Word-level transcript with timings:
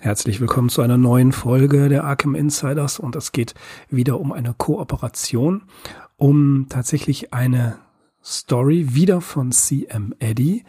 Herzlich 0.00 0.40
willkommen 0.40 0.68
zu 0.68 0.82
einer 0.82 0.98
neuen 0.98 1.32
Folge 1.32 1.88
der 1.88 2.04
Arkham 2.04 2.34
Insiders 2.34 2.98
und 2.98 3.16
es 3.16 3.32
geht 3.32 3.54
wieder 3.88 4.20
um 4.20 4.30
eine 4.30 4.52
Kooperation, 4.52 5.62
um 6.16 6.66
tatsächlich 6.68 7.32
eine 7.32 7.78
Story 8.22 8.94
wieder 8.94 9.20
von 9.20 9.52
CM 9.52 10.14
Eddy. 10.18 10.64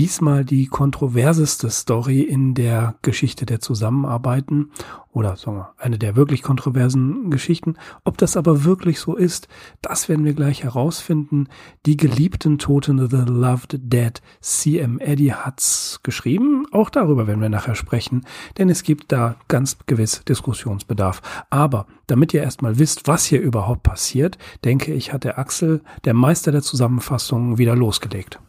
Diesmal 0.00 0.46
die 0.46 0.66
kontroverseste 0.66 1.68
Story 1.68 2.22
in 2.22 2.54
der 2.54 2.94
Geschichte 3.02 3.44
der 3.44 3.60
Zusammenarbeiten 3.60 4.70
oder 5.12 5.36
sagen 5.36 5.58
wir, 5.58 5.74
eine 5.76 5.98
der 5.98 6.16
wirklich 6.16 6.42
kontroversen 6.42 7.30
Geschichten. 7.30 7.74
Ob 8.02 8.16
das 8.16 8.38
aber 8.38 8.64
wirklich 8.64 8.98
so 8.98 9.14
ist, 9.14 9.46
das 9.82 10.08
werden 10.08 10.24
wir 10.24 10.32
gleich 10.32 10.64
herausfinden. 10.64 11.48
Die 11.84 11.98
geliebten 11.98 12.56
Toten 12.56 13.10
The 13.10 13.30
Loved 13.30 13.78
Dead 13.92 14.22
CM 14.40 15.00
Eddy 15.00 15.34
hat's 15.36 16.00
geschrieben. 16.02 16.64
Auch 16.72 16.88
darüber 16.88 17.26
werden 17.26 17.42
wir 17.42 17.50
nachher 17.50 17.74
sprechen, 17.74 18.24
denn 18.56 18.70
es 18.70 18.82
gibt 18.84 19.12
da 19.12 19.36
ganz 19.48 19.76
gewiss 19.84 20.24
Diskussionsbedarf. 20.26 21.20
Aber 21.50 21.86
damit 22.06 22.32
ihr 22.32 22.42
erstmal 22.42 22.78
wisst, 22.78 23.06
was 23.06 23.26
hier 23.26 23.42
überhaupt 23.42 23.82
passiert, 23.82 24.38
denke 24.64 24.94
ich, 24.94 25.12
hat 25.12 25.24
der 25.24 25.38
Axel, 25.38 25.82
der 26.06 26.14
Meister 26.14 26.52
der 26.52 26.62
Zusammenfassung, 26.62 27.58
wieder 27.58 27.76
losgelegt. 27.76 28.40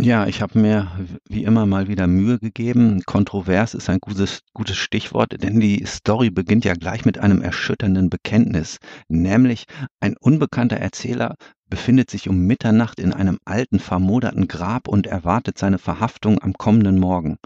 Ja, 0.00 0.28
ich 0.28 0.42
habe 0.42 0.60
mir 0.60 0.92
wie 1.28 1.42
immer 1.42 1.66
mal 1.66 1.88
wieder 1.88 2.06
Mühe 2.06 2.38
gegeben. 2.38 3.02
Kontrovers 3.04 3.74
ist 3.74 3.90
ein 3.90 3.98
gutes, 4.00 4.42
gutes 4.54 4.76
Stichwort, 4.76 5.42
denn 5.42 5.58
die 5.58 5.84
Story 5.86 6.30
beginnt 6.30 6.64
ja 6.64 6.74
gleich 6.74 7.04
mit 7.04 7.18
einem 7.18 7.42
erschütternden 7.42 8.08
Bekenntnis, 8.08 8.78
nämlich 9.08 9.64
ein 9.98 10.14
unbekannter 10.20 10.76
Erzähler 10.76 11.34
befindet 11.68 12.10
sich 12.10 12.28
um 12.28 12.46
Mitternacht 12.46 13.00
in 13.00 13.12
einem 13.12 13.38
alten, 13.44 13.78
vermoderten 13.80 14.48
Grab 14.48 14.88
und 14.88 15.06
erwartet 15.06 15.58
seine 15.58 15.78
Verhaftung 15.78 16.42
am 16.42 16.54
kommenden 16.54 16.98
Morgen. 16.98 17.38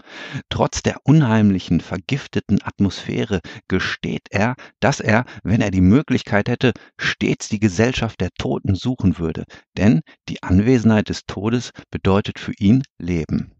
Trotz 0.49 0.83
der 0.83 0.97
unheimlichen, 1.03 1.81
vergifteten 1.81 2.59
Atmosphäre 2.63 3.41
gesteht 3.67 4.27
er, 4.29 4.55
dass 4.79 4.99
er, 4.99 5.25
wenn 5.43 5.61
er 5.61 5.71
die 5.71 5.81
Möglichkeit 5.81 6.49
hätte, 6.49 6.73
stets 6.97 7.49
die 7.49 7.59
Gesellschaft 7.59 8.21
der 8.21 8.29
Toten 8.37 8.75
suchen 8.75 9.17
würde, 9.17 9.45
denn 9.77 10.01
die 10.29 10.41
Anwesenheit 10.43 11.09
des 11.09 11.25
Todes 11.25 11.71
bedeutet 11.91 12.39
für 12.39 12.53
ihn 12.57 12.83
Leben. 12.97 13.51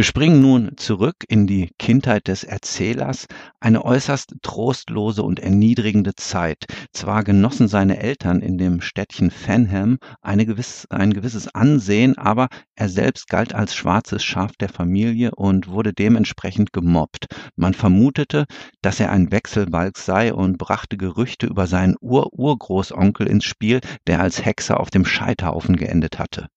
Wir 0.00 0.04
springen 0.04 0.40
nun 0.40 0.78
zurück 0.78 1.16
in 1.28 1.46
die 1.46 1.72
Kindheit 1.78 2.26
des 2.26 2.42
Erzählers, 2.42 3.26
eine 3.60 3.84
äußerst 3.84 4.36
trostlose 4.40 5.22
und 5.22 5.40
erniedrigende 5.40 6.14
Zeit. 6.14 6.64
Zwar 6.94 7.22
genossen 7.22 7.68
seine 7.68 7.98
Eltern 7.98 8.40
in 8.40 8.56
dem 8.56 8.80
Städtchen 8.80 9.30
Fenham 9.30 9.98
eine 10.22 10.46
gewiss, 10.46 10.86
ein 10.88 11.12
gewisses 11.12 11.54
Ansehen, 11.54 12.16
aber 12.16 12.48
er 12.76 12.88
selbst 12.88 13.28
galt 13.28 13.54
als 13.54 13.74
schwarzes 13.74 14.24
Schaf 14.24 14.52
der 14.58 14.70
Familie 14.70 15.32
und 15.34 15.68
wurde 15.68 15.92
dementsprechend 15.92 16.72
gemobbt. 16.72 17.26
Man 17.54 17.74
vermutete, 17.74 18.46
dass 18.80 19.00
er 19.00 19.12
ein 19.12 19.30
Wechselbalg 19.30 19.98
sei 19.98 20.32
und 20.32 20.56
brachte 20.56 20.96
Gerüchte 20.96 21.46
über 21.46 21.66
seinen 21.66 21.96
Ur-Urgroßonkel 22.00 23.26
ins 23.26 23.44
Spiel, 23.44 23.80
der 24.06 24.20
als 24.20 24.44
Hexer 24.44 24.80
auf 24.80 24.88
dem 24.88 25.04
Scheiterhaufen 25.04 25.76
geendet 25.76 26.18
hatte. 26.18 26.48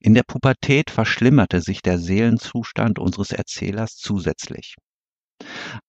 In 0.00 0.14
der 0.14 0.22
Pubertät 0.22 0.90
verschlimmerte 0.90 1.60
sich 1.60 1.82
der 1.82 1.98
Seelenzustand 1.98 2.98
unseres 2.98 3.32
Erzählers 3.32 3.96
zusätzlich. 3.96 4.76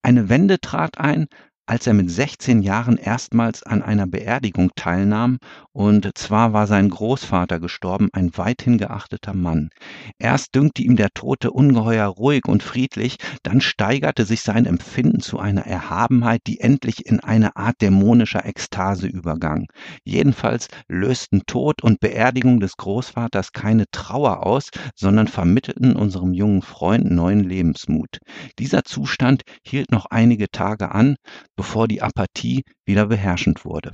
Eine 0.01 0.29
Wende 0.29 0.59
trat 0.59 0.97
ein, 0.97 1.27
als 1.69 1.85
er 1.85 1.94
mit 1.94 2.09
16 2.09 2.63
Jahren 2.63 2.97
erstmals 2.97 3.62
an 3.62 3.84
einer 3.84 4.07
Beerdigung 4.07 4.72
teilnahm, 4.75 5.38
und 5.72 6.09
zwar 6.16 6.52
war 6.52 6.66
sein 6.66 6.90
Großvater 6.90 7.59
gestorben, 7.59 8.09
ein 8.12 8.31
weithin 8.35 8.80
geachteter 8.80 9.35
Mann. 9.35 9.69
Erst 10.18 10.56
dünkte 10.56 10.81
ihm 10.81 10.96
der 10.96 11.12
Tote 11.13 11.52
ungeheuer 11.52 12.07
ruhig 12.07 12.46
und 12.47 12.63
friedlich, 12.63 13.18
dann 13.44 13.62
steigerte 13.62 14.25
sich 14.25 14.41
sein 14.41 14.66
Empfinden 14.66 15.19
zu 15.19 15.38
einer 15.38 15.68
Erhabenheit, 15.68 16.41
die 16.47 16.59
endlich 16.59 17.06
in 17.06 17.19
eine 17.19 17.56
Art 17.56 17.75
dämonischer 17.81 18.47
Ekstase 18.47 19.06
übergang. 19.06 19.68
Jedenfalls 20.03 20.69
lösten 20.88 21.44
Tod 21.46 21.84
und 21.84 22.00
Beerdigung 22.00 22.59
des 22.59 22.78
Großvaters 22.78 23.51
keine 23.51 23.86
Trauer 23.91 24.44
aus, 24.44 24.72
sondern 24.96 25.28
vermittelten 25.28 25.96
unserem 25.96 26.34
jungen 26.34 26.63
Freund 26.63 27.12
neuen 27.12 27.44
Lebensmut. 27.44 28.18
Dieser 28.57 28.84
Zustand 28.86 29.44
hielt 29.63 29.91
noch 29.91 30.07
einige 30.07 30.50
Tage 30.50 30.91
an, 30.91 31.16
bevor 31.59 31.89
die 31.89 32.01
Apathie 32.01 32.63
wieder 32.85 33.07
beherrschend 33.07 33.65
wurde. 33.65 33.91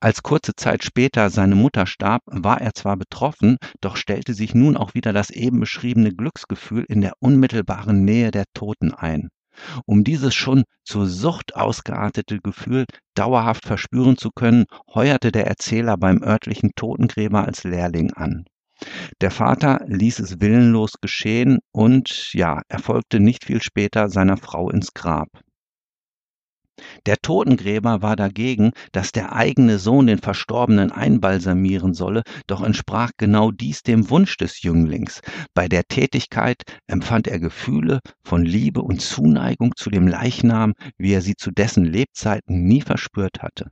Als 0.00 0.22
kurze 0.22 0.52
Zeit 0.56 0.82
später 0.82 1.28
seine 1.28 1.54
Mutter 1.54 1.84
starb, 1.84 2.22
war 2.24 2.58
er 2.58 2.72
zwar 2.72 2.96
betroffen, 2.96 3.58
doch 3.82 3.96
stellte 3.96 4.32
sich 4.32 4.54
nun 4.54 4.78
auch 4.78 4.94
wieder 4.94 5.12
das 5.12 5.28
eben 5.28 5.60
beschriebene 5.60 6.10
Glücksgefühl 6.10 6.86
in 6.88 7.02
der 7.02 7.12
unmittelbaren 7.20 8.06
Nähe 8.06 8.30
der 8.30 8.46
Toten 8.54 8.94
ein. 8.94 9.28
Um 9.84 10.04
dieses 10.04 10.34
schon 10.34 10.64
zur 10.84 11.06
Sucht 11.06 11.54
ausgeartete 11.54 12.38
Gefühl 12.38 12.86
dauerhaft 13.14 13.66
verspüren 13.66 14.16
zu 14.16 14.30
können, 14.34 14.64
heuerte 14.94 15.32
der 15.32 15.46
Erzähler 15.46 15.98
beim 15.98 16.22
örtlichen 16.22 16.70
Totengräber 16.74 17.44
als 17.44 17.64
Lehrling 17.64 18.14
an. 18.14 18.46
Der 19.20 19.30
Vater 19.30 19.84
ließ 19.86 20.18
es 20.20 20.40
willenlos 20.40 20.94
geschehen 21.02 21.58
und 21.72 22.32
ja, 22.32 22.62
er 22.68 22.78
folgte 22.78 23.20
nicht 23.20 23.44
viel 23.44 23.60
später 23.60 24.08
seiner 24.08 24.38
Frau 24.38 24.70
ins 24.70 24.94
Grab. 24.94 25.28
Der 27.06 27.16
Totengräber 27.16 28.00
war 28.00 28.16
dagegen, 28.16 28.70
dass 28.92 29.12
der 29.12 29.32
eigene 29.34 29.78
Sohn 29.78 30.06
den 30.06 30.18
Verstorbenen 30.18 30.92
einbalsamieren 30.92 31.94
solle, 31.94 32.22
doch 32.46 32.62
entsprach 32.62 33.10
genau 33.16 33.50
dies 33.50 33.82
dem 33.82 34.08
Wunsch 34.08 34.36
des 34.36 34.62
Jünglings. 34.62 35.20
Bei 35.52 35.68
der 35.68 35.84
Tätigkeit 35.84 36.62
empfand 36.86 37.26
er 37.26 37.40
Gefühle 37.40 38.00
von 38.24 38.44
Liebe 38.44 38.82
und 38.82 39.00
Zuneigung 39.00 39.72
zu 39.76 39.90
dem 39.90 40.06
Leichnam, 40.06 40.74
wie 40.96 41.12
er 41.12 41.22
sie 41.22 41.34
zu 41.34 41.50
dessen 41.50 41.84
Lebzeiten 41.84 42.64
nie 42.64 42.82
verspürt 42.82 43.42
hatte. 43.42 43.70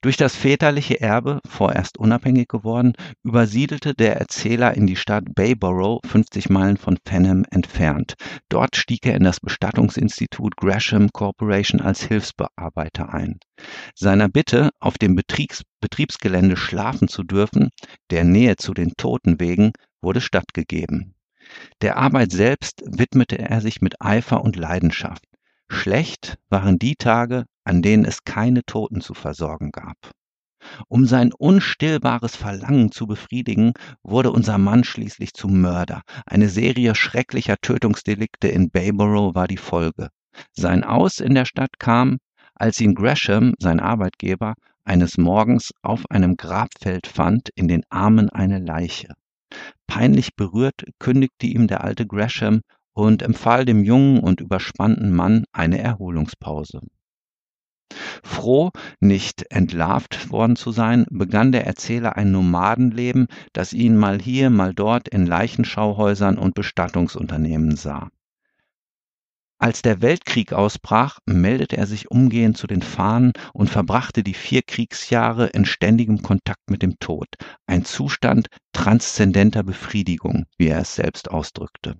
Durch 0.00 0.16
das 0.16 0.34
väterliche 0.34 1.00
Erbe, 1.00 1.40
vorerst 1.46 1.98
unabhängig 1.98 2.48
geworden, 2.48 2.94
übersiedelte 3.22 3.94
der 3.94 4.16
Erzähler 4.16 4.74
in 4.74 4.86
die 4.86 4.96
Stadt 4.96 5.24
Bayborough, 5.34 6.00
50 6.06 6.50
Meilen 6.50 6.76
von 6.76 6.98
Fenham 7.06 7.44
entfernt. 7.50 8.14
Dort 8.48 8.76
stieg 8.76 9.06
er 9.06 9.14
in 9.14 9.22
das 9.22 9.40
Bestattungsinstitut 9.40 10.56
Gresham 10.56 11.10
Corporation 11.12 11.80
als 11.80 12.02
Hilfsbearbeiter 12.02 13.12
ein. 13.14 13.38
Seiner 13.94 14.28
Bitte, 14.28 14.70
auf 14.80 14.98
dem 14.98 15.14
Betriebs 15.14 15.62
Betriebsgelände 15.80 16.56
schlafen 16.56 17.08
zu 17.08 17.22
dürfen, 17.22 17.70
der 18.10 18.24
Nähe 18.24 18.56
zu 18.56 18.74
den 18.74 18.92
Toten 18.96 19.40
wegen, 19.40 19.72
wurde 20.02 20.20
stattgegeben. 20.20 21.14
Der 21.80 21.96
Arbeit 21.96 22.32
selbst 22.32 22.82
widmete 22.86 23.38
er 23.38 23.60
sich 23.60 23.80
mit 23.80 24.00
Eifer 24.00 24.42
und 24.42 24.56
Leidenschaft. 24.56 25.24
Schlecht 25.68 26.36
waren 26.48 26.78
die 26.78 26.96
Tage, 26.96 27.44
an 27.64 27.82
denen 27.82 28.04
es 28.04 28.24
keine 28.24 28.62
Toten 28.64 29.00
zu 29.00 29.14
versorgen 29.14 29.70
gab. 29.70 29.96
Um 30.88 31.06
sein 31.06 31.32
unstillbares 31.32 32.36
Verlangen 32.36 32.92
zu 32.92 33.06
befriedigen, 33.06 33.72
wurde 34.02 34.30
unser 34.30 34.58
Mann 34.58 34.84
schließlich 34.84 35.32
zum 35.32 35.60
Mörder. 35.60 36.02
Eine 36.26 36.48
Serie 36.48 36.94
schrecklicher 36.94 37.56
Tötungsdelikte 37.62 38.48
in 38.48 38.70
Bayborough 38.70 39.34
war 39.34 39.48
die 39.48 39.56
Folge. 39.56 40.08
Sein 40.52 40.84
Aus 40.84 41.18
in 41.18 41.34
der 41.34 41.46
Stadt 41.46 41.78
kam, 41.78 42.18
als 42.54 42.80
ihn 42.80 42.94
Gresham, 42.94 43.54
sein 43.58 43.80
Arbeitgeber, 43.80 44.54
eines 44.84 45.16
Morgens 45.18 45.72
auf 45.82 46.04
einem 46.10 46.36
Grabfeld 46.36 47.06
fand, 47.06 47.48
in 47.54 47.68
den 47.68 47.82
Armen 47.88 48.28
eine 48.28 48.58
Leiche. 48.58 49.14
Peinlich 49.86 50.36
berührt 50.36 50.84
kündigte 50.98 51.46
ihm 51.46 51.68
der 51.68 51.82
alte 51.82 52.06
Gresham 52.06 52.60
und 52.92 53.22
empfahl 53.22 53.64
dem 53.64 53.82
jungen 53.82 54.20
und 54.20 54.40
überspannten 54.40 55.12
Mann 55.12 55.44
eine 55.52 55.78
Erholungspause. 55.78 56.80
Froh, 58.22 58.70
nicht 59.00 59.50
entlarvt 59.50 60.30
worden 60.30 60.56
zu 60.56 60.72
sein, 60.72 61.06
begann 61.10 61.52
der 61.52 61.66
Erzähler 61.66 62.16
ein 62.16 62.30
Nomadenleben, 62.30 63.26
das 63.52 63.72
ihn 63.72 63.96
mal 63.96 64.20
hier, 64.20 64.50
mal 64.50 64.74
dort 64.74 65.08
in 65.08 65.26
Leichenschauhäusern 65.26 66.38
und 66.38 66.54
Bestattungsunternehmen 66.54 67.76
sah. 67.76 68.10
Als 69.62 69.82
der 69.82 70.00
Weltkrieg 70.00 70.54
ausbrach, 70.54 71.18
meldete 71.26 71.76
er 71.76 71.86
sich 71.86 72.10
umgehend 72.10 72.56
zu 72.56 72.66
den 72.66 72.80
Fahnen 72.80 73.32
und 73.52 73.68
verbrachte 73.68 74.22
die 74.22 74.32
vier 74.32 74.62
Kriegsjahre 74.62 75.48
in 75.48 75.66
ständigem 75.66 76.22
Kontakt 76.22 76.70
mit 76.70 76.80
dem 76.80 76.98
Tod, 76.98 77.28
ein 77.66 77.84
Zustand 77.84 78.48
transzendenter 78.72 79.62
Befriedigung, 79.62 80.46
wie 80.56 80.68
er 80.68 80.80
es 80.80 80.94
selbst 80.94 81.30
ausdrückte. 81.30 81.96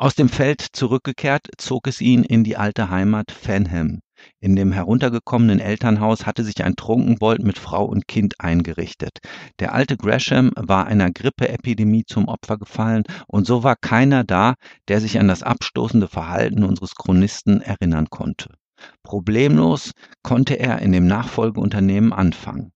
Aus 0.00 0.14
dem 0.14 0.30
Feld 0.30 0.64
zurückgekehrt, 0.72 1.48
zog 1.58 1.86
es 1.86 2.00
ihn 2.00 2.24
in 2.24 2.42
die 2.42 2.56
alte 2.56 2.88
Heimat 2.88 3.30
Fenham. 3.30 4.00
In 4.40 4.56
dem 4.56 4.72
heruntergekommenen 4.72 5.60
Elternhaus 5.60 6.24
hatte 6.24 6.42
sich 6.42 6.64
ein 6.64 6.74
Trunkenbold 6.74 7.42
mit 7.42 7.58
Frau 7.58 7.84
und 7.84 8.08
Kind 8.08 8.40
eingerichtet. 8.40 9.18
Der 9.58 9.74
alte 9.74 9.98
Gresham 9.98 10.52
war 10.56 10.86
einer 10.86 11.10
Grippeepidemie 11.10 12.04
zum 12.06 12.28
Opfer 12.28 12.56
gefallen, 12.56 13.04
und 13.26 13.46
so 13.46 13.62
war 13.62 13.76
keiner 13.76 14.24
da, 14.24 14.54
der 14.88 15.02
sich 15.02 15.18
an 15.18 15.28
das 15.28 15.42
abstoßende 15.42 16.08
Verhalten 16.08 16.64
unseres 16.64 16.94
Chronisten 16.94 17.60
erinnern 17.60 18.06
konnte. 18.08 18.54
Problemlos 19.02 19.90
konnte 20.22 20.58
er 20.58 20.78
in 20.78 20.92
dem 20.92 21.06
Nachfolgeunternehmen 21.08 22.14
anfangen. 22.14 22.72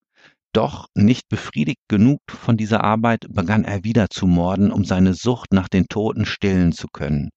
Doch 0.55 0.87
nicht 0.95 1.29
befriedigt 1.29 1.81
genug 1.89 2.21
von 2.29 2.57
dieser 2.57 2.85
Arbeit, 2.85 3.27
begann 3.29 3.65
er 3.65 3.83
wieder 3.83 4.09
zu 4.09 4.29
morden, 4.29 4.71
um 4.71 4.85
seine 4.85 5.13
Sucht 5.13 5.53
nach 5.53 5.69
den 5.69 5.87
Toten 5.89 6.25
stillen 6.27 6.71
zu 6.71 6.87
können. 6.87 7.31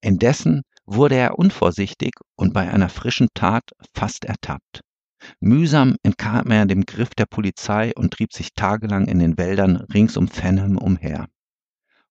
Indessen 0.00 0.62
wurde 0.84 1.14
er 1.14 1.38
unvorsichtig 1.38 2.14
und 2.34 2.52
bei 2.52 2.68
einer 2.68 2.88
frischen 2.88 3.28
Tat 3.32 3.62
fast 3.94 4.24
ertappt. 4.24 4.80
Mühsam 5.38 5.94
entkam 6.02 6.50
er 6.50 6.66
dem 6.66 6.84
Griff 6.84 7.10
der 7.10 7.26
Polizei 7.26 7.92
und 7.94 8.12
trieb 8.12 8.32
sich 8.32 8.54
tagelang 8.54 9.06
in 9.06 9.20
den 9.20 9.38
Wäldern 9.38 9.76
rings 9.94 10.16
um 10.16 10.26
Fenham 10.26 10.76
umher. 10.76 11.28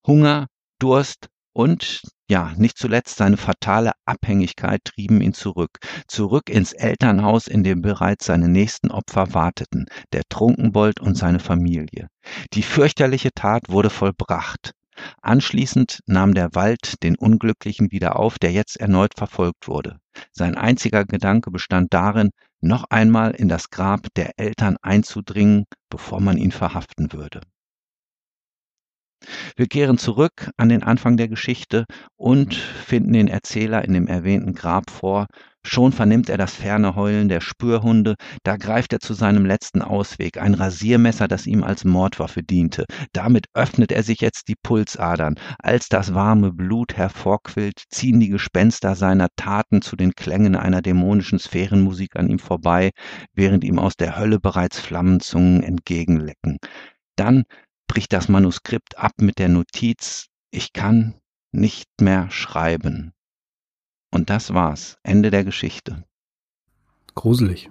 Hunger, 0.07 0.47
Durst 0.79 1.27
und 1.53 2.01
ja, 2.29 2.51
nicht 2.57 2.77
zuletzt 2.77 3.17
seine 3.17 3.37
fatale 3.37 3.91
Abhängigkeit 4.05 4.83
trieben 4.85 5.21
ihn 5.21 5.33
zurück, 5.33 5.77
zurück 6.07 6.49
ins 6.49 6.73
Elternhaus, 6.73 7.47
in 7.47 7.63
dem 7.63 7.81
bereits 7.81 8.25
seine 8.25 8.49
nächsten 8.49 8.91
Opfer 8.91 9.33
warteten, 9.33 9.85
der 10.13 10.23
Trunkenbold 10.29 10.99
und 10.99 11.15
seine 11.15 11.39
Familie. 11.39 12.07
Die 12.53 12.63
fürchterliche 12.63 13.31
Tat 13.33 13.69
wurde 13.69 13.89
vollbracht. 13.89 14.73
Anschließend 15.21 15.99
nahm 16.05 16.33
der 16.33 16.55
Wald 16.55 17.03
den 17.03 17.15
Unglücklichen 17.15 17.91
wieder 17.91 18.17
auf, 18.17 18.39
der 18.39 18.51
jetzt 18.51 18.79
erneut 18.79 19.13
verfolgt 19.17 19.67
wurde. 19.67 19.99
Sein 20.31 20.55
einziger 20.55 21.05
Gedanke 21.05 21.51
bestand 21.51 21.93
darin, 21.93 22.29
noch 22.61 22.85
einmal 22.89 23.31
in 23.31 23.49
das 23.49 23.69
Grab 23.69 24.07
der 24.15 24.39
Eltern 24.39 24.77
einzudringen, 24.81 25.65
bevor 25.89 26.21
man 26.21 26.37
ihn 26.37 26.51
verhaften 26.51 27.11
würde. 27.11 27.41
Wir 29.55 29.67
kehren 29.67 29.97
zurück 29.97 30.49
an 30.57 30.69
den 30.69 30.83
Anfang 30.83 31.17
der 31.17 31.27
Geschichte 31.27 31.85
und 32.15 32.55
finden 32.55 33.13
den 33.13 33.27
Erzähler 33.27 33.85
in 33.85 33.93
dem 33.93 34.07
erwähnten 34.07 34.53
Grab 34.53 34.89
vor. 34.89 35.27
Schon 35.65 35.93
vernimmt 35.93 36.27
er 36.27 36.37
das 36.37 36.55
ferne 36.55 36.95
Heulen 36.95 37.29
der 37.29 37.39
Spürhunde, 37.39 38.15
da 38.43 38.57
greift 38.57 38.91
er 38.91 38.99
zu 38.99 39.13
seinem 39.13 39.45
letzten 39.45 39.81
Ausweg, 39.81 40.37
ein 40.37 40.55
Rasiermesser, 40.55 41.29
das 41.29 41.47
ihm 41.47 41.63
als 41.63 41.85
Mordwaffe 41.85 42.43
diente. 42.43 42.85
Damit 43.13 43.45
öffnet 43.53 43.93
er 43.93 44.03
sich 44.03 44.19
jetzt 44.19 44.49
die 44.49 44.57
Pulsadern. 44.61 45.35
Als 45.59 45.87
das 45.87 46.13
warme 46.13 46.51
Blut 46.51 46.97
hervorquillt, 46.97 47.81
ziehen 47.89 48.19
die 48.19 48.29
Gespenster 48.29 48.95
seiner 48.95 49.29
Taten 49.37 49.81
zu 49.81 49.95
den 49.95 50.15
Klängen 50.15 50.57
einer 50.57 50.81
dämonischen 50.81 51.39
Sphärenmusik 51.39 52.17
an 52.17 52.29
ihm 52.29 52.39
vorbei, 52.39 52.91
während 53.33 53.63
ihm 53.63 53.79
aus 53.79 53.95
der 53.95 54.17
Hölle 54.17 54.39
bereits 54.39 54.79
Flammenzungen 54.79 55.63
entgegenlecken. 55.63 56.57
Dann 57.15 57.43
bricht 57.93 58.11
das 58.11 58.27
Manuskript 58.27 58.97
ab 58.97 59.11
mit 59.21 59.37
der 59.37 59.49
Notiz, 59.49 60.25
ich 60.49 60.73
kann 60.73 61.13
nicht 61.51 61.87
mehr 62.01 62.31
schreiben. 62.31 63.13
Und 64.11 64.31
das 64.31 64.51
war's. 64.51 64.97
Ende 65.03 65.29
der 65.29 65.43
Geschichte. 65.43 66.03
Gruselig. 67.13 67.69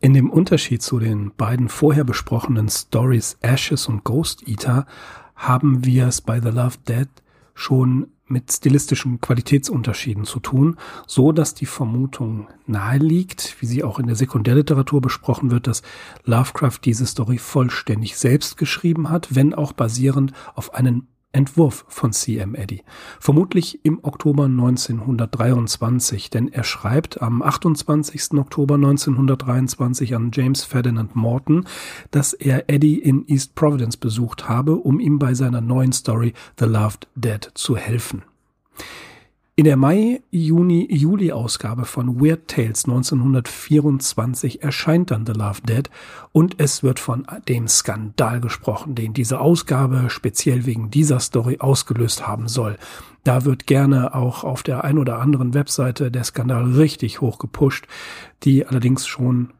In 0.00 0.14
dem 0.14 0.30
Unterschied 0.30 0.80
zu 0.80 0.98
den 0.98 1.34
beiden 1.36 1.68
vorher 1.68 2.04
besprochenen 2.04 2.70
Stories 2.70 3.36
Ashes 3.42 3.88
und 3.88 4.04
Ghost 4.04 4.48
Eater 4.48 4.86
haben 5.34 5.84
wir 5.84 6.06
es 6.06 6.22
bei 6.22 6.40
The 6.40 6.48
Love 6.48 6.78
Dead 6.88 7.10
schon 7.52 8.10
mit 8.30 8.52
stilistischen 8.52 9.20
Qualitätsunterschieden 9.20 10.24
zu 10.24 10.40
tun, 10.40 10.76
so 11.06 11.32
dass 11.32 11.54
die 11.54 11.66
Vermutung 11.66 12.48
nahe 12.66 12.98
liegt, 12.98 13.56
wie 13.60 13.66
sie 13.66 13.84
auch 13.84 13.98
in 13.98 14.06
der 14.06 14.16
Sekundärliteratur 14.16 15.00
besprochen 15.00 15.50
wird, 15.50 15.66
dass 15.66 15.82
Lovecraft 16.24 16.80
diese 16.84 17.06
Story 17.06 17.38
vollständig 17.38 18.16
selbst 18.16 18.56
geschrieben 18.56 19.10
hat, 19.10 19.34
wenn 19.34 19.54
auch 19.54 19.72
basierend 19.72 20.32
auf 20.54 20.74
einen 20.74 21.08
Entwurf 21.32 21.84
von 21.88 22.12
C.M. 22.12 22.54
Eddy. 22.54 22.82
Vermutlich 23.20 23.84
im 23.84 24.02
Oktober 24.02 24.44
1923, 24.44 26.30
denn 26.30 26.48
er 26.48 26.64
schreibt 26.64 27.20
am 27.20 27.42
28. 27.42 28.32
Oktober 28.38 28.76
1923 28.76 30.14
an 30.14 30.30
James 30.32 30.64
Ferdinand 30.64 31.14
Morton, 31.16 31.66
dass 32.10 32.32
er 32.32 32.70
Eddy 32.70 32.96
in 32.96 33.26
East 33.28 33.54
Providence 33.54 33.98
besucht 33.98 34.48
habe, 34.48 34.76
um 34.76 35.00
ihm 35.00 35.18
bei 35.18 35.34
seiner 35.34 35.60
neuen 35.60 35.92
Story 35.92 36.32
The 36.58 36.64
Loved 36.64 37.08
Dead 37.14 37.50
zu 37.54 37.76
helfen. 37.76 38.22
In 39.58 39.64
der 39.64 39.76
Mai, 39.76 40.22
Juni, 40.30 40.86
Juli-Ausgabe 40.88 41.84
von 41.84 42.20
Weird 42.20 42.46
Tales 42.46 42.84
1924 42.84 44.62
erscheint 44.62 45.10
dann 45.10 45.26
The 45.26 45.32
Love 45.32 45.62
Dead 45.62 45.90
und 46.30 46.60
es 46.60 46.84
wird 46.84 47.00
von 47.00 47.26
dem 47.48 47.66
Skandal 47.66 48.40
gesprochen, 48.40 48.94
den 48.94 49.14
diese 49.14 49.40
Ausgabe 49.40 50.10
speziell 50.10 50.64
wegen 50.64 50.90
dieser 50.90 51.18
Story 51.18 51.56
ausgelöst 51.58 52.24
haben 52.24 52.46
soll. 52.46 52.76
Da 53.24 53.44
wird 53.44 53.66
gerne 53.66 54.14
auch 54.14 54.44
auf 54.44 54.62
der 54.62 54.84
ein 54.84 54.96
oder 54.96 55.18
anderen 55.18 55.54
Webseite 55.54 56.12
der 56.12 56.22
Skandal 56.22 56.62
richtig 56.62 57.20
hoch 57.20 57.40
gepusht, 57.40 57.88
die 58.44 58.64
allerdings 58.64 59.08
schon 59.08 59.50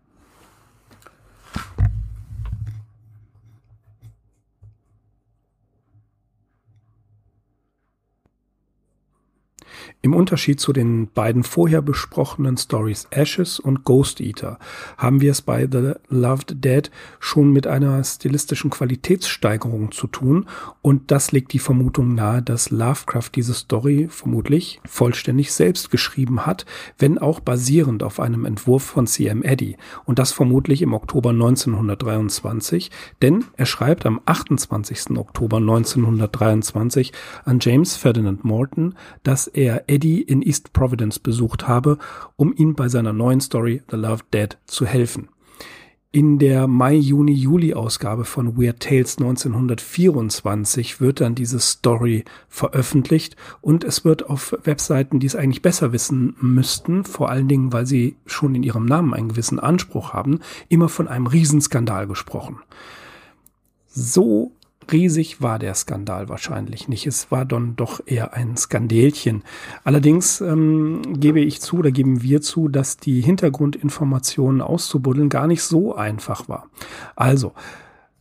Im 10.01 10.15
Unterschied 10.15 10.61
zu 10.61 10.73
den 10.73 11.09
beiden 11.09 11.43
vorher 11.43 11.83
besprochenen 11.83 12.57
Stories 12.57 13.09
Ashes 13.11 13.59
und 13.59 13.83
Ghost 13.83 14.21
Eater 14.21 14.61
haben 14.97 15.21
wir 15.21 15.33
es 15.33 15.43
bei 15.43 15.67
The 15.69 15.95
Loved 16.09 16.65
Dead 16.65 16.89
schon 17.19 17.53
mit 17.53 17.67
einer 17.67 18.05
stilistischen 18.05 18.71
Qualitätssteigerung 18.71 19.91
zu 19.91 20.07
tun 20.07 20.47
und 20.83 21.11
das 21.11 21.33
legt 21.33 21.53
die 21.53 21.59
Vermutung 21.59 22.15
nahe, 22.15 22.43
dass 22.43 22.71
Lovecraft 22.71 23.31
diese 23.35 23.55
Story 23.55 24.07
vermutlich 24.09 24.81
vollständig 24.87 25.53
selbst 25.53 25.91
geschrieben 25.91 26.47
hat, 26.47 26.65
wenn 26.97 27.19
auch 27.19 27.41
basierend 27.41 28.05
auf 28.05 28.21
einem 28.21 28.45
Entwurf 28.45 28.85
von 28.85 29.09
C.M. 29.09 29.43
Eddy 29.43 29.77
und 30.05 30.21
das 30.21 30.31
vermutlich 30.31 30.81
im 30.81 30.95
Oktober 30.95 31.31
1923, 31.31 32.93
denn 33.21 33.47
er 33.57 33.67
schreibt 33.67 34.07
am 34.07 34.21
28. 34.27 35.19
Oktober 35.19 35.57
1923 35.57 37.13
an 37.45 37.59
James 37.61 37.97
Ferdinand 37.97 38.45
Morton, 38.45 38.95
dass 39.25 39.49
er 39.49 39.88
Eddie 39.89 40.23
in 40.23 40.43
East 40.43 40.73
Providence 40.73 41.19
besucht 41.19 41.67
habe, 41.67 41.99
um 42.37 42.53
ihm 42.53 42.75
bei 42.75 42.89
seiner 42.89 43.13
neuen 43.13 43.41
Story 43.41 43.83
The 43.91 43.97
Love 43.97 44.23
Dead 44.33 44.57
zu 44.67 44.87
helfen. 44.87 45.29
In 46.11 46.39
der 46.39 46.67
Mai-Juni-Juli-Ausgabe 46.69 48.25
von 48.25 48.57
Weird 48.57 48.81
Tales 48.81 49.19
1924 49.19 51.03
wird 51.03 51.21
dann 51.21 51.35
diese 51.35 51.61
Story 51.61 52.25
veröffentlicht 52.49 53.37
und 53.61 53.85
es 53.85 54.07
wird 54.07 54.25
auf 54.25 54.57
Webseiten, 54.65 55.21
die 55.21 55.27
es 55.27 55.37
eigentlich 55.37 55.61
besser 55.61 55.93
wissen 55.93 56.35
müssten, 56.41 57.05
vor 57.05 57.29
allen 57.29 57.47
Dingen, 57.47 57.75
weil 57.75 57.85
sie 57.85 58.17
schon 58.25 58.55
in 58.55 58.63
ihrem 58.63 58.87
Namen 58.87 59.13
einen 59.13 59.29
gewissen 59.29 59.61
Anspruch 59.61 60.15
haben, 60.15 60.41
immer 60.71 60.89
von 60.89 61.09
einem 61.09 61.27
Riesenskandal 61.27 62.07
gesprochen. 62.07 62.57
So 63.87 64.53
riesig 64.93 65.41
war 65.43 65.59
der 65.59 65.75
Skandal 65.75 66.29
wahrscheinlich 66.29 66.89
nicht. 66.89 67.07
Es 67.07 67.31
war 67.31 67.45
dann 67.45 67.77
doch 67.77 68.01
eher 68.07 68.35
ein 68.35 68.57
Skandelchen. 68.57 69.43
Allerdings 69.85 70.41
ähm, 70.41 71.03
gebe 71.19 71.41
ich 71.41 71.61
zu, 71.61 71.79
oder 71.79 71.91
geben 71.91 72.23
wir 72.23 72.41
zu, 72.41 72.69
dass 72.69 72.97
die 72.97 73.21
Hintergrundinformationen 73.21 74.61
auszubuddeln 74.61 75.29
gar 75.29 75.47
nicht 75.47 75.63
so 75.63 75.95
einfach 75.95 76.49
war. 76.49 76.69
Also, 77.17 77.53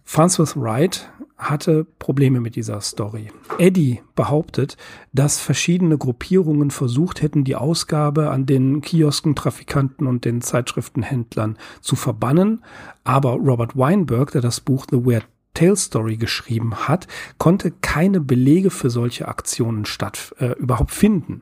Francis 0.04 0.56
Wright 0.56 1.10
hatte 1.38 1.86
Probleme 2.00 2.40
mit 2.40 2.56
dieser 2.56 2.80
Story. 2.82 3.28
Eddie 3.60 4.02
behauptet, 4.16 4.78
dass 5.12 5.40
verschiedene 5.40 5.98
Gruppierungen 5.98 6.72
versucht 6.72 7.22
hätten, 7.22 7.44
die 7.44 7.56
Ausgabe 7.56 8.32
an 8.32 8.46
den 8.46 8.82
Kiosken, 8.82 9.36
Trafikanten 9.36 10.08
und 10.08 10.24
den 10.24 10.42
Zeitschriftenhändlern 10.42 11.58
zu 11.82 11.96
verbannen. 11.96 12.64
Aber 13.04 13.34
Robert 13.34 13.78
Weinberg, 13.78 14.32
der 14.32 14.42
das 14.42 14.62
Buch 14.62 14.86
The 14.90 15.06
Weird 15.06 15.28
Tale 15.58 15.76
Story 15.76 16.18
geschrieben 16.18 16.88
hat, 16.88 17.08
konnte 17.40 17.72
keine 17.72 18.22
Belege 18.22 18.70
für 18.70 18.92
solche 18.92 19.28
Aktionen 19.28 19.86
statt 19.86 20.36
äh, 20.38 20.52
überhaupt 20.54 20.92
finden. 20.92 21.42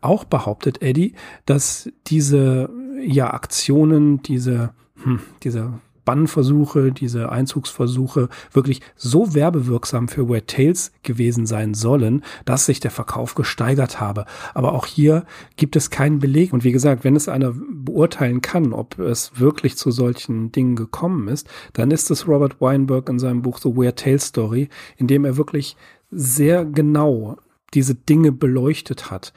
Auch 0.00 0.24
behauptet 0.24 0.80
Eddie, 0.80 1.14
dass 1.44 1.90
diese 2.06 2.70
ja 3.04 3.32
Aktionen, 3.34 4.22
diese 4.22 4.70
hm, 5.02 5.20
diese 5.42 5.74
Bannversuche, 6.10 6.90
diese 6.90 7.30
Einzugsversuche 7.30 8.30
wirklich 8.50 8.80
so 8.96 9.32
werbewirksam 9.32 10.08
für 10.08 10.28
Weird 10.28 10.48
Tales 10.48 10.90
gewesen 11.04 11.46
sein 11.46 11.72
sollen, 11.72 12.24
dass 12.44 12.66
sich 12.66 12.80
der 12.80 12.90
Verkauf 12.90 13.36
gesteigert 13.36 14.00
habe. 14.00 14.24
Aber 14.52 14.72
auch 14.72 14.86
hier 14.86 15.24
gibt 15.54 15.76
es 15.76 15.88
keinen 15.88 16.18
Beleg. 16.18 16.52
Und 16.52 16.64
wie 16.64 16.72
gesagt, 16.72 17.04
wenn 17.04 17.14
es 17.14 17.28
einer 17.28 17.54
beurteilen 17.54 18.40
kann, 18.40 18.72
ob 18.72 18.98
es 18.98 19.38
wirklich 19.38 19.76
zu 19.76 19.92
solchen 19.92 20.50
Dingen 20.50 20.74
gekommen 20.74 21.28
ist, 21.28 21.48
dann 21.74 21.92
ist 21.92 22.10
es 22.10 22.26
Robert 22.26 22.60
Weinberg 22.60 23.08
in 23.08 23.20
seinem 23.20 23.42
Buch 23.42 23.58
The 23.58 23.76
Weird 23.76 24.00
Tales 24.00 24.24
Story, 24.24 24.68
in 24.96 25.06
dem 25.06 25.24
er 25.24 25.36
wirklich 25.36 25.76
sehr 26.10 26.64
genau 26.64 27.36
diese 27.72 27.94
Dinge 27.94 28.32
beleuchtet 28.32 29.12
hat. 29.12 29.32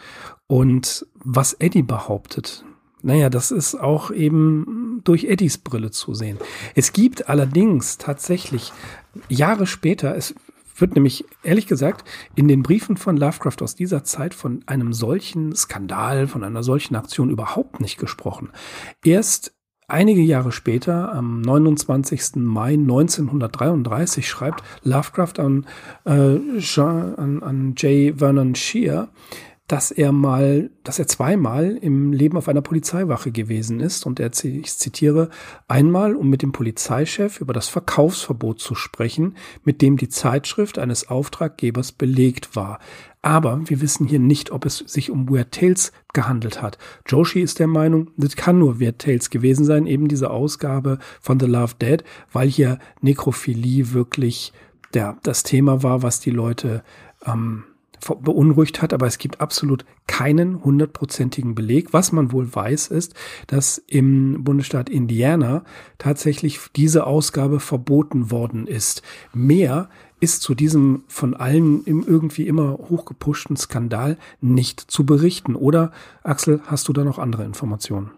Und 0.48 1.06
was 1.24 1.54
Eddie 1.54 1.84
behauptet, 1.84 2.66
naja, 3.04 3.30
das 3.30 3.52
ist 3.52 3.76
auch 3.76 4.12
eben 4.12 5.02
durch 5.04 5.26
Eddies 5.26 5.58
Brille 5.58 5.92
zu 5.92 6.14
sehen. 6.14 6.38
Es 6.74 6.94
gibt 6.94 7.30
allerdings 7.30 7.98
tatsächlich 7.98 8.72
Jahre 9.30 9.68
später, 9.68 10.16
es 10.16 10.34
wird 10.78 10.96
nämlich 10.96 11.26
ehrlich 11.44 11.68
gesagt 11.68 12.08
in 12.36 12.48
den 12.48 12.64
Briefen 12.64 12.98
von 12.98 13.18
Lovecraft 13.18 13.62
aus 13.62 13.76
dieser 13.76 14.04
Zeit 14.04 14.34
von 14.34 14.64
einem 14.66 14.94
solchen 14.94 15.54
Skandal, 15.54 16.28
von 16.28 16.44
einer 16.44 16.64
solchen 16.64 16.96
Aktion 16.96 17.30
überhaupt 17.30 17.80
nicht 17.80 17.98
gesprochen. 17.98 18.50
Erst 19.04 19.54
einige 19.88 20.22
Jahre 20.22 20.52
später, 20.52 21.14
am 21.14 21.42
29. 21.42 22.38
Mai 22.38 22.74
1933, 22.74 24.28
schreibt 24.28 24.64
Lovecraft 24.84 25.40
an, 25.40 25.66
äh, 26.06 26.60
Jean, 26.60 27.16
an, 27.16 27.44
an 27.44 27.76
J. 27.76 28.18
Vernon 28.18 28.56
Shear, 28.56 29.10
dass 29.68 29.92
er 29.92 30.12
mal, 30.12 30.72
dass 30.84 31.00
er 31.00 31.08
zweimal 31.08 31.78
im 31.78 32.12
Leben 32.12 32.38
auf 32.38 32.50
einer 32.50 32.62
Polizeiwache 32.62 33.32
gewesen 33.32 33.80
ist 33.80 34.06
und 34.06 34.20
er, 34.20 34.32
ich 34.44 34.78
zitiere, 34.78 35.30
einmal, 35.70 36.16
um 36.16 36.30
mit 36.30 36.42
dem 36.42 36.52
Polizeichef 36.52 37.40
über 37.40 37.54
das 37.54 37.70
Verkaufsverbot 37.70 38.60
zu 38.60 38.76
sprechen, 38.76 39.36
mit 39.64 39.82
dem 39.82 39.96
die 39.96 40.10
Zeitschrift 40.10 40.80
eines 40.80 41.08
Auftraggebers 41.08 41.94
belegt 41.94 42.58
war. 42.58 42.80
Aber 43.22 43.62
wir 43.70 43.80
wissen 43.80 44.06
hier 44.06 44.20
nicht, 44.20 44.52
ob 44.52 44.66
es 44.66 44.80
sich 44.80 45.10
um 45.10 45.30
Weird 45.30 45.54
Tales 45.54 45.94
gehandelt 46.12 46.62
hat. 46.62 46.78
Joshi 47.08 47.42
ist 47.42 47.60
der 47.60 47.68
Meinung, 47.68 48.12
das 48.18 48.36
kann 48.36 48.60
nur 48.60 48.82
Weird 48.82 49.00
Tales 49.00 49.30
gewesen 49.30 49.64
sein, 49.64 49.88
eben 49.88 50.10
diese 50.10 50.30
Ausgabe 50.30 51.00
von 51.22 51.40
The 51.40 51.46
Love 51.46 51.76
Dead, 51.82 52.04
weil 52.34 52.50
hier 52.50 52.80
Nekrophilie 53.00 53.94
wirklich 53.94 54.52
der, 54.94 55.18
das 55.24 55.44
Thema 55.44 55.84
war, 55.84 56.04
was 56.04 56.20
die 56.20 56.32
Leute 56.32 56.84
ähm, 57.26 57.64
beunruhigt 58.22 58.82
hat, 58.82 58.94
aber 58.94 59.08
es 59.08 59.18
gibt 59.18 59.42
absolut 59.42 59.86
keinen 60.08 60.64
hundertprozentigen 60.64 61.56
Beleg. 61.56 61.94
Was 61.94 62.12
man 62.12 62.32
wohl 62.32 62.54
weiß, 62.54 62.88
ist, 62.88 63.14
dass 63.48 63.78
im 63.88 64.44
Bundesstaat 64.44 64.90
Indiana 64.90 65.64
tatsächlich 65.98 66.60
diese 66.76 67.06
Ausgabe 67.06 67.60
verboten 67.60 68.32
worden 68.32 68.68
ist. 68.68 69.02
Mehr 69.34 69.90
ist 70.20 70.42
zu 70.42 70.56
diesem 70.56 71.04
von 71.08 71.34
allen 71.34 71.84
im 71.84 72.04
irgendwie 72.08 72.48
immer 72.48 72.74
hochgepushten 72.74 73.58
Skandal 73.58 74.18
nicht 74.40 74.80
zu 74.80 75.06
berichten. 75.06 75.56
Oder, 75.56 75.92
Axel, 76.24 76.62
hast 76.66 76.88
du 76.88 76.94
da 76.94 77.04
noch 77.04 77.20
andere 77.20 77.44
Informationen? 77.44 78.12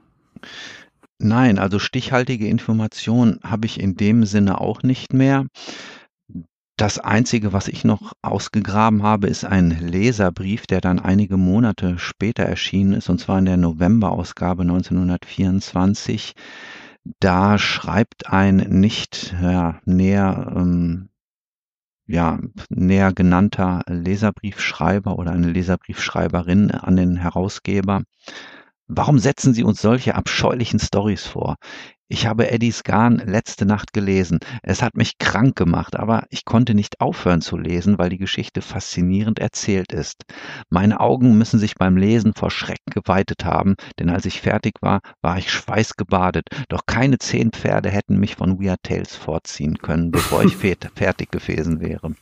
Nein, 1.18 1.58
also 1.60 1.80
stichhaltige 1.80 2.48
Informationen 2.48 3.40
habe 3.44 3.66
ich 3.66 3.80
in 3.80 3.96
dem 3.96 4.26
Sinne 4.26 4.62
auch 4.62 4.84
nicht 4.84 5.14
mehr. 5.14 5.48
Das 6.78 7.00
Einzige, 7.00 7.54
was 7.54 7.70
ich 7.70 7.86
noch 7.86 8.12
ausgegraben 8.22 9.02
habe, 9.04 9.28
ist 9.28 9.46
ein 9.46 9.70
Leserbrief, 9.70 10.68
der 10.68 10.82
dann 10.82 11.00
einige 11.00 11.38
Monate 11.38 11.98
später 12.00 12.44
erschienen 12.44 12.94
ist, 12.94 13.10
und 13.10 13.20
zwar 13.20 13.40
in 13.40 13.46
der 13.46 13.56
Novemberausgabe 13.56 14.64
1924. 14.64 16.34
Da 17.22 17.58
schreibt 17.58 18.28
ein 18.28 18.58
nicht 18.58 19.34
ja, 19.42 19.80
näher 19.86 20.54
ähm, 20.54 21.10
ja, 22.08 22.40
näher 22.70 23.14
genannter 23.14 23.84
Leserbriefschreiber 23.88 25.18
oder 25.18 25.32
eine 25.32 25.52
Leserbriefschreiberin 25.52 26.72
an 26.72 26.98
den 26.98 27.16
Herausgeber. 27.16 28.04
Warum 28.88 29.18
setzen 29.18 29.54
Sie 29.54 29.64
uns 29.64 29.82
solche 29.82 30.16
abscheulichen 30.16 30.80
Stories 30.80 31.26
vor? 31.26 31.56
Ich 32.08 32.28
habe 32.28 32.52
Eddies 32.52 32.84
Garn 32.84 33.18
letzte 33.18 33.66
Nacht 33.66 33.92
gelesen. 33.92 34.38
Es 34.62 34.84
hat 34.84 34.96
mich 34.96 35.18
krank 35.18 35.56
gemacht, 35.56 35.96
aber 35.96 36.26
ich 36.30 36.46
konnte 36.46 36.76
nicht 36.76 37.02
aufhören 37.02 37.42
zu 37.42 37.58
lesen, 37.58 37.98
weil 37.98 38.10
die 38.10 38.20
Geschichte 38.20 38.62
faszinierend 38.62 39.40
erzählt 39.40 39.92
ist. 39.92 40.24
Meine 40.70 41.00
Augen 41.00 41.36
müssen 41.36 41.58
sich 41.58 41.74
beim 41.74 41.98
Lesen 41.98 42.36
vor 42.36 42.52
Schrecken 42.52 42.92
geweitet 42.94 43.44
haben, 43.44 43.74
denn 43.98 44.12
als 44.12 44.26
ich 44.26 44.40
fertig 44.40 44.74
war, 44.82 45.00
war 45.24 45.40
ich 45.40 45.52
schweißgebadet. 45.52 46.46
Doch 46.70 46.86
keine 46.86 47.18
zehn 47.18 47.52
Pferde 47.52 47.90
hätten 47.90 48.20
mich 48.20 48.36
von 48.36 48.64
Weird 48.64 48.84
Tales 48.84 49.16
vorziehen 49.16 49.80
können, 49.80 50.12
bevor 50.12 50.44
ich 50.44 50.56
fertig 50.96 51.32
gewesen 51.32 51.80
wäre. 51.80 52.14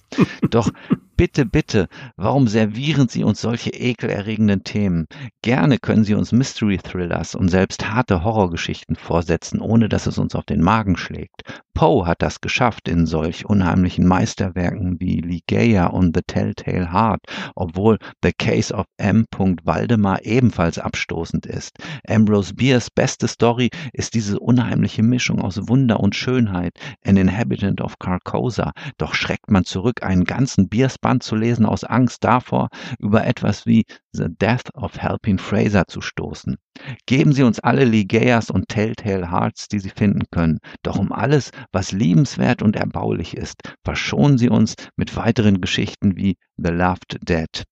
Doch 0.49 0.71
Bitte, 1.15 1.45
bitte, 1.45 1.89
warum 2.17 2.47
servieren 2.47 3.07
Sie 3.07 3.23
uns 3.23 3.39
solche 3.39 3.69
ekelerregenden 3.69 4.63
Themen? 4.63 5.05
Gerne 5.43 5.77
können 5.77 6.03
Sie 6.03 6.15
uns 6.15 6.31
Mystery 6.31 6.79
Thrillers 6.79 7.35
und 7.35 7.49
selbst 7.49 7.87
harte 7.87 8.23
Horrorgeschichten 8.23 8.95
vorsetzen, 8.95 9.61
ohne 9.61 9.89
dass 9.89 10.07
es 10.07 10.17
uns 10.17 10.33
auf 10.33 10.45
den 10.45 10.61
Magen 10.61 10.97
schlägt. 10.97 11.43
Poe 11.75 12.05
hat 12.05 12.21
das 12.21 12.41
geschafft 12.41 12.87
in 12.87 13.05
solch 13.05 13.45
unheimlichen 13.45 14.07
Meisterwerken 14.07 14.99
wie 14.99 15.21
Ligeia 15.21 15.87
und 15.87 16.15
The 16.15 16.21
Telltale 16.25 16.91
Heart, 16.91 17.21
obwohl 17.55 17.97
The 18.23 18.31
Case 18.31 18.73
of 18.73 18.85
M. 18.97 19.25
Waldemar 19.63 20.23
ebenfalls 20.23 20.77
abstoßend 20.77 21.45
ist. 21.45 21.77
Ambrose 22.07 22.53
Bierce 22.53 22.89
beste 22.89 23.27
Story 23.27 23.69
ist 23.91 24.13
diese 24.13 24.39
unheimliche 24.39 25.03
Mischung 25.03 25.41
aus 25.41 25.67
Wunder 25.67 25.99
und 25.99 26.15
Schönheit, 26.15 26.73
An 27.03 27.17
Inhabitant 27.17 27.81
of 27.81 27.97
Carcosa. 27.99 28.71
Doch 28.97 29.15
schreckt 29.15 29.49
man 29.49 29.65
zurück, 29.65 30.03
einen 30.03 30.25
ganzen 30.25 30.69
Bierce 30.69 30.99
Band 31.03 31.21
zu 31.21 31.35
lesen 31.35 31.67
aus 31.67 31.83
Angst 31.83 32.23
davor, 32.23 32.69
über 32.97 33.27
etwas 33.27 33.67
wie 33.67 33.83
The 34.13 34.25
Death 34.29 34.73
of 34.73 34.97
Helping 34.97 35.37
Fraser 35.37 35.85
zu 35.85 36.01
stoßen. 36.01 36.57
Geben 37.05 37.33
Sie 37.33 37.43
uns 37.43 37.59
alle 37.59 37.85
Ligeias 37.85 38.49
und 38.49 38.69
Telltale 38.69 39.29
Hearts, 39.29 39.67
die 39.67 39.79
Sie 39.79 39.91
finden 39.91 40.23
können. 40.31 40.57
Doch 40.81 40.97
um 40.97 41.11
alles, 41.11 41.51
was 41.71 41.91
liebenswert 41.91 42.63
und 42.63 42.75
erbaulich 42.75 43.37
ist, 43.37 43.61
verschonen 43.83 44.39
Sie 44.39 44.49
uns 44.49 44.73
mit 44.95 45.15
weiteren 45.15 45.61
Geschichten 45.61 46.15
wie 46.15 46.37
The 46.57 46.71
Loved 46.71 47.19
Dead. 47.21 47.65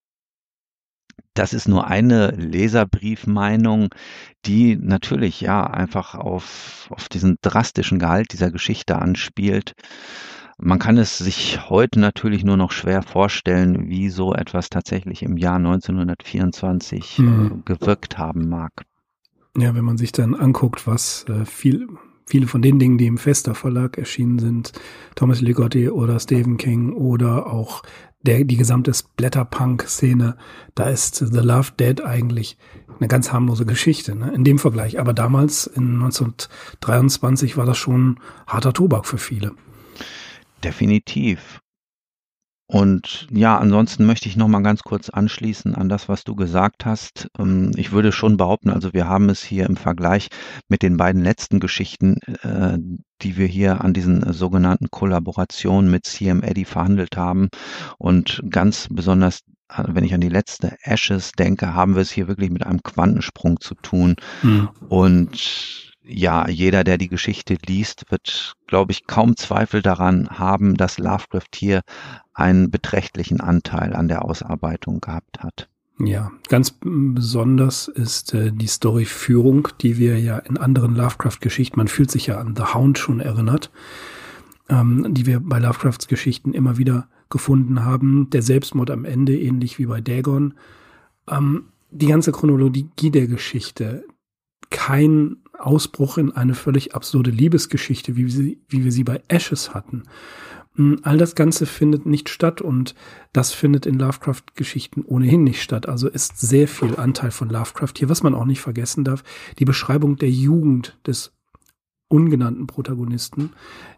Das 1.34 1.54
ist 1.54 1.68
nur 1.68 1.88
eine 1.88 2.32
Leserbriefmeinung, 2.32 3.90
die 4.46 4.76
natürlich 4.76 5.40
ja 5.40 5.64
einfach 5.64 6.16
auf, 6.16 6.88
auf 6.90 7.08
diesen 7.08 7.38
drastischen 7.42 8.00
Gehalt 8.00 8.34
dieser 8.34 8.52
Geschichte 8.52 8.98
anspielt. 8.98 9.74
Man 10.64 10.78
kann 10.78 11.00
es 11.00 11.18
sich 11.18 11.70
heute 11.70 12.00
natürlich 12.00 12.44
nur 12.44 12.56
noch 12.56 12.72
schwer 12.72 13.02
vorstellen, 13.02 13.90
wie 13.90 14.10
so 14.10 14.36
etwas 14.36 14.70
tatsächlich 14.70 15.24
im 15.24 15.36
Jahr 15.36 15.56
1924 15.56 17.18
mhm. 17.18 17.64
äh, 17.66 17.74
gewirkt 17.74 18.20
haben 18.20 18.48
mag. 18.48 18.72
Ja, 19.58 19.74
wenn 19.74 19.84
man 19.84 19.98
sich 19.98 20.12
dann 20.12 20.36
anguckt, 20.36 20.86
was 20.86 21.26
äh, 21.28 21.46
viel, 21.46 21.88
viele 22.28 22.46
von 22.46 22.62
den 22.62 22.78
Dingen, 22.78 23.00
die 23.00 23.08
im 23.08 23.18
Fester 23.18 23.56
Verlag 23.56 23.98
erschienen 23.98 24.38
sind, 24.38 24.72
Thomas 25.16 25.42
Ligotti 25.42 25.90
oder 25.90 26.20
Stephen 26.20 26.58
King 26.58 26.94
oder 26.94 27.48
auch 27.48 27.82
der, 28.22 28.44
die 28.44 28.58
gesamte 28.58 28.94
Splatterpunk-Szene, 28.94 30.38
da 30.76 30.84
ist 30.90 31.16
The 31.16 31.40
Love 31.40 31.72
Dead 31.80 32.06
eigentlich 32.06 32.56
eine 33.00 33.08
ganz 33.08 33.34
harmlose 33.34 33.66
Geschichte, 33.66 34.16
ne? 34.16 34.32
in 34.32 34.44
dem 34.44 34.60
Vergleich. 34.60 35.00
Aber 35.00 35.14
damals, 35.14 35.66
in 35.66 35.96
1923, 35.96 37.58
war 37.58 37.66
das 37.66 37.80
schon 37.80 38.20
harter 38.46 38.74
Tobak 38.74 39.08
für 39.08 39.18
viele. 39.18 39.54
Definitiv. 40.64 41.62
Und 42.72 43.28
ja, 43.32 43.58
ansonsten 43.58 44.06
möchte 44.06 44.30
ich 44.30 44.38
noch 44.38 44.48
mal 44.48 44.62
ganz 44.62 44.84
kurz 44.84 45.10
anschließen 45.10 45.76
an 45.76 45.90
das, 45.90 46.08
was 46.08 46.24
du 46.24 46.36
gesagt 46.38 46.86
hast. 46.86 47.28
Ähm, 47.38 47.72
ich 47.76 47.92
würde 47.92 48.14
schon 48.14 48.38
behaupten, 48.38 48.70
also 48.70 48.94
wir 48.94 49.10
haben 49.10 49.28
es 49.28 49.44
hier 49.44 49.66
im 49.66 49.76
Vergleich 49.76 50.30
mit 50.70 50.82
den 50.82 50.96
beiden 50.96 51.22
letzten 51.22 51.60
Geschichten, 51.60 52.18
äh, 52.44 52.78
die 53.22 53.36
wir 53.36 53.46
hier 53.46 53.82
an 53.82 53.92
diesen 53.92 54.24
äh, 54.24 54.32
sogenannten 54.32 54.90
Kollaborationen 54.90 55.92
mit 55.92 56.06
CM 56.06 56.44
Eddy 56.44 56.64
verhandelt 56.64 57.18
haben. 57.18 57.50
Und 57.98 58.42
ganz 58.50 58.88
besonders, 58.90 59.40
äh, 59.68 59.84
wenn 59.88 60.06
ich 60.06 60.14
an 60.14 60.22
die 60.22 60.30
letzte 60.30 60.78
Ashes 60.84 61.34
denke, 61.34 61.74
haben 61.74 61.96
wir 61.96 62.04
es 62.04 62.12
hier 62.12 62.30
wirklich 62.30 62.52
mit 62.52 62.66
einem 62.66 62.84
Quantensprung 62.84 63.60
zu 63.60 63.76
tun. 63.76 64.16
Mhm. 64.44 64.70
Und 64.88 65.91
ja, 66.04 66.50
jeder, 66.50 66.84
der 66.84 66.98
die 66.98 67.08
Geschichte 67.08 67.58
liest, 67.66 68.10
wird, 68.10 68.56
glaube 68.68 68.92
ich, 68.92 69.06
kaum 69.08 69.38
Zweifel 69.38 69.82
daran 69.82 70.30
haben, 70.30 70.76
dass 70.76 70.98
Lovecraft 70.98 71.50
hier 71.56 71.82
einen 72.34 72.72
beträchtlichen 72.72 73.40
Anteil 73.40 73.94
an 73.94 74.08
der 74.08 74.26
Ausarbeitung 74.26 75.00
gehabt 75.00 75.40
hat. 75.40 75.70
Ja, 76.00 76.32
ganz 76.48 76.76
besonders 76.82 77.88
ist 77.88 78.34
äh, 78.34 78.52
die 78.52 78.68
Storyführung, 78.68 79.68
die 79.82 79.98
wir 79.98 80.20
ja 80.20 80.40
in 80.40 80.58
anderen 80.58 80.96
Lovecraft-Geschichten, 80.96 81.78
man 81.78 81.88
fühlt 81.88 82.10
sich 82.10 82.28
ja 82.28 82.40
an 82.40 82.56
The 82.56 82.74
Hound 82.74 82.98
schon 82.98 83.20
erinnert, 83.20 83.72
ähm, 84.70 85.14
die 85.14 85.28
wir 85.28 85.40
bei 85.40 85.60
Lovecrafts 85.60 86.08
Geschichten 86.08 86.54
immer 86.54 86.78
wieder 86.78 87.08
gefunden 87.30 87.86
haben. 87.86 88.30
Der 88.32 88.42
Selbstmord 88.42 88.90
am 88.90 89.06
Ende, 89.06 89.40
ähnlich 89.40 89.78
wie 89.78 89.86
bei 89.86 90.02
Dagon. 90.02 90.56
Ähm, 91.30 91.66
die 91.92 92.08
ganze 92.08 92.32
Chronologie 92.32 93.12
der 93.12 93.28
Geschichte, 93.28 94.06
kein 94.70 95.38
Ausbruch 95.66 96.18
in 96.18 96.32
eine 96.32 96.54
völlig 96.54 96.96
absurde 96.96 97.32
Liebesgeschichte, 97.32 98.16
wie 98.16 98.26
wir 98.26 98.32
sie, 98.32 98.62
wie 98.68 98.84
wir 98.84 98.92
sie 98.92 99.04
bei 99.04 99.22
Ashes 99.28 99.74
hatten. 99.74 100.04
Hm, 100.76 101.00
all 101.04 101.18
das 101.18 101.36
Ganze 101.36 101.66
findet 101.66 102.06
nicht 102.06 102.30
statt 102.30 102.62
und 102.62 102.96
das 103.34 103.52
findet 103.52 103.86
in 103.86 104.00
Lovecraft-Geschichten 104.00 105.04
ohnehin 105.06 105.44
nicht 105.44 105.62
statt. 105.62 105.88
Also 105.88 106.08
ist 106.08 106.40
sehr 106.40 106.68
viel 106.68 106.96
Anteil 106.96 107.32
von 107.32 107.50
Lovecraft 107.50 107.94
hier, 107.98 108.10
was 108.10 108.24
man 108.24 108.34
auch 108.34 108.46
nicht 108.46 108.62
vergessen 108.62 109.04
darf. 109.04 109.24
Die 109.60 109.66
Beschreibung 109.66 110.16
der 110.16 110.30
Jugend 110.30 110.98
des 111.06 111.34
ungenannten 112.12 112.68
Protagonisten, 112.68 113.52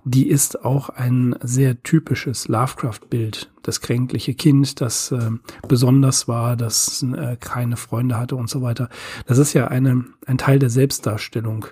die 0.03 0.29
ist 0.29 0.63
auch 0.63 0.89
ein 0.89 1.35
sehr 1.41 1.81
typisches 1.81 2.47
Lovecraft-Bild. 2.47 3.51
Das 3.63 3.81
kränkliche 3.81 4.35
Kind, 4.35 4.81
das 4.81 5.11
äh, 5.11 5.31
besonders 5.67 6.27
war, 6.27 6.55
das 6.55 7.03
äh, 7.03 7.37
keine 7.39 7.77
Freunde 7.77 8.17
hatte 8.17 8.35
und 8.35 8.49
so 8.49 8.61
weiter. 8.61 8.89
Das 9.25 9.37
ist 9.37 9.53
ja 9.53 9.67
eine, 9.67 10.05
ein 10.27 10.37
Teil 10.37 10.59
der 10.59 10.69
Selbstdarstellung, 10.69 11.65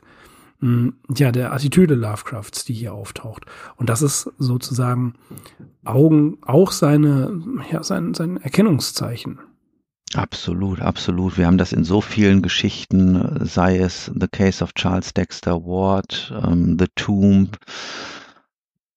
mh, 0.60 0.70
hm, 0.70 0.94
ja, 1.16 1.32
der 1.32 1.54
Attitüde 1.54 1.96
Lovecrafts, 1.96 2.66
die 2.66 2.74
hier 2.74 2.94
auftaucht. 2.94 3.46
Und 3.76 3.90
das 3.90 4.02
ist 4.02 4.32
sozusagen 4.38 5.14
Augen, 5.86 6.38
auch 6.42 6.72
seine, 6.72 7.40
ja, 7.72 7.84
sein, 7.84 8.14
sein 8.14 8.38
Erkennungszeichen. 8.38 9.40
Absolut, 10.14 10.82
absolut. 10.82 11.38
Wir 11.38 11.46
haben 11.48 11.58
das 11.58 11.72
in 11.72 11.86
so 11.86 12.02
vielen 12.02 12.42
Geschichten, 12.42 13.46
sei 13.46 13.78
es 13.78 14.12
The 14.14 14.28
Case 14.28 14.62
of 14.62 14.74
Charles 14.74 15.14
Dexter 15.14 15.64
Ward, 15.64 16.34
ähm, 16.44 16.78
The 16.78 16.88
Tomb, 16.96 17.50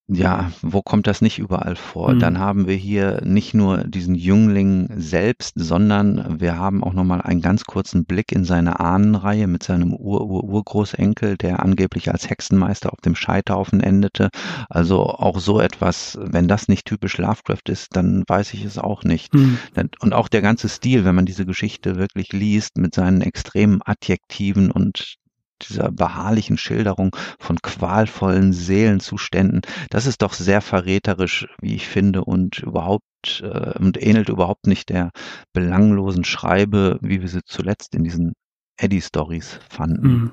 ja, 0.06 0.52
wo 0.60 0.82
kommt 0.82 1.06
das 1.06 1.22
nicht 1.22 1.38
überall 1.38 1.76
vor? 1.76 2.12
Mhm. 2.12 2.18
Dann 2.18 2.38
haben 2.38 2.66
wir 2.66 2.76
hier 2.76 3.22
nicht 3.24 3.54
nur 3.54 3.84
diesen 3.84 4.14
Jüngling 4.14 4.90
selbst, 4.96 5.54
sondern 5.56 6.40
wir 6.40 6.58
haben 6.58 6.84
auch 6.84 6.92
nochmal 6.92 7.22
einen 7.22 7.40
ganz 7.40 7.64
kurzen 7.64 8.04
Blick 8.04 8.30
in 8.30 8.44
seine 8.44 8.80
Ahnenreihe 8.80 9.46
mit 9.46 9.62
seinem 9.62 9.94
Ur-Ur-Urgroßenkel, 9.94 11.38
der 11.38 11.62
angeblich 11.62 12.12
als 12.12 12.28
Hexenmeister 12.28 12.92
auf 12.92 13.00
dem 13.00 13.14
Scheiterhaufen 13.14 13.80
endete. 13.80 14.28
Also 14.68 15.04
auch 15.04 15.38
so 15.38 15.58
etwas, 15.58 16.18
wenn 16.20 16.48
das 16.48 16.68
nicht 16.68 16.84
typisch 16.84 17.16
Lovecraft 17.16 17.68
ist, 17.68 17.96
dann 17.96 18.24
weiß 18.26 18.52
ich 18.52 18.64
es 18.64 18.76
auch 18.76 19.04
nicht. 19.04 19.32
Mhm. 19.32 19.58
Und 20.00 20.12
auch 20.12 20.28
der 20.28 20.42
ganze 20.42 20.68
Stil, 20.68 21.06
wenn 21.06 21.14
man 21.14 21.24
diese 21.26 21.46
Geschichte 21.46 21.96
wirklich 21.96 22.30
liest, 22.32 22.76
mit 22.76 22.94
seinen 22.94 23.22
extremen 23.22 23.80
Adjektiven 23.82 24.70
und 24.70 25.16
dieser 25.62 25.90
beharrlichen 25.90 26.58
Schilderung 26.58 27.14
von 27.38 27.60
qualvollen 27.62 28.52
Seelenzuständen, 28.52 29.62
das 29.90 30.06
ist 30.06 30.22
doch 30.22 30.32
sehr 30.32 30.60
verräterisch, 30.60 31.48
wie 31.60 31.74
ich 31.74 31.88
finde, 31.88 32.24
und 32.24 32.58
überhaupt 32.58 33.42
äh, 33.42 33.78
und 33.78 34.00
ähnelt 34.02 34.28
überhaupt 34.28 34.66
nicht 34.66 34.88
der 34.88 35.10
belanglosen 35.52 36.24
Schreibe, 36.24 36.98
wie 37.00 37.20
wir 37.20 37.28
sie 37.28 37.44
zuletzt 37.44 37.94
in 37.94 38.04
diesen 38.04 38.32
Eddie-Stories 38.76 39.60
fanden. 39.68 40.08
Mhm. 40.08 40.30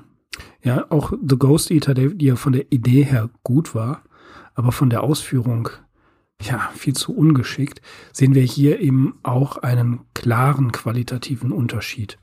Ja, 0.62 0.90
auch 0.90 1.12
The 1.12 1.36
Ghost 1.36 1.70
Eater, 1.70 1.94
der, 1.94 2.12
ja 2.18 2.36
von 2.36 2.52
der 2.52 2.72
Idee 2.72 3.02
her 3.02 3.30
gut 3.42 3.74
war, 3.74 4.02
aber 4.54 4.72
von 4.72 4.90
der 4.90 5.02
Ausführung 5.02 5.68
ja 6.40 6.70
viel 6.74 6.94
zu 6.94 7.14
ungeschickt, 7.14 7.80
sehen 8.12 8.34
wir 8.34 8.42
hier 8.42 8.80
eben 8.80 9.18
auch 9.22 9.58
einen 9.58 10.00
klaren 10.14 10.72
qualitativen 10.72 11.52
Unterschied. 11.52 12.18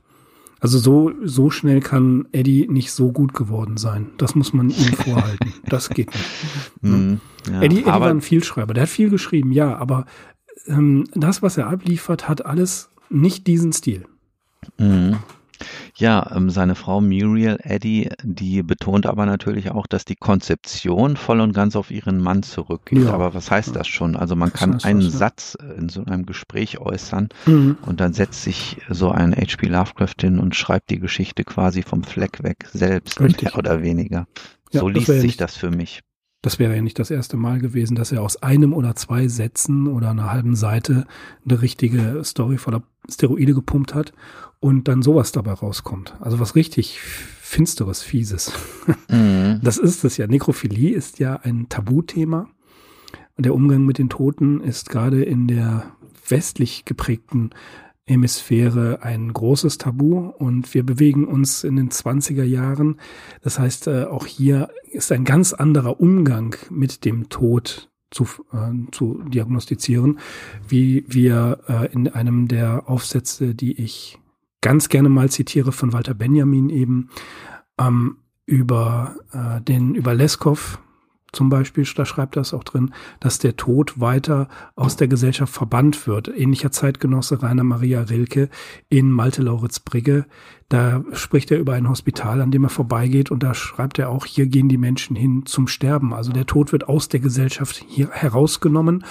Also 0.60 0.78
so, 0.78 1.12
so 1.24 1.50
schnell 1.50 1.80
kann 1.80 2.28
Eddie 2.32 2.68
nicht 2.68 2.92
so 2.92 3.12
gut 3.12 3.34
geworden 3.34 3.78
sein. 3.78 4.08
Das 4.18 4.36
muss 4.36 4.54
man 4.54 4.70
ihm 4.70 4.94
vorhalten. 4.94 5.54
Das 5.66 5.90
geht 5.90 6.14
nicht. 6.14 6.26
Mhm, 6.82 7.20
ja, 7.50 7.62
Eddie, 7.62 7.80
Eddie 7.80 7.86
war 7.88 8.04
ein 8.04 8.22
Vielschreiber. 8.22 8.74
Der 8.74 8.84
hat 8.84 8.90
viel 8.90 9.10
geschrieben, 9.10 9.52
ja, 9.52 9.76
aber 9.76 10.06
ähm, 10.66 11.04
das, 11.14 11.42
was 11.42 11.58
er 11.58 11.68
abliefert, 11.68 12.30
hat 12.30 12.46
alles 12.46 12.90
nicht 13.10 13.48
diesen 13.48 13.74
Stil. 13.74 14.06
Mhm. 14.78 15.18
Ja, 15.96 16.32
ähm, 16.36 16.50
seine 16.50 16.76
Frau 16.76 17.02
Muriel 17.02 17.58
Eddy, 17.62 18.10
die 18.24 18.64
betont 18.64 19.06
aber 19.06 19.26
natürlich 19.26 19.72
auch, 19.72 19.88
dass 19.88 20.06
die 20.06 20.16
Konzeption 20.16 21.18
voll 21.18 21.42
und 21.42 21.54
ganz 21.54 21.76
auf 21.76 21.92
ihren 21.92 22.20
Mann 22.20 22.44
zurückgeht. 22.44 23.06
Ja. 23.06 23.14
Aber 23.14 23.34
was 23.34 23.52
heißt 23.52 23.76
das 23.76 23.88
schon? 23.88 24.16
Also 24.16 24.36
man 24.36 24.52
das 24.52 24.60
kann 24.60 24.80
einen 24.84 25.06
was. 25.06 25.14
Satz 25.14 25.58
in 25.78 25.90
so 25.90 26.04
einem 26.06 26.26
Gespräch 26.26 26.80
äußern 26.80 27.30
mhm. 27.46 27.78
und 27.86 28.00
dann 28.00 28.14
setzt 28.14 28.44
sich 28.44 28.78
so 28.90 29.12
ein 29.12 29.34
H.P. 29.34 29.68
Lovecraft 29.68 30.16
hin 30.22 30.40
und 30.40 30.56
schreibt 30.56 30.90
die 30.90 31.00
Geschichte 31.00 31.44
quasi 31.44 31.82
vom 31.82 32.04
Fleck 32.04 32.44
weg 32.44 32.68
selbst, 32.74 33.20
Richtig. 33.20 33.44
mehr 33.44 33.58
oder 33.58 33.82
weniger. 33.82 34.28
Ja, 34.72 34.82
so 34.82 34.88
liest 34.88 35.08
sich 35.08 35.38
das 35.38 35.56
für 35.56 35.72
mich. 35.72 36.02
Das 36.42 36.58
wäre 36.58 36.74
ja 36.74 36.82
nicht 36.82 37.00
das 37.00 37.12
erste 37.12 37.36
Mal 37.36 37.60
gewesen, 37.60 37.96
dass 37.96 38.14
er 38.14 38.22
aus 38.22 38.42
einem 38.42 38.74
oder 38.74 38.96
zwei 38.96 39.28
Sätzen 39.28 39.88
oder 39.88 40.12
einer 40.12 40.32
halben 40.32 40.56
Seite 40.56 41.06
eine 41.44 41.62
richtige 41.62 42.24
Story 42.24 42.58
voller 42.58 42.84
Steroide 43.10 43.54
gepumpt 43.54 43.94
hat 43.94 44.14
und 44.62 44.88
dann 44.88 45.02
sowas 45.02 45.34
dabei 45.34 45.52
rauskommt. 45.54 46.16
Also 46.22 46.40
was 46.40 46.56
richtig 46.56 47.00
finsteres, 47.02 48.02
fieses. 48.02 48.52
Mhm. 49.10 49.60
Das 49.64 49.80
ist 49.80 50.04
es 50.04 50.18
ja. 50.18 50.28
Nekrophilie 50.28 50.96
ist 50.96 51.18
ja 51.18 51.36
ein 51.38 51.68
Tabuthema. 51.68 52.48
Und 53.36 53.46
der 53.46 53.56
Umgang 53.56 53.84
mit 53.84 53.98
den 53.98 54.10
Toten 54.10 54.62
ist 54.62 54.90
gerade 54.90 55.24
in 55.24 55.48
der 55.48 55.92
westlich 56.28 56.86
geprägten 56.86 57.50
Hemisphäre 58.10 59.04
ein 59.04 59.32
großes 59.32 59.78
Tabu 59.78 60.30
und 60.38 60.74
wir 60.74 60.84
bewegen 60.84 61.26
uns 61.26 61.64
in 61.64 61.76
den 61.76 61.90
20er 61.90 62.44
Jahren. 62.44 63.00
Das 63.42 63.60
heißt, 63.60 63.88
äh, 63.88 64.06
auch 64.06 64.26
hier 64.26 64.70
ist 64.92 65.12
ein 65.12 65.24
ganz 65.24 65.54
anderer 65.54 66.00
Umgang 66.00 66.56
mit 66.72 67.06
dem 67.06 67.30
Tod 67.30 67.90
zu, 68.10 68.26
äh, 68.52 68.92
zu 68.92 69.22
diagnostizieren, 69.28 70.20
wie 70.68 71.06
wir 71.08 71.60
äh, 71.68 71.94
in 71.94 72.08
einem 72.08 72.48
der 72.48 72.90
Aufsätze, 72.90 73.54
die 73.54 73.80
ich 73.80 74.18
ganz 74.62 74.90
gerne 74.90 75.10
mal 75.10 75.30
zitiere 75.30 75.72
von 75.72 75.94
Walter 75.94 76.16
Benjamin 76.16 76.70
eben, 76.70 77.10
ähm, 77.78 78.18
über 78.48 79.16
äh, 79.32 79.62
den, 79.62 79.94
über 79.94 80.16
Leskov 80.16 80.80
zum 81.32 81.50
Beispiel, 81.50 81.86
da 81.96 82.06
schreibt 82.06 82.36
er 82.38 82.42
es 82.42 82.54
auch 82.54 82.64
drin, 82.64 82.94
dass 83.20 83.40
der 83.40 83.56
Tod 83.56 84.00
weiter 84.00 84.48
aus 84.76 84.96
der 84.96 85.08
Gesellschaft 85.08 85.54
verbannt 85.54 86.08
wird. 86.08 86.28
Ähnlicher 86.28 86.72
Zeitgenosse 86.72 87.42
Rainer 87.42 87.64
Maria 87.64 88.02
Rilke 88.02 88.50
in 88.90 89.12
Malte 89.12 89.42
Lauritz 89.42 89.80
Brigge, 89.80 90.26
da 90.70 91.04
spricht 91.14 91.50
er 91.50 91.58
über 91.58 91.74
ein 91.74 91.90
Hospital, 91.90 92.42
an 92.42 92.52
dem 92.52 92.64
er 92.64 92.70
vorbeigeht 92.70 93.32
und 93.32 93.42
da 93.42 93.56
schreibt 93.56 93.98
er 93.98 94.10
auch, 94.10 94.28
hier 94.28 94.46
gehen 94.46 94.70
die 94.70 94.78
Menschen 94.78 95.16
hin 95.16 95.48
zum 95.48 95.68
Sterben. 95.68 96.14
Also 96.14 96.32
der 96.32 96.46
Tod 96.46 96.72
wird 96.72 96.88
aus 96.88 97.10
der 97.10 97.20
Gesellschaft 97.20 97.84
hier 97.88 98.12
herausgenommen, 98.12 99.04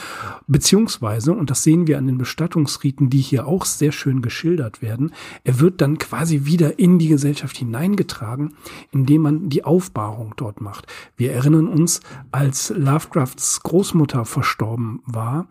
beziehungsweise, 0.47 1.33
und 1.33 1.51
das 1.51 1.65
sehen 1.65 1.89
wir 1.89 1.99
an 1.99 2.07
den 2.07 2.17
Bestattungsriten, 2.17 3.11
die 3.11 3.21
hier 3.21 3.49
auch 3.49 3.65
sehr 3.65 3.91
schön 3.91 4.23
geschildert 4.23 4.83
werden, 4.83 5.13
er 5.43 5.59
wird 5.59 5.81
dann 5.81 5.99
quasi 5.99 6.45
wieder 6.45 6.79
in 6.79 7.01
die 7.01 7.09
Gesellschaft 7.09 7.57
hineingetragen, 7.57 8.55
indem 8.93 9.23
man 9.23 9.49
die 9.49 9.65
Aufbahrung 9.65 10.35
dort 10.37 10.61
macht. 10.61 10.87
Wir 11.17 11.33
erinnern 11.33 11.67
uns, 11.67 12.01
als 12.31 12.71
Lovecrafts 12.71 13.65
Großmutter 13.65 14.25
verstorben 14.25 15.03
war, 15.07 15.49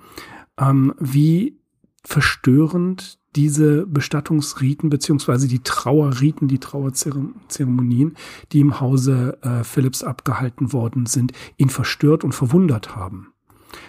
ähm, 0.57 0.93
wie 0.99 1.57
verstörend 2.05 3.19
diese 3.37 3.85
Bestattungsriten 3.85 4.89
beziehungsweise 4.89 5.47
die 5.47 5.59
Trauerriten, 5.59 6.47
die 6.47 6.57
Trauerzeremonien, 6.57 8.17
die 8.51 8.59
im 8.59 8.79
Hause 8.81 9.37
äh, 9.43 9.63
Philipps 9.63 10.03
abgehalten 10.03 10.73
worden 10.73 11.05
sind, 11.05 11.33
ihn 11.55 11.69
verstört 11.69 12.23
und 12.23 12.33
verwundert 12.33 12.95
haben 12.95 13.31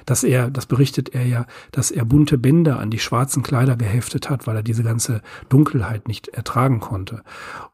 dass 0.06 0.24
er, 0.24 0.50
das 0.50 0.66
berichtet 0.66 1.14
er 1.14 1.26
ja, 1.26 1.46
dass 1.72 1.90
er 1.90 2.04
bunte 2.04 2.38
Bänder 2.38 2.78
an 2.78 2.90
die 2.90 2.98
schwarzen 2.98 3.42
Kleider 3.42 3.76
geheftet 3.76 4.30
hat, 4.30 4.46
weil 4.46 4.56
er 4.56 4.62
diese 4.62 4.82
ganze 4.82 5.22
Dunkelheit 5.48 6.08
nicht 6.08 6.28
ertragen 6.28 6.80
konnte. 6.80 7.22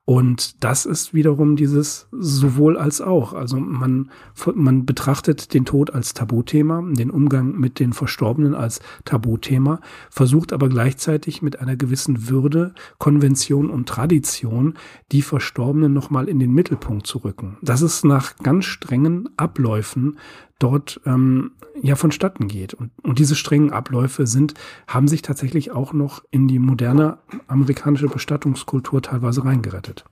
Und 0.07 0.63
das 0.63 0.85
ist 0.85 1.15
wiederum 1.15 1.57
dieses 1.57 2.09
sowohl 2.13 2.77
als 2.77 3.01
auch. 3.01 3.33
Also 3.33 3.57
man, 3.59 4.11
man 4.55 4.85
betrachtet 4.85 5.55
den 5.55 5.65
Tod 5.65 5.95
als 5.95 6.13
Tabuthema, 6.13 6.83
den 6.87 7.11
Umgang 7.11 7.59
mit 7.59 7.79
den 7.79 7.95
Verstorbenen 7.95 8.55
als 8.55 8.81
Tabuthema, 9.07 9.81
versucht 10.11 10.53
aber 10.53 10.69
gleichzeitig 10.69 11.41
mit 11.41 11.59
einer 11.59 11.77
gewissen 11.77 12.29
Würde, 12.29 12.75
Konvention 12.99 13.71
und 13.71 13.89
Tradition 13.89 14.75
die 15.11 15.23
Verstorbenen 15.23 15.95
nochmal 15.95 16.29
in 16.29 16.39
den 16.39 16.53
Mittelpunkt 16.53 17.07
zu 17.07 17.19
rücken. 17.19 17.57
Das 17.63 17.81
ist 17.81 18.05
nach 18.05 18.37
ganz 18.37 18.67
strengen 18.67 19.31
Abläufen 19.39 20.19
dort 20.59 21.01
ähm, 21.07 21.53
ja 21.83 21.97
vonstatten 21.97 22.49
geht. 22.49 22.75
Und, 22.75 22.91
und 23.03 23.19
diese 23.19 23.35
strengen 23.35 23.73
Abläufe 23.73 24.27
sind, 24.27 24.55
haben 24.87 25.09
sich 25.09 25.23
tatsächlich 25.23 25.73
auch 25.73 25.93
noch 25.93 26.23
in 26.31 26.49
die 26.49 26.59
moderne 26.59 27.19
amerikanische 27.47 28.09
Bestattungskultur 28.09 29.03
teilweise 29.03 29.45
reingerettet. 29.45 30.05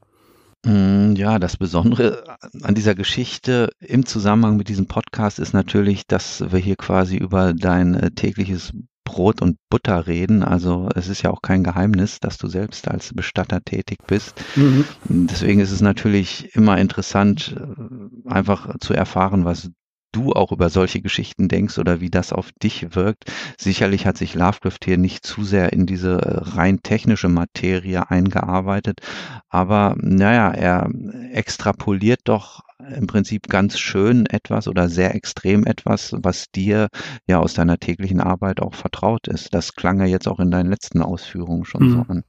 Mm, 0.64 1.14
ja, 1.14 1.38
das 1.38 1.56
Besondere 1.56 2.24
an 2.62 2.74
dieser 2.74 2.94
Geschichte 2.94 3.70
im 3.80 4.06
Zusammenhang 4.06 4.56
mit 4.56 4.68
diesem 4.68 4.86
Podcast 4.86 5.38
ist 5.38 5.52
natürlich, 5.52 6.06
dass 6.06 6.52
wir 6.52 6.58
hier 6.58 6.76
quasi 6.76 7.16
über 7.16 7.52
dein 7.52 7.94
äh, 7.94 8.10
tägliches 8.12 8.72
Brot 9.04 9.42
und 9.42 9.56
Butter 9.68 10.06
reden. 10.06 10.44
Also 10.44 10.88
es 10.94 11.08
ist 11.08 11.22
ja 11.22 11.30
auch 11.30 11.42
kein 11.42 11.64
Geheimnis, 11.64 12.20
dass 12.20 12.38
du 12.38 12.46
selbst 12.46 12.88
als 12.88 13.12
Bestatter 13.12 13.60
tätig 13.64 13.98
bist. 14.06 14.40
Mhm. 14.54 14.84
Deswegen 15.04 15.60
ist 15.60 15.72
es 15.72 15.80
natürlich 15.80 16.54
immer 16.54 16.78
interessant, 16.78 17.56
äh, 17.56 18.30
einfach 18.30 18.78
zu 18.78 18.94
erfahren, 18.94 19.44
was 19.44 19.70
du 20.12 20.32
auch 20.32 20.52
über 20.52 20.70
solche 20.70 21.00
Geschichten 21.00 21.48
denkst 21.48 21.78
oder 21.78 22.00
wie 22.00 22.10
das 22.10 22.32
auf 22.32 22.50
dich 22.62 22.94
wirkt. 22.94 23.32
Sicherlich 23.58 24.06
hat 24.06 24.16
sich 24.16 24.34
Lovecraft 24.34 24.78
hier 24.84 24.98
nicht 24.98 25.26
zu 25.26 25.44
sehr 25.44 25.72
in 25.72 25.86
diese 25.86 26.20
äh, 26.20 26.56
rein 26.56 26.82
technische 26.82 27.28
Materie 27.28 28.10
eingearbeitet, 28.10 29.00
aber 29.48 29.94
naja, 29.98 30.50
er 30.50 30.90
extrapoliert 31.32 32.20
doch 32.24 32.60
im 32.96 33.06
Prinzip 33.06 33.48
ganz 33.48 33.78
schön 33.78 34.26
etwas 34.26 34.68
oder 34.68 34.88
sehr 34.88 35.14
extrem 35.14 35.64
etwas, 35.64 36.14
was 36.18 36.50
dir 36.50 36.88
ja 37.26 37.38
aus 37.38 37.54
deiner 37.54 37.78
täglichen 37.78 38.20
Arbeit 38.20 38.60
auch 38.60 38.74
vertraut 38.74 39.28
ist. 39.28 39.54
Das 39.54 39.74
klang 39.74 40.00
ja 40.00 40.06
jetzt 40.06 40.28
auch 40.28 40.40
in 40.40 40.50
deinen 40.50 40.70
letzten 40.70 41.02
Ausführungen 41.02 41.64
schon 41.64 41.88
mhm. 41.88 41.92
so 41.92 42.04
an. 42.08 42.24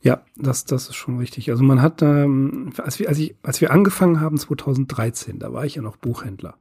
Ja, 0.00 0.22
das, 0.36 0.64
das 0.64 0.88
ist 0.88 0.94
schon 0.94 1.18
richtig. 1.18 1.50
Also 1.50 1.64
man 1.64 1.82
hat, 1.82 2.02
ähm, 2.02 2.72
als, 2.78 2.98
wir, 2.98 3.08
als, 3.08 3.18
ich, 3.18 3.34
als 3.42 3.60
wir 3.60 3.72
angefangen 3.72 4.20
haben 4.20 4.38
2013, 4.38 5.38
da 5.38 5.52
war 5.52 5.64
ich 5.64 5.74
ja 5.74 5.82
noch 5.82 5.96
Buchhändler. 5.96 6.56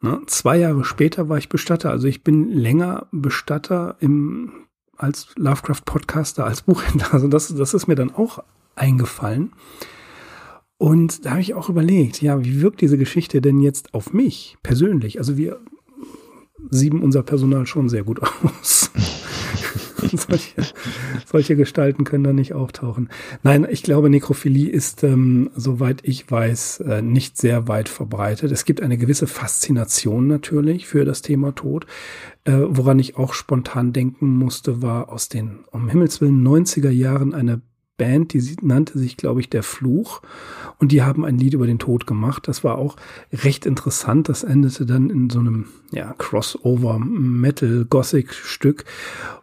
Ne? 0.00 0.20
Zwei 0.26 0.56
Jahre 0.58 0.84
später 0.84 1.28
war 1.28 1.38
ich 1.38 1.48
Bestatter. 1.48 1.90
Also 1.90 2.08
ich 2.08 2.24
bin 2.24 2.50
länger 2.50 3.06
Bestatter 3.12 3.96
im, 4.00 4.52
als 4.96 5.28
Lovecraft-Podcaster, 5.36 6.44
als 6.44 6.62
Buchhändler. 6.62 7.14
Also 7.14 7.28
das, 7.28 7.54
das 7.54 7.74
ist 7.74 7.86
mir 7.86 7.94
dann 7.94 8.12
auch 8.12 8.42
eingefallen. 8.74 9.52
Und 10.76 11.24
da 11.24 11.30
habe 11.32 11.40
ich 11.40 11.54
auch 11.54 11.68
überlegt, 11.68 12.22
ja, 12.22 12.44
wie 12.44 12.60
wirkt 12.60 12.80
diese 12.80 12.98
Geschichte 12.98 13.40
denn 13.40 13.60
jetzt 13.60 13.94
auf 13.94 14.12
mich 14.12 14.56
persönlich? 14.62 15.18
Also 15.18 15.36
wir 15.36 15.60
sieben 16.70 17.02
unser 17.02 17.22
Personal 17.22 17.66
schon 17.66 17.88
sehr 17.88 18.04
gut 18.04 18.20
aus. 18.44 18.90
solche, 20.16 20.62
solche 21.26 21.56
Gestalten 21.56 22.04
können 22.04 22.24
da 22.24 22.32
nicht 22.32 22.54
auftauchen. 22.54 23.08
Nein, 23.42 23.66
ich 23.68 23.82
glaube, 23.82 24.10
Nekrophilie 24.10 24.70
ist, 24.70 25.04
ähm, 25.04 25.50
soweit 25.54 26.00
ich 26.02 26.30
weiß, 26.30 26.80
äh, 26.80 27.02
nicht 27.02 27.36
sehr 27.36 27.68
weit 27.68 27.88
verbreitet. 27.88 28.52
Es 28.52 28.64
gibt 28.64 28.82
eine 28.82 28.98
gewisse 28.98 29.26
Faszination 29.26 30.26
natürlich 30.26 30.86
für 30.86 31.04
das 31.04 31.22
Thema 31.22 31.54
Tod. 31.54 31.86
Äh, 32.44 32.52
woran 32.68 32.98
ich 32.98 33.16
auch 33.16 33.34
spontan 33.34 33.92
denken 33.92 34.28
musste, 34.28 34.80
war 34.80 35.10
aus 35.10 35.28
den, 35.28 35.64
um 35.70 35.88
Himmels 35.88 36.20
Willen, 36.20 36.46
90er 36.46 36.90
Jahren 36.90 37.34
eine 37.34 37.60
Band, 37.98 38.32
die 38.32 38.56
nannte 38.62 38.98
sich, 38.98 39.18
glaube 39.18 39.40
ich, 39.40 39.50
Der 39.50 39.62
Fluch. 39.62 40.22
Und 40.78 40.92
die 40.92 41.02
haben 41.02 41.26
ein 41.26 41.36
Lied 41.36 41.52
über 41.52 41.66
den 41.66 41.78
Tod 41.78 42.06
gemacht. 42.06 42.48
Das 42.48 42.64
war 42.64 42.78
auch 42.78 42.96
recht 43.32 43.66
interessant. 43.66 44.30
Das 44.30 44.44
endete 44.44 44.86
dann 44.86 45.10
in 45.10 45.28
so 45.28 45.40
einem 45.40 45.66
ja, 45.90 46.14
Crossover-Metal-Gothic-Stück. 46.16 48.86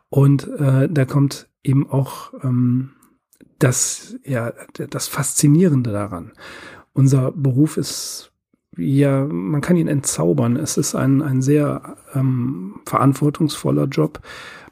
Und 0.09 0.47
äh, 0.57 0.89
da 0.89 1.05
kommt 1.05 1.47
eben 1.63 1.87
auch 1.89 2.33
ähm, 2.43 2.89
das, 3.59 4.15
ja, 4.23 4.51
das 4.89 5.07
Faszinierende 5.07 5.91
daran. 5.91 6.31
Unser 6.93 7.31
Beruf 7.31 7.77
ist 7.77 8.31
ja, 8.77 9.25
man 9.25 9.61
kann 9.61 9.77
ihn 9.77 9.87
entzaubern. 9.87 10.57
Es 10.57 10.77
ist 10.77 10.95
ein, 10.95 11.21
ein 11.21 11.41
sehr 11.41 11.95
ähm, 12.13 12.81
verantwortungsvoller 12.85 13.85
Job. 13.85 14.19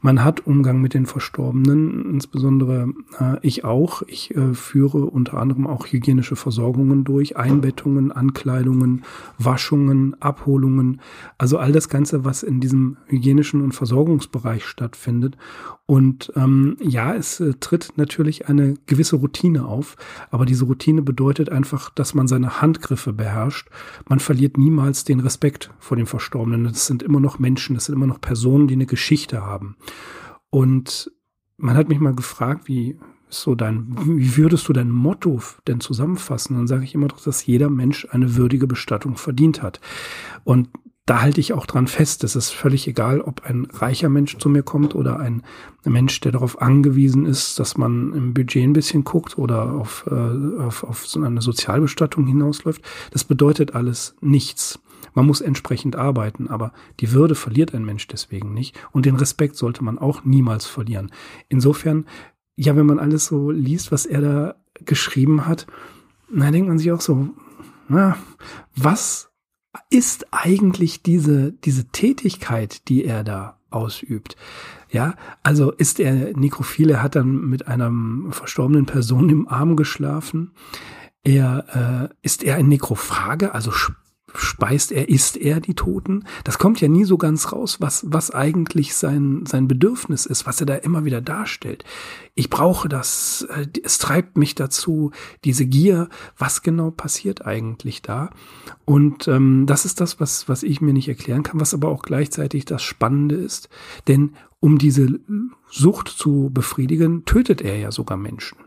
Man 0.05 0.21
hat 0.21 0.45
Umgang 0.45 0.81
mit 0.81 0.93
den 0.93 1.05
Verstorbenen, 1.05 2.11
insbesondere 2.11 2.89
äh, 3.21 3.37
ich 3.41 3.63
auch. 3.63 4.01
Ich 4.01 4.35
äh, 4.35 4.53
führe 4.53 5.05
unter 5.05 5.37
anderem 5.37 5.65
auch 5.65 5.87
hygienische 5.87 6.35
Versorgungen 6.35 7.05
durch, 7.05 7.37
Einbettungen, 7.37 8.11
Ankleidungen, 8.11 9.05
Waschungen, 9.37 10.21
Abholungen, 10.21 10.99
also 11.37 11.57
all 11.57 11.71
das 11.71 11.87
Ganze, 11.87 12.25
was 12.25 12.43
in 12.43 12.59
diesem 12.59 12.97
hygienischen 13.05 13.61
und 13.61 13.71
Versorgungsbereich 13.71 14.65
stattfindet. 14.65 15.37
Und 15.85 16.33
ähm, 16.35 16.75
ja, 16.81 17.13
es 17.13 17.39
äh, 17.39 17.53
tritt 17.59 17.93
natürlich 17.95 18.49
eine 18.49 18.73
gewisse 18.85 19.15
Routine 19.15 19.65
auf, 19.65 19.95
aber 20.31 20.45
diese 20.45 20.65
Routine 20.65 21.01
bedeutet 21.01 21.49
einfach, 21.49 21.89
dass 21.89 22.13
man 22.13 22.27
seine 22.27 22.61
Handgriffe 22.61 23.13
beherrscht. 23.13 23.69
Man 24.09 24.19
verliert 24.19 24.57
niemals 24.57 25.05
den 25.05 25.21
Respekt 25.21 25.71
vor 25.79 25.95
den 25.95 26.07
Verstorbenen. 26.07 26.65
Das 26.65 26.87
sind 26.87 27.03
immer 27.03 27.21
noch 27.21 27.39
Menschen, 27.39 27.75
das 27.75 27.85
sind 27.85 27.95
immer 27.95 28.07
noch 28.07 28.19
Personen, 28.19 28.67
die 28.67 28.75
eine 28.75 28.85
Geschichte 28.85 29.45
haben. 29.45 29.77
Und 30.49 31.11
man 31.57 31.75
hat 31.75 31.89
mich 31.89 31.99
mal 31.99 32.15
gefragt, 32.15 32.67
wie 32.67 32.97
so 33.29 33.55
dein, 33.55 33.95
wie 34.05 34.37
würdest 34.37 34.67
du 34.67 34.73
dein 34.73 34.89
Motto 34.89 35.41
denn 35.67 35.79
zusammenfassen? 35.79 36.55
Dann 36.55 36.67
sage 36.67 36.83
ich 36.83 36.93
immer 36.93 37.07
doch, 37.07 37.21
dass 37.21 37.45
jeder 37.45 37.69
Mensch 37.69 38.07
eine 38.11 38.35
würdige 38.35 38.67
Bestattung 38.67 39.17
verdient 39.17 39.61
hat. 39.61 39.81
Und 40.43 40.69
da 41.05 41.21
halte 41.21 41.41
ich 41.41 41.51
auch 41.51 41.65
dran 41.65 41.87
fest. 41.87 42.23
Es 42.23 42.35
ist 42.35 42.51
völlig 42.51 42.87
egal, 42.87 43.19
ob 43.19 43.43
ein 43.43 43.67
reicher 43.71 44.07
Mensch 44.07 44.37
zu 44.37 44.47
mir 44.47 44.63
kommt 44.63 44.95
oder 44.95 45.19
ein 45.19 45.43
Mensch, 45.83 46.21
der 46.21 46.31
darauf 46.31 46.61
angewiesen 46.61 47.25
ist, 47.25 47.59
dass 47.59 47.77
man 47.77 48.13
im 48.13 48.33
Budget 48.33 48.63
ein 48.63 48.73
bisschen 48.73 49.03
guckt 49.03 49.37
oder 49.37 49.73
auf, 49.73 50.05
äh, 50.09 50.61
auf, 50.61 50.83
auf 50.83 51.05
so 51.05 51.21
eine 51.21 51.41
Sozialbestattung 51.41 52.25
hinausläuft. 52.25 52.81
Das 53.11 53.25
bedeutet 53.25 53.75
alles 53.75 54.15
nichts. 54.21 54.79
Man 55.13 55.25
muss 55.25 55.41
entsprechend 55.41 55.95
arbeiten, 55.95 56.47
aber 56.47 56.73
die 56.99 57.11
Würde 57.11 57.35
verliert 57.35 57.73
ein 57.73 57.85
Mensch 57.85 58.07
deswegen 58.07 58.53
nicht 58.53 58.79
und 58.91 59.05
den 59.05 59.15
Respekt 59.15 59.55
sollte 59.55 59.83
man 59.83 59.97
auch 59.97 60.23
niemals 60.23 60.65
verlieren. 60.65 61.11
Insofern, 61.49 62.05
ja, 62.55 62.75
wenn 62.75 62.85
man 62.85 62.99
alles 62.99 63.25
so 63.25 63.51
liest, 63.51 63.91
was 63.91 64.05
er 64.05 64.21
da 64.21 64.55
geschrieben 64.85 65.47
hat, 65.47 65.67
na, 66.29 66.51
denkt 66.51 66.67
man 66.67 66.79
sich 66.79 66.91
auch 66.91 67.01
so, 67.01 67.29
na, 67.87 68.17
was 68.75 69.29
ist 69.89 70.27
eigentlich 70.31 71.03
diese, 71.03 71.51
diese 71.51 71.85
Tätigkeit, 71.85 72.87
die 72.89 73.05
er 73.05 73.23
da 73.23 73.59
ausübt? 73.69 74.35
Ja, 74.89 75.15
also 75.41 75.71
ist 75.71 75.99
er 75.99 76.37
Nekrophile, 76.37 77.01
hat 77.01 77.15
dann 77.15 77.49
mit 77.49 77.67
einer 77.67 77.91
verstorbenen 78.29 78.85
Person 78.85 79.29
im 79.29 79.47
Arm 79.47 79.75
geschlafen. 79.75 80.51
Er 81.23 82.09
äh, 82.11 82.15
ist 82.21 82.43
er 82.43 82.57
ein 82.57 82.67
Nekrophage, 82.67 83.53
also 83.55 83.71
speist 84.33 84.91
er, 84.91 85.09
isst 85.09 85.37
er 85.37 85.59
die 85.59 85.73
Toten? 85.73 86.25
Das 86.43 86.57
kommt 86.57 86.81
ja 86.81 86.87
nie 86.87 87.03
so 87.03 87.17
ganz 87.17 87.51
raus, 87.51 87.77
was, 87.79 88.05
was 88.07 88.31
eigentlich 88.31 88.95
sein, 88.95 89.45
sein 89.45 89.67
Bedürfnis 89.67 90.25
ist, 90.25 90.45
was 90.45 90.59
er 90.59 90.65
da 90.65 90.75
immer 90.75 91.05
wieder 91.05 91.21
darstellt. 91.21 91.83
Ich 92.35 92.49
brauche 92.49 92.89
das, 92.89 93.47
äh, 93.49 93.67
es 93.83 93.97
treibt 93.97 94.37
mich 94.37 94.55
dazu, 94.55 95.11
diese 95.43 95.65
Gier, 95.65 96.09
was 96.37 96.61
genau 96.61 96.91
passiert 96.91 97.45
eigentlich 97.45 98.01
da? 98.01 98.29
Und 98.85 99.27
ähm, 99.27 99.65
das 99.67 99.85
ist 99.85 100.01
das, 100.01 100.19
was, 100.19 100.49
was 100.49 100.63
ich 100.63 100.81
mir 100.81 100.93
nicht 100.93 101.07
erklären 101.07 101.43
kann, 101.43 101.59
was 101.59 101.73
aber 101.73 101.89
auch 101.89 102.01
gleichzeitig 102.01 102.65
das 102.65 102.81
Spannende 102.81 103.35
ist. 103.35 103.69
Denn 104.07 104.31
um 104.59 104.77
diese 104.77 105.07
Sucht 105.69 106.07
zu 106.07 106.49
befriedigen, 106.53 107.25
tötet 107.25 107.61
er 107.61 107.77
ja 107.77 107.91
sogar 107.91 108.17
Menschen. 108.17 108.57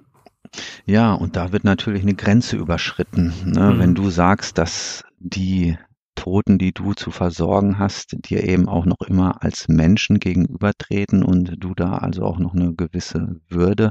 Ja, 0.84 1.14
und 1.14 1.36
da 1.36 1.52
wird 1.52 1.64
natürlich 1.64 2.02
eine 2.02 2.14
Grenze 2.14 2.56
überschritten. 2.56 3.32
Ne? 3.44 3.72
Mhm. 3.72 3.78
Wenn 3.78 3.94
du 3.94 4.10
sagst, 4.10 4.58
dass 4.58 5.04
die 5.18 5.76
Toten, 6.14 6.58
die 6.58 6.72
du 6.72 6.94
zu 6.94 7.10
versorgen 7.10 7.78
hast, 7.78 8.16
dir 8.28 8.42
eben 8.44 8.68
auch 8.68 8.86
noch 8.86 9.00
immer 9.06 9.42
als 9.42 9.68
Menschen 9.68 10.18
gegenübertreten 10.18 11.22
und 11.22 11.54
du 11.58 11.74
da 11.74 11.98
also 11.98 12.24
auch 12.24 12.38
noch 12.38 12.54
eine 12.54 12.74
gewisse 12.74 13.40
Würde 13.48 13.90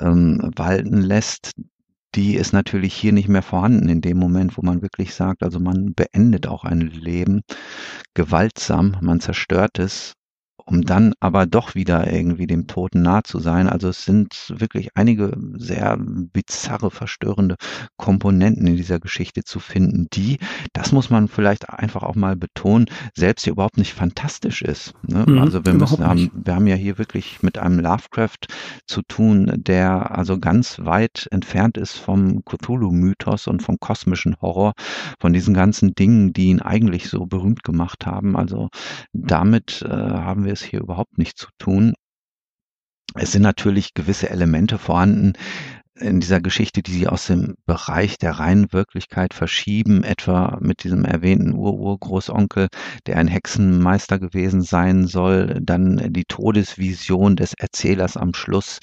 ähm, 0.00 0.50
walten 0.56 1.00
lässt, 1.00 1.52
die 2.14 2.34
ist 2.34 2.52
natürlich 2.52 2.94
hier 2.94 3.12
nicht 3.12 3.28
mehr 3.28 3.42
vorhanden 3.42 3.88
in 3.88 4.00
dem 4.00 4.18
Moment, 4.18 4.56
wo 4.56 4.62
man 4.62 4.82
wirklich 4.82 5.14
sagt, 5.14 5.42
also 5.42 5.60
man 5.60 5.94
beendet 5.94 6.48
auch 6.48 6.64
ein 6.64 6.80
Leben 6.80 7.42
gewaltsam, 8.14 8.96
man 9.00 9.20
zerstört 9.20 9.78
es 9.78 10.14
um 10.70 10.82
dann 10.82 11.14
aber 11.18 11.46
doch 11.46 11.74
wieder 11.74 12.12
irgendwie 12.12 12.46
dem 12.46 12.66
Toten 12.68 13.02
nah 13.02 13.24
zu 13.24 13.40
sein. 13.40 13.68
Also 13.68 13.88
es 13.88 14.04
sind 14.04 14.54
wirklich 14.56 14.90
einige 14.94 15.36
sehr 15.54 15.98
bizarre, 15.98 16.90
verstörende 16.90 17.56
Komponenten 17.96 18.66
in 18.68 18.76
dieser 18.76 19.00
Geschichte 19.00 19.42
zu 19.42 19.58
finden, 19.58 20.06
die, 20.12 20.38
das 20.72 20.92
muss 20.92 21.10
man 21.10 21.26
vielleicht 21.28 21.68
einfach 21.68 22.02
auch 22.04 22.14
mal 22.14 22.36
betonen, 22.36 22.86
selbst 23.14 23.44
hier 23.44 23.54
überhaupt 23.54 23.78
nicht 23.78 23.94
fantastisch 23.94 24.62
ist. 24.62 24.94
Ne? 25.02 25.24
Mhm, 25.26 25.38
also 25.38 25.64
wir 25.64 25.74
müssen 25.74 26.06
haben, 26.06 26.30
wir 26.32 26.54
haben 26.54 26.66
ja 26.68 26.76
hier 26.76 26.98
wirklich 26.98 27.42
mit 27.42 27.58
einem 27.58 27.80
Lovecraft 27.80 28.46
zu 28.86 29.02
tun, 29.02 29.52
der 29.56 30.16
also 30.16 30.38
ganz 30.38 30.78
weit 30.78 31.26
entfernt 31.32 31.76
ist 31.78 31.96
vom 31.96 32.44
Cthulhu-Mythos 32.44 33.48
und 33.48 33.62
vom 33.62 33.80
kosmischen 33.80 34.36
Horror, 34.40 34.72
von 35.18 35.32
diesen 35.32 35.52
ganzen 35.52 35.94
Dingen, 35.94 36.32
die 36.32 36.46
ihn 36.46 36.60
eigentlich 36.60 37.08
so 37.08 37.26
berühmt 37.26 37.64
gemacht 37.64 38.06
haben. 38.06 38.36
Also 38.36 38.68
damit 39.12 39.82
äh, 39.82 39.88
haben 39.88 40.44
wir 40.44 40.52
es 40.52 40.59
hier 40.62 40.80
überhaupt 40.80 41.18
nicht 41.18 41.38
zu 41.38 41.48
tun. 41.58 41.94
Es 43.14 43.32
sind 43.32 43.42
natürlich 43.42 43.94
gewisse 43.94 44.30
Elemente 44.30 44.78
vorhanden, 44.78 45.32
in 46.00 46.20
dieser 46.20 46.40
Geschichte, 46.40 46.82
die 46.82 46.92
sie 46.92 47.08
aus 47.08 47.26
dem 47.26 47.56
Bereich 47.66 48.18
der 48.18 48.32
reinen 48.32 48.72
Wirklichkeit 48.72 49.34
verschieben, 49.34 50.02
etwa 50.02 50.58
mit 50.60 50.84
diesem 50.84 51.04
erwähnten 51.04 51.54
Ururgroßonkel, 51.54 52.68
der 53.06 53.16
ein 53.16 53.28
Hexenmeister 53.28 54.18
gewesen 54.18 54.62
sein 54.62 55.06
soll, 55.06 55.60
dann 55.62 56.12
die 56.12 56.24
Todesvision 56.24 57.36
des 57.36 57.54
Erzählers 57.54 58.16
am 58.16 58.34
Schluss, 58.34 58.78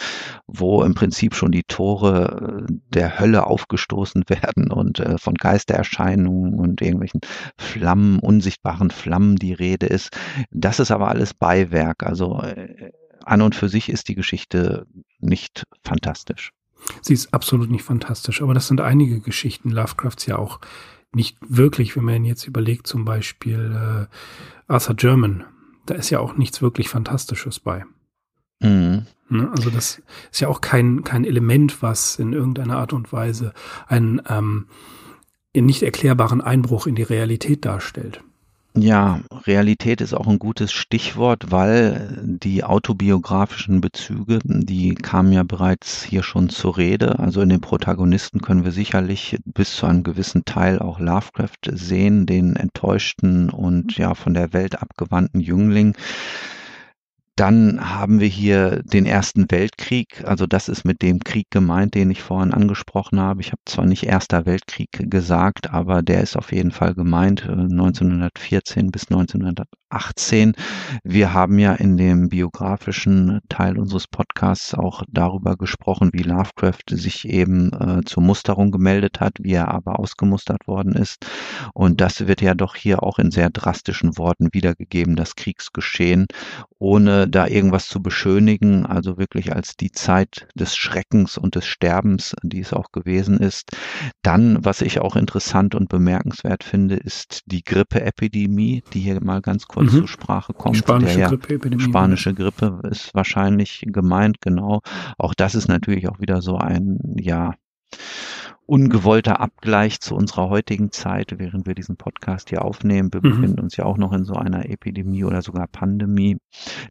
wo 0.48 0.84
im 0.84 0.94
Prinzip 0.94 1.36
schon 1.36 1.52
die 1.52 1.64
Tore 1.64 2.66
äh, 2.68 2.74
der 2.90 3.20
Hölle 3.20 3.48
aufgestoßen 3.48 4.24
werden 4.30 4.72
und 4.72 5.00
äh, 5.00 5.18
von 5.18 5.36
Geistererscheinungen 5.36 6.60
und 6.60 6.82
irgendwelchen 6.82 7.22
Flammen, 7.58 8.20
unsichtbaren 8.20 8.92
Flammen 8.92 9.36
die 9.36 9.54
Rede 9.54 9.88
ist. 9.88 10.18
Das 10.52 10.80
ist 10.80 10.92
aber 10.92 11.10
alles 11.10 11.34
Beiwerk. 11.34 12.04
Also 12.04 12.42
äh, 12.42 12.92
an 13.26 13.42
und 13.42 13.56
für 13.56 13.70
sich 13.70 13.90
ist 13.90 14.08
die 14.08 14.16
Geschichte 14.16 14.88
nicht 15.20 15.66
fantastisch. 15.84 16.54
Sie 17.02 17.14
ist 17.14 17.34
absolut 17.34 17.70
nicht 17.70 17.84
fantastisch, 17.84 18.42
aber 18.42 18.54
das 18.54 18.68
sind 18.68 18.82
einige 18.82 19.20
Geschichten 19.20 19.70
Lovecrafts 19.70 20.26
ja 20.26 20.38
auch 20.38 20.60
nicht 21.14 21.38
wirklich, 21.42 21.96
wenn 21.96 22.04
man 22.04 22.26
jetzt 22.26 22.48
überlegt, 22.48 22.88
zum 22.88 23.06
Beispiel 23.06 24.08
äh, 24.08 24.72
Arthur 24.72 24.96
German, 24.96 25.46
da 25.86 25.96
ist 25.96 26.10
ja 26.10 26.20
auch 26.20 26.38
nichts 26.38 26.62
wirklich 26.62 26.90
Fantastisches 26.90 27.60
bei. 27.60 27.86
Mhm. 28.60 29.06
Ne? 29.30 29.52
Also 29.56 29.70
das 29.70 30.02
ist 30.32 30.40
ja 30.40 30.48
auch 30.48 30.62
kein, 30.62 31.04
kein 31.04 31.26
Element, 31.26 31.82
was 31.82 32.18
in 32.20 32.34
irgendeiner 32.34 32.78
Art 32.78 32.94
und 32.94 33.12
Weise 33.12 33.54
einen 33.88 34.22
ähm, 34.28 34.68
nicht 35.54 35.82
erklärbaren 35.82 36.42
Einbruch 36.42 36.88
in 36.88 36.96
die 36.96 37.04
Realität 37.04 37.66
darstellt. 37.66 38.22
Ja, 38.80 39.22
Realität 39.48 40.02
ist 40.02 40.14
auch 40.14 40.28
ein 40.28 40.38
gutes 40.38 40.72
Stichwort, 40.72 41.52
weil 41.52 42.22
die 42.22 42.64
autobiografischen 42.64 43.82
Bezüge, 43.82 44.38
die 44.44 44.94
kamen 44.94 45.32
ja 45.32 45.42
bereits 45.42 46.04
hier 46.04 46.22
schon 46.22 46.50
zur 46.50 46.78
Rede. 46.78 47.18
Also 47.18 47.42
in 47.42 47.50
den 47.50 47.60
Protagonisten 47.60 48.40
können 48.40 48.66
wir 48.66 48.72
sicherlich 48.72 49.40
bis 49.46 49.76
zu 49.76 49.88
einem 49.88 50.04
gewissen 50.04 50.46
Teil 50.46 50.78
auch 50.78 51.00
Lovecraft 51.00 51.72
sehen, 51.72 52.28
den 52.28 52.56
enttäuschten 52.56 53.50
und 53.50 53.98
ja 53.98 54.14
von 54.14 54.36
der 54.36 54.54
Welt 54.54 54.80
abgewandten 54.80 55.42
Jüngling. 55.42 55.96
Dann 57.38 57.80
haben 57.80 58.20
wir 58.20 58.28
hier 58.28 58.82
den 58.82 59.06
Ersten 59.06 59.46
Weltkrieg. 59.52 60.24
Also 60.26 60.48
das 60.48 60.70
ist 60.70 60.86
mit 60.86 61.04
dem 61.04 61.20
Krieg 61.20 61.46
gemeint, 61.52 61.94
den 61.94 62.10
ich 62.10 62.24
vorhin 62.24 62.52
angesprochen 62.52 63.20
habe. 63.20 63.42
Ich 63.42 63.52
habe 63.52 63.62
zwar 63.66 63.86
nicht 63.86 64.06
Erster 64.06 64.48
Weltkrieg 64.48 64.90
gesagt, 64.92 65.72
aber 65.72 66.02
der 66.02 66.22
ist 66.22 66.36
auf 66.36 66.52
jeden 66.52 66.72
Fall 66.72 66.96
gemeint, 66.96 67.48
1914 67.48 68.88
äh, 68.88 68.90
bis 68.90 69.04
1918. 69.12 70.54
Wir 71.04 71.32
haben 71.32 71.60
ja 71.60 71.74
in 71.74 71.96
dem 71.96 72.30
biografischen 72.30 73.40
Teil 73.50 73.78
unseres 73.78 74.08
Podcasts 74.08 74.74
auch 74.74 75.04
darüber 75.08 75.58
gesprochen, 75.58 76.10
wie 76.14 76.24
Lovecraft 76.24 76.90
sich 76.90 77.30
eben 77.30 77.72
äh, 77.72 78.02
zur 78.04 78.24
Musterung 78.24 78.72
gemeldet 78.72 79.20
hat, 79.20 79.34
wie 79.42 79.54
er 79.54 79.68
aber 79.68 80.00
ausgemustert 80.00 80.68
worden 80.68 80.94
ist. 80.94 81.28
Und 81.76 82.02
das 82.02 82.26
wird 82.26 82.42
ja 82.42 82.56
doch 82.56 82.76
hier 82.76 83.04
auch 83.04 83.20
in 83.20 83.30
sehr 83.30 83.52
drastischen 83.52 84.18
Worten 84.18 84.48
wiedergegeben, 84.54 85.16
das 85.16 85.36
Kriegsgeschehen, 85.36 86.26
ohne 86.80 87.27
da 87.30 87.48
irgendwas 87.48 87.88
zu 87.88 88.02
beschönigen, 88.02 88.86
also 88.86 89.18
wirklich 89.18 89.54
als 89.54 89.76
die 89.76 89.92
Zeit 89.92 90.48
des 90.56 90.76
Schreckens 90.76 91.38
und 91.38 91.56
des 91.56 91.66
Sterbens, 91.66 92.36
die 92.44 92.60
es 92.60 92.74
auch 92.74 92.92
gewesen 92.92 93.40
ist. 93.40 93.72
Dann, 94.22 94.64
was 94.64 94.82
ich 94.82 95.00
auch 95.00 95.16
interessant 95.16 95.76
und 95.76 95.90
bemerkenswert 95.90 96.64
finde, 96.64 96.96
ist 96.96 97.42
die 97.46 97.64
Grippeepidemie, 97.64 98.84
die 98.94 99.00
hier 99.00 99.24
mal 99.24 99.42
ganz 99.42 99.66
kurz 99.68 99.92
mhm. 99.92 100.00
zur 100.00 100.08
Sprache 100.08 100.54
kommt. 100.54 100.76
Die 100.76 100.80
spanische 100.80 101.20
ja, 101.20 101.30
Grippeepidemie. 101.30 101.84
Spanische 101.84 102.34
Grippe 102.34 102.82
ist 102.90 103.14
wahrscheinlich 103.14 103.84
gemeint, 103.88 104.42
genau. 104.42 104.82
Auch 105.18 105.34
das 105.34 105.56
ist 105.56 105.68
natürlich 105.68 106.08
auch 106.10 106.20
wieder 106.20 106.42
so 106.42 106.58
ein, 106.58 107.00
ja, 107.18 107.54
ungewollter 108.68 109.40
Abgleich 109.40 110.00
zu 110.00 110.14
unserer 110.16 110.50
heutigen 110.50 110.92
Zeit, 110.92 111.34
während 111.38 111.66
wir 111.66 111.74
diesen 111.74 111.96
Podcast 111.96 112.50
hier 112.50 112.64
aufnehmen. 112.64 113.10
Wir 113.12 113.22
mhm. 113.24 113.30
befinden 113.30 113.60
uns 113.62 113.78
ja 113.78 113.86
auch 113.86 113.98
noch 113.98 114.14
in 114.14 114.26
so 114.26 114.34
einer 114.34 114.70
Epidemie 114.70 115.24
oder 115.24 115.42
sogar 115.42 115.68
Pandemie. 115.68 116.38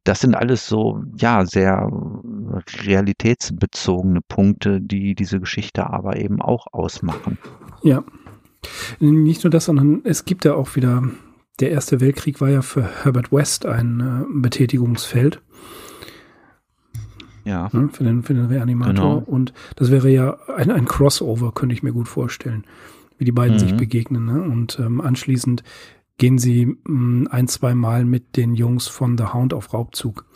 Das 0.03 0.21
sind 0.21 0.35
alles 0.35 0.67
so, 0.67 1.03
ja, 1.17 1.45
sehr 1.45 1.89
realitätsbezogene 2.85 4.21
Punkte, 4.27 4.81
die 4.81 5.15
diese 5.15 5.39
Geschichte 5.39 5.89
aber 5.89 6.17
eben 6.17 6.41
auch 6.41 6.67
ausmachen. 6.73 7.39
Ja. 7.83 8.03
Nicht 8.99 9.45
nur 9.45 9.51
das, 9.51 9.67
sondern 9.67 10.01
es 10.05 10.25
gibt 10.25 10.45
ja 10.45 10.55
auch 10.55 10.75
wieder, 10.77 11.03
der 11.61 11.71
Erste 11.71 12.01
Weltkrieg 12.01 12.41
war 12.41 12.49
ja 12.49 12.63
für 12.63 13.05
Herbert 13.05 13.31
West 13.31 13.67
ein 13.67 14.01
äh, 14.01 14.41
Betätigungsfeld 14.41 15.43
ja. 17.47 17.71
Ne, 17.73 17.89
für, 17.91 18.05
den, 18.05 18.23
für 18.23 18.35
den 18.35 18.47
Reanimator. 18.47 18.93
Genau. 18.93 19.19
Und 19.19 19.55
das 19.77 19.91
wäre 19.91 20.11
ja 20.11 20.37
ein, 20.57 20.71
ein 20.71 20.85
Crossover, 20.85 21.53
könnte 21.53 21.75
ich 21.75 21.83
mir 21.83 21.93
gut 21.93 22.09
vorstellen, 22.09 22.65
wie 23.19 23.25
die 23.25 23.33
beiden 23.33 23.55
mhm. 23.55 23.61
sich 23.61 23.77
begegnen. 23.77 24.27
Ne? 24.27 24.43
Und 24.43 24.79
ähm, 24.81 25.01
anschließend 25.01 25.63
gehen 26.19 26.39
sie 26.39 26.67
mh, 26.67 26.77
mm, 26.85 27.29
ein, 27.31 27.49
zwei 27.49 27.75
Mal 27.75 28.05
mit 28.05 28.37
den 28.37 28.55
Jungs 28.55 28.89
von 28.89 29.17
The 29.17 29.33
Hound 29.33 29.55
auf 29.55 29.73
Raubzug. 29.73 30.27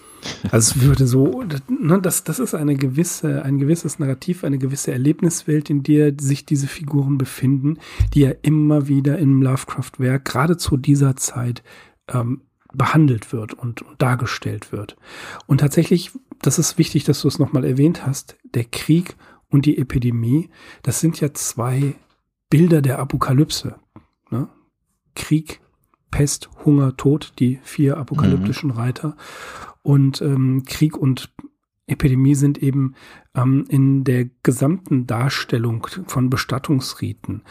Also 0.53 0.77
es 0.77 0.83
würde 0.83 1.07
so, 1.07 1.43
ne, 1.69 2.01
das, 2.01 2.25
das 2.25 2.39
ist 2.39 2.55
eine 2.55 2.77
gewisse, 2.77 3.43
ein 3.43 3.59
gewisses 3.59 3.99
Narrativ, 3.99 4.45
eine 4.45 4.59
gewisse 4.59 4.93
Erlebniswelt, 4.93 5.71
in 5.71 5.83
der 5.83 6.13
sich 6.21 6.45
diese 6.45 6.67
Figuren 6.67 7.19
befinden, 7.19 7.79
die 8.15 8.21
ja 8.21 8.33
immer 8.43 8.87
wieder 8.87 9.19
im 9.19 9.43
Lovecraft-Werk, 9.43 10.25
gerade 10.25 10.59
zu 10.59 10.77
dieser 10.77 11.17
Zeit, 11.17 11.63
ähm, 12.09 12.43
behandelt 12.73 13.33
wird 13.33 13.55
und, 13.55 13.83
und 13.83 14.01
dargestellt 14.01 14.73
wird. 14.73 14.97
Und 15.47 15.59
tatsächlich 15.59 16.13
das 16.43 16.59
ist 16.59 16.79
wichtig, 16.79 17.05
dass 17.05 17.23
du 17.23 17.29
es 17.29 17.39
nochmal 17.39 17.65
erwähnt 17.65 18.07
hast, 18.07 18.37
der 18.55 18.65
Krieg 18.65 19.17
und 19.49 19.67
die 19.67 19.79
Epidemie, 19.79 20.51
das 20.83 21.01
sind 21.01 21.21
ja 21.21 21.35
zwei 21.35 21.95
Bilder 22.49 22.83
der 22.83 22.99
Apokalypse. 22.99 23.77
Ne? 24.31 24.49
Krieg, 25.15 25.61
Pest, 26.11 26.51
Hunger, 26.65 26.97
Tod, 26.97 27.35
die 27.39 27.61
vier 27.63 27.97
apokalyptischen 27.97 28.71
mhm. 28.71 28.77
Reiter. 28.77 29.17
Und 29.83 30.21
ähm, 30.23 30.65
Krieg 30.67 30.97
und 30.97 31.33
Epidemie 31.87 32.35
sind 32.35 32.63
eben 32.63 32.95
ähm, 33.35 33.65
in 33.69 34.05
der 34.05 34.27
gesamten 34.43 35.07
Darstellung 35.07 35.87
von 36.07 36.31
Bestattungsriten 36.31 37.43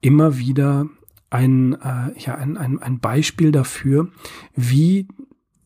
immer 0.00 0.38
wieder 0.38 0.88
ein, 1.30 1.74
äh, 1.74 2.18
ja, 2.18 2.34
ein, 2.34 2.56
ein, 2.56 2.80
ein 2.80 3.00
Beispiel 3.00 3.52
dafür, 3.52 4.08
wie 4.54 5.08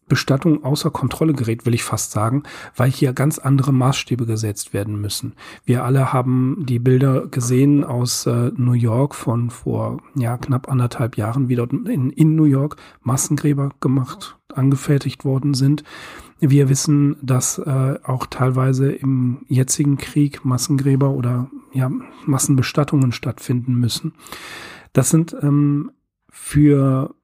Bestattung 0.09 0.65
außer 0.65 0.91
Kontrolle 0.91 1.33
gerät, 1.33 1.67
will 1.67 1.75
ich 1.75 1.85
fast 1.85 2.13
sagen, 2.13 2.43
weil 2.77 2.91
hier 2.91 3.13
ganz 3.13 3.39
andere 3.39 3.73
Maßstäbe 3.73 4.27
gesetzt 4.27 4.73
werden 4.73 5.01
müssen. 5.01 5.35
Wir 5.65 5.85
alle 5.85 6.13
haben 6.13 6.65
die 6.67 6.79
Bilder 6.79 7.27
gesehen 7.27 7.85
aus 7.85 8.27
äh, 8.27 8.51
New 8.57 8.73
York 8.73 9.15
von 9.15 9.51
vor 9.51 10.03
ja, 10.15 10.37
knapp 10.37 10.69
anderthalb 10.69 11.17
Jahren, 11.17 11.49
wie 11.49 11.57
dort 11.57 11.73
in, 11.73 12.11
in 12.11 12.35
New 12.35 12.45
York 12.45 12.77
Massengräber 13.03 13.71
gemacht, 13.81 14.39
angefertigt 14.53 15.25
worden 15.25 15.55
sind. 15.55 15.85
Wir 16.41 16.69
wissen, 16.69 17.17
dass 17.23 17.59
äh, 17.59 17.99
auch 18.03 18.27
teilweise 18.27 18.93
im 18.93 19.45
jetzigen 19.49 19.97
Krieg 19.97 20.45
Massengräber 20.45 21.11
oder 21.11 21.49
ja, 21.73 21.91
Massenbestattungen 22.27 23.13
stattfinden 23.13 23.75
müssen. 23.75 24.13
Das 24.93 25.11
sind 25.11 25.35
ähm, 25.41 25.91
für 26.31 27.15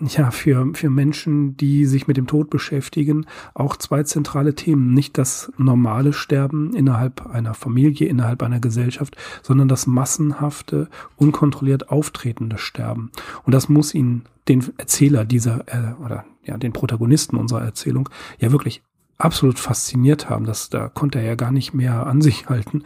ja, 0.00 0.30
für, 0.30 0.74
für 0.74 0.90
Menschen, 0.90 1.56
die 1.56 1.84
sich 1.84 2.06
mit 2.06 2.16
dem 2.16 2.26
Tod 2.26 2.50
beschäftigen, 2.50 3.26
auch 3.54 3.76
zwei 3.76 4.04
zentrale 4.04 4.54
Themen. 4.54 4.94
Nicht 4.94 5.18
das 5.18 5.52
normale 5.56 6.12
Sterben 6.12 6.74
innerhalb 6.74 7.26
einer 7.26 7.54
Familie, 7.54 8.06
innerhalb 8.06 8.42
einer 8.42 8.60
Gesellschaft, 8.60 9.16
sondern 9.42 9.66
das 9.66 9.86
massenhafte, 9.86 10.88
unkontrolliert 11.16 11.90
auftretende 11.90 12.58
Sterben. 12.58 13.10
Und 13.44 13.52
das 13.54 13.68
muss 13.68 13.94
ihn, 13.94 14.22
den 14.46 14.64
Erzähler 14.78 15.24
dieser, 15.24 15.66
äh, 15.66 15.94
oder 16.04 16.24
ja, 16.44 16.56
den 16.56 16.72
Protagonisten 16.72 17.36
unserer 17.36 17.62
Erzählung, 17.62 18.08
ja 18.38 18.52
wirklich 18.52 18.82
absolut 19.16 19.58
fasziniert 19.58 20.30
haben. 20.30 20.44
Das, 20.44 20.70
da 20.70 20.88
konnte 20.88 21.18
er 21.18 21.24
ja 21.24 21.34
gar 21.34 21.50
nicht 21.50 21.74
mehr 21.74 22.06
an 22.06 22.22
sich 22.22 22.48
halten, 22.48 22.84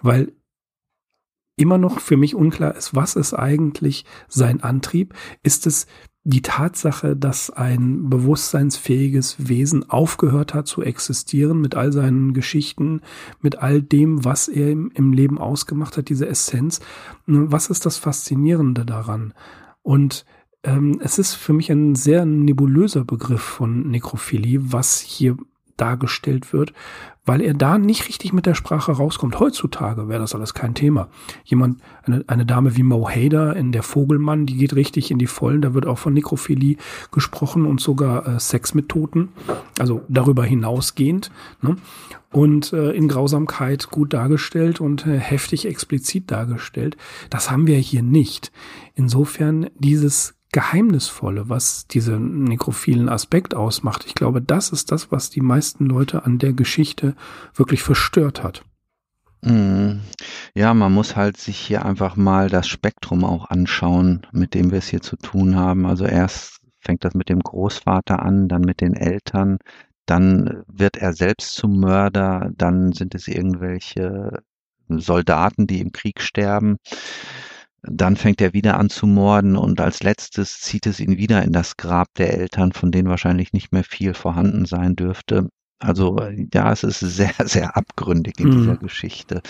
weil 0.00 0.32
immer 1.56 1.76
noch 1.76 2.00
für 2.00 2.16
mich 2.16 2.34
unklar 2.34 2.76
ist, 2.76 2.94
was 2.94 3.16
ist 3.16 3.34
eigentlich 3.34 4.04
sein 4.28 4.62
Antrieb? 4.62 5.14
Ist 5.42 5.66
es 5.66 5.86
die 6.24 6.42
Tatsache, 6.42 7.16
dass 7.16 7.50
ein 7.50 8.08
bewusstseinsfähiges 8.08 9.48
Wesen 9.48 9.90
aufgehört 9.90 10.54
hat 10.54 10.68
zu 10.68 10.82
existieren 10.82 11.60
mit 11.60 11.74
all 11.74 11.92
seinen 11.92 12.32
Geschichten, 12.32 13.00
mit 13.40 13.58
all 13.58 13.82
dem, 13.82 14.24
was 14.24 14.46
er 14.46 14.70
im, 14.70 15.12
Leben 15.12 15.38
ausgemacht 15.38 15.96
hat, 15.96 16.08
diese 16.08 16.28
Essenz. 16.28 16.80
Was 17.26 17.70
ist 17.70 17.86
das 17.86 17.96
Faszinierende 17.96 18.84
daran? 18.84 19.34
Und 19.82 20.24
ähm, 20.62 21.00
es 21.02 21.18
ist 21.18 21.34
für 21.34 21.52
mich 21.52 21.72
ein 21.72 21.96
sehr 21.96 22.24
nebulöser 22.24 23.04
Begriff 23.04 23.42
von 23.42 23.90
Nekrophilie, 23.90 24.60
was 24.72 25.00
hier 25.00 25.36
dargestellt 25.82 26.52
wird, 26.52 26.72
weil 27.24 27.40
er 27.40 27.54
da 27.54 27.76
nicht 27.76 28.08
richtig 28.08 28.32
mit 28.32 28.46
der 28.46 28.54
Sprache 28.54 28.92
rauskommt. 28.92 29.40
Heutzutage 29.40 30.08
wäre 30.08 30.20
das 30.20 30.34
alles 30.34 30.54
kein 30.54 30.74
Thema. 30.74 31.08
Jemand, 31.44 31.80
eine, 32.04 32.24
eine 32.28 32.46
Dame 32.46 32.76
wie 32.76 32.84
Mo 32.84 33.08
Hader 33.08 33.56
in 33.56 33.72
Der 33.72 33.82
Vogelmann, 33.82 34.46
die 34.46 34.56
geht 34.56 34.76
richtig 34.76 35.10
in 35.10 35.18
die 35.18 35.26
Vollen, 35.26 35.60
da 35.60 35.74
wird 35.74 35.86
auch 35.86 35.98
von 35.98 36.14
Nekrophilie 36.14 36.76
gesprochen 37.10 37.66
und 37.66 37.80
sogar 37.80 38.26
äh, 38.26 38.38
Sex 38.38 38.74
mit 38.74 38.88
Toten, 38.88 39.30
also 39.78 40.02
darüber 40.08 40.44
hinausgehend. 40.44 41.32
Ne? 41.62 41.76
Und 42.30 42.72
äh, 42.72 42.92
in 42.92 43.08
Grausamkeit 43.08 43.90
gut 43.90 44.14
dargestellt 44.14 44.80
und 44.80 45.06
äh, 45.06 45.18
heftig 45.18 45.66
explizit 45.66 46.30
dargestellt. 46.30 46.96
Das 47.28 47.50
haben 47.50 47.66
wir 47.66 47.76
hier 47.76 48.02
nicht. 48.02 48.52
Insofern 48.94 49.68
dieses 49.78 50.34
Geheimnisvolle, 50.52 51.48
was 51.48 51.86
diesen 51.86 52.44
nekrophilen 52.44 53.08
Aspekt 53.08 53.54
ausmacht. 53.54 54.04
Ich 54.06 54.14
glaube, 54.14 54.40
das 54.42 54.70
ist 54.70 54.92
das, 54.92 55.10
was 55.10 55.30
die 55.30 55.40
meisten 55.40 55.86
Leute 55.86 56.24
an 56.24 56.38
der 56.38 56.52
Geschichte 56.52 57.14
wirklich 57.54 57.82
verstört 57.82 58.42
hat. 58.42 58.62
Mhm. 59.42 60.00
Ja, 60.54 60.72
man 60.74 60.92
muss 60.92 61.16
halt 61.16 61.36
sich 61.36 61.58
hier 61.58 61.84
einfach 61.84 62.16
mal 62.16 62.48
das 62.48 62.68
Spektrum 62.68 63.24
auch 63.24 63.50
anschauen, 63.50 64.26
mit 64.32 64.54
dem 64.54 64.70
wir 64.70 64.78
es 64.78 64.88
hier 64.88 65.00
zu 65.00 65.16
tun 65.16 65.56
haben. 65.56 65.86
Also 65.86 66.04
erst 66.04 66.58
fängt 66.80 67.04
das 67.04 67.14
mit 67.14 67.28
dem 67.28 67.40
Großvater 67.40 68.22
an, 68.22 68.48
dann 68.48 68.62
mit 68.62 68.80
den 68.80 68.94
Eltern, 68.94 69.58
dann 70.06 70.62
wird 70.66 70.96
er 70.96 71.12
selbst 71.12 71.54
zum 71.54 71.78
Mörder, 71.78 72.50
dann 72.56 72.92
sind 72.92 73.14
es 73.14 73.28
irgendwelche 73.28 74.42
Soldaten, 74.88 75.66
die 75.66 75.80
im 75.80 75.92
Krieg 75.92 76.20
sterben. 76.20 76.76
Dann 77.82 78.16
fängt 78.16 78.40
er 78.40 78.52
wieder 78.52 78.78
an 78.78 78.90
zu 78.90 79.06
morden 79.06 79.56
und 79.56 79.80
als 79.80 80.02
letztes 80.02 80.60
zieht 80.60 80.86
es 80.86 81.00
ihn 81.00 81.16
wieder 81.16 81.42
in 81.42 81.52
das 81.52 81.76
Grab 81.76 82.08
der 82.14 82.32
Eltern, 82.34 82.72
von 82.72 82.92
denen 82.92 83.08
wahrscheinlich 83.08 83.52
nicht 83.52 83.72
mehr 83.72 83.84
viel 83.84 84.14
vorhanden 84.14 84.66
sein 84.66 84.96
dürfte. 84.96 85.48
Also 85.82 86.16
ja, 86.54 86.72
es 86.72 86.84
ist 86.84 87.00
sehr, 87.00 87.32
sehr 87.44 87.76
abgründig 87.76 88.38
in 88.38 88.48
mhm. 88.48 88.58
dieser 88.58 88.76
Geschichte, 88.76 89.42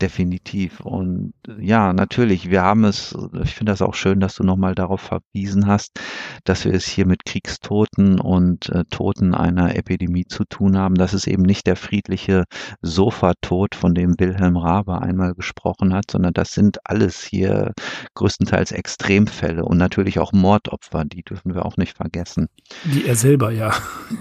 definitiv. 0.00 0.80
Und 0.80 1.32
ja, 1.58 1.92
natürlich, 1.92 2.50
wir 2.50 2.62
haben 2.62 2.84
es, 2.84 3.16
ich 3.42 3.54
finde 3.54 3.72
das 3.72 3.82
auch 3.82 3.94
schön, 3.94 4.20
dass 4.20 4.34
du 4.34 4.44
nochmal 4.44 4.74
darauf 4.74 5.00
verwiesen 5.00 5.66
hast, 5.66 6.00
dass 6.44 6.64
wir 6.64 6.74
es 6.74 6.86
hier 6.86 7.06
mit 7.06 7.24
Kriegstoten 7.24 8.20
und 8.20 8.68
äh, 8.68 8.84
Toten 8.90 9.34
einer 9.34 9.76
Epidemie 9.76 10.26
zu 10.26 10.44
tun 10.44 10.76
haben. 10.76 10.94
Das 10.94 11.14
ist 11.14 11.26
eben 11.26 11.42
nicht 11.42 11.66
der 11.66 11.76
friedliche 11.76 12.44
Sofatod, 12.82 13.74
von 13.74 13.94
dem 13.94 14.18
Wilhelm 14.18 14.56
Rabe 14.56 15.00
einmal 15.00 15.34
gesprochen 15.34 15.94
hat, 15.94 16.10
sondern 16.10 16.34
das 16.34 16.52
sind 16.52 16.78
alles 16.84 17.22
hier 17.22 17.72
größtenteils 18.14 18.72
Extremfälle 18.72 19.64
und 19.64 19.78
natürlich 19.78 20.18
auch 20.18 20.32
Mordopfer, 20.32 21.04
die 21.04 21.22
dürfen 21.22 21.54
wir 21.54 21.64
auch 21.64 21.76
nicht 21.76 21.96
vergessen. 21.96 22.48
Die 22.84 23.06
er 23.06 23.16
selber 23.16 23.50
ja. 23.50 23.72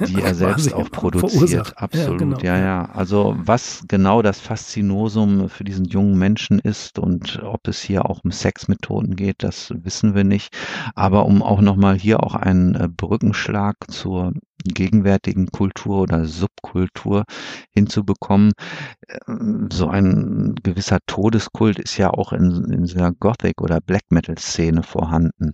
Die 0.07 0.21
er 0.21 0.35
selbst 0.35 0.73
auch 0.73 0.89
produziert 0.91 1.56
passiert. 1.63 1.77
Absolut, 1.77 2.21
ja, 2.21 2.27
genau. 2.27 2.39
ja, 2.41 2.57
ja. 2.57 2.89
Also 2.93 3.35
was 3.37 3.83
genau 3.87 4.21
das 4.21 4.39
Faszinosum 4.39 5.49
für 5.49 5.63
diesen 5.63 5.85
jungen 5.85 6.17
Menschen 6.17 6.59
ist 6.59 6.99
und 6.99 7.41
ob 7.43 7.67
es 7.67 7.81
hier 7.81 8.09
auch 8.09 8.23
um 8.23 8.31
Sexmethoden 8.31 9.15
geht, 9.15 9.43
das 9.43 9.73
wissen 9.75 10.15
wir 10.15 10.23
nicht. 10.23 10.55
Aber 10.95 11.25
um 11.25 11.41
auch 11.41 11.61
nochmal 11.61 11.95
hier 11.95 12.23
auch 12.23 12.35
einen 12.35 12.75
äh, 12.75 12.87
Brückenschlag 12.87 13.75
zur 13.89 14.33
gegenwärtigen 14.63 15.47
Kultur 15.47 16.01
oder 16.01 16.25
Subkultur 16.25 17.23
hinzubekommen. 17.71 18.53
Ähm, 19.27 19.69
so 19.71 19.87
ein 19.87 20.55
gewisser 20.63 20.99
Todeskult 21.07 21.79
ist 21.79 21.97
ja 21.97 22.09
auch 22.11 22.33
in, 22.33 22.71
in 22.71 22.83
dieser 22.83 23.11
Gothic 23.13 23.61
oder 23.61 23.81
Black 23.81 24.03
Metal 24.09 24.37
Szene 24.37 24.83
vorhanden. 24.83 25.53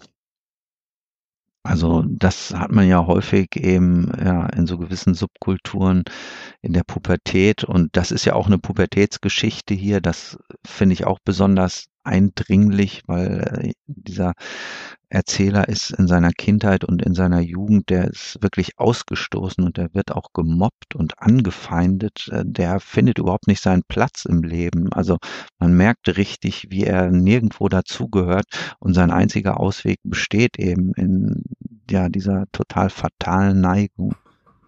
Also 1.65 2.03
das 2.05 2.53
hat 2.53 2.71
man 2.71 2.87
ja 2.89 3.05
häufig 3.07 3.55
eben 3.55 4.11
ja, 4.21 4.47
in 4.47 4.67
so 4.67 4.77
gewissen 4.77 5.13
Subkulturen 5.13 6.03
in 6.61 6.73
der 6.73 6.83
Pubertät 6.83 7.63
und 7.63 7.95
das 7.95 8.11
ist 8.11 8.25
ja 8.25 8.33
auch 8.33 8.47
eine 8.47 8.59
Pubertätsgeschichte 8.59 9.73
hier. 9.73 10.01
Das 10.01 10.37
finde 10.65 10.93
ich 10.93 11.05
auch 11.05 11.19
besonders 11.23 11.85
eindringlich, 12.03 13.03
weil 13.07 13.39
äh, 13.63 13.71
dieser 13.87 14.33
Erzähler 15.09 15.69
ist 15.69 15.91
in 15.91 16.07
seiner 16.07 16.31
Kindheit 16.31 16.83
und 16.83 17.01
in 17.01 17.13
seiner 17.13 17.39
Jugend, 17.39 17.89
der 17.89 18.07
ist 18.07 18.41
wirklich 18.41 18.79
ausgestoßen 18.79 19.63
und 19.63 19.77
der 19.77 19.93
wird 19.93 20.11
auch 20.11 20.33
gemobbt 20.33 20.95
und 20.95 21.19
angefeindet. 21.19 22.29
Äh, 22.31 22.43
der 22.45 22.79
findet 22.79 23.19
überhaupt 23.19 23.47
nicht 23.47 23.61
seinen 23.61 23.83
Platz 23.87 24.25
im 24.25 24.43
Leben. 24.43 24.91
Also 24.91 25.17
man 25.59 25.73
merkt 25.75 26.17
richtig, 26.17 26.67
wie 26.69 26.83
er 26.83 27.11
nirgendwo 27.11 27.69
dazugehört 27.69 28.45
und 28.79 28.93
sein 28.93 29.11
einziger 29.11 29.59
Ausweg 29.59 29.99
besteht 30.03 30.57
eben 30.57 30.93
in 30.95 31.43
ja 31.89 32.09
dieser 32.09 32.45
total 32.51 32.89
fatalen 32.89 33.61
Neigung. 33.61 34.15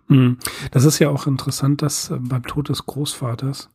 Hm. 0.08 0.38
Das 0.72 0.86
ist 0.86 1.00
ja 1.00 1.10
auch 1.10 1.26
interessant, 1.26 1.82
dass 1.82 2.12
äh, 2.12 2.18
beim 2.20 2.44
Tod 2.44 2.70
des 2.70 2.86
Großvaters, 2.86 3.70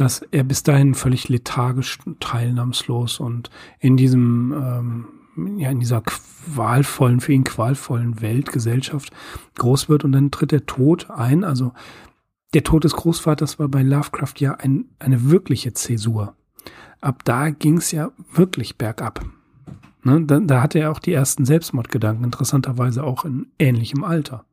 dass 0.00 0.22
er 0.30 0.44
bis 0.44 0.62
dahin 0.62 0.94
völlig 0.94 1.28
lethargisch, 1.28 1.98
teilnahmslos 2.20 3.20
und 3.20 3.50
in 3.80 3.98
diesem 3.98 4.54
ähm, 4.56 5.58
ja 5.58 5.70
in 5.70 5.80
dieser 5.80 6.00
qualvollen, 6.00 7.20
für 7.20 7.32
ihn 7.32 7.44
qualvollen 7.44 8.22
Welt, 8.22 8.50
Gesellschaft 8.50 9.12
groß 9.56 9.90
wird 9.90 10.04
und 10.04 10.12
dann 10.12 10.30
tritt 10.30 10.52
der 10.52 10.64
Tod 10.64 11.10
ein. 11.10 11.44
Also 11.44 11.72
der 12.54 12.64
Tod 12.64 12.84
des 12.84 12.94
Großvaters 12.94 13.58
war 13.58 13.68
bei 13.68 13.82
Lovecraft 13.82 14.34
ja 14.38 14.54
ein, 14.54 14.86
eine 14.98 15.30
wirkliche 15.30 15.74
Zäsur. 15.74 16.34
Ab 17.02 17.22
da 17.24 17.50
ging 17.50 17.76
es 17.76 17.92
ja 17.92 18.10
wirklich 18.32 18.78
bergab. 18.78 19.24
Ne? 20.02 20.22
Da, 20.24 20.40
da 20.40 20.62
hatte 20.62 20.78
er 20.78 20.92
auch 20.92 20.98
die 20.98 21.12
ersten 21.12 21.44
Selbstmordgedanken, 21.44 22.24
interessanterweise 22.24 23.04
auch 23.04 23.26
in 23.26 23.48
ähnlichem 23.58 24.02
Alter. 24.02 24.46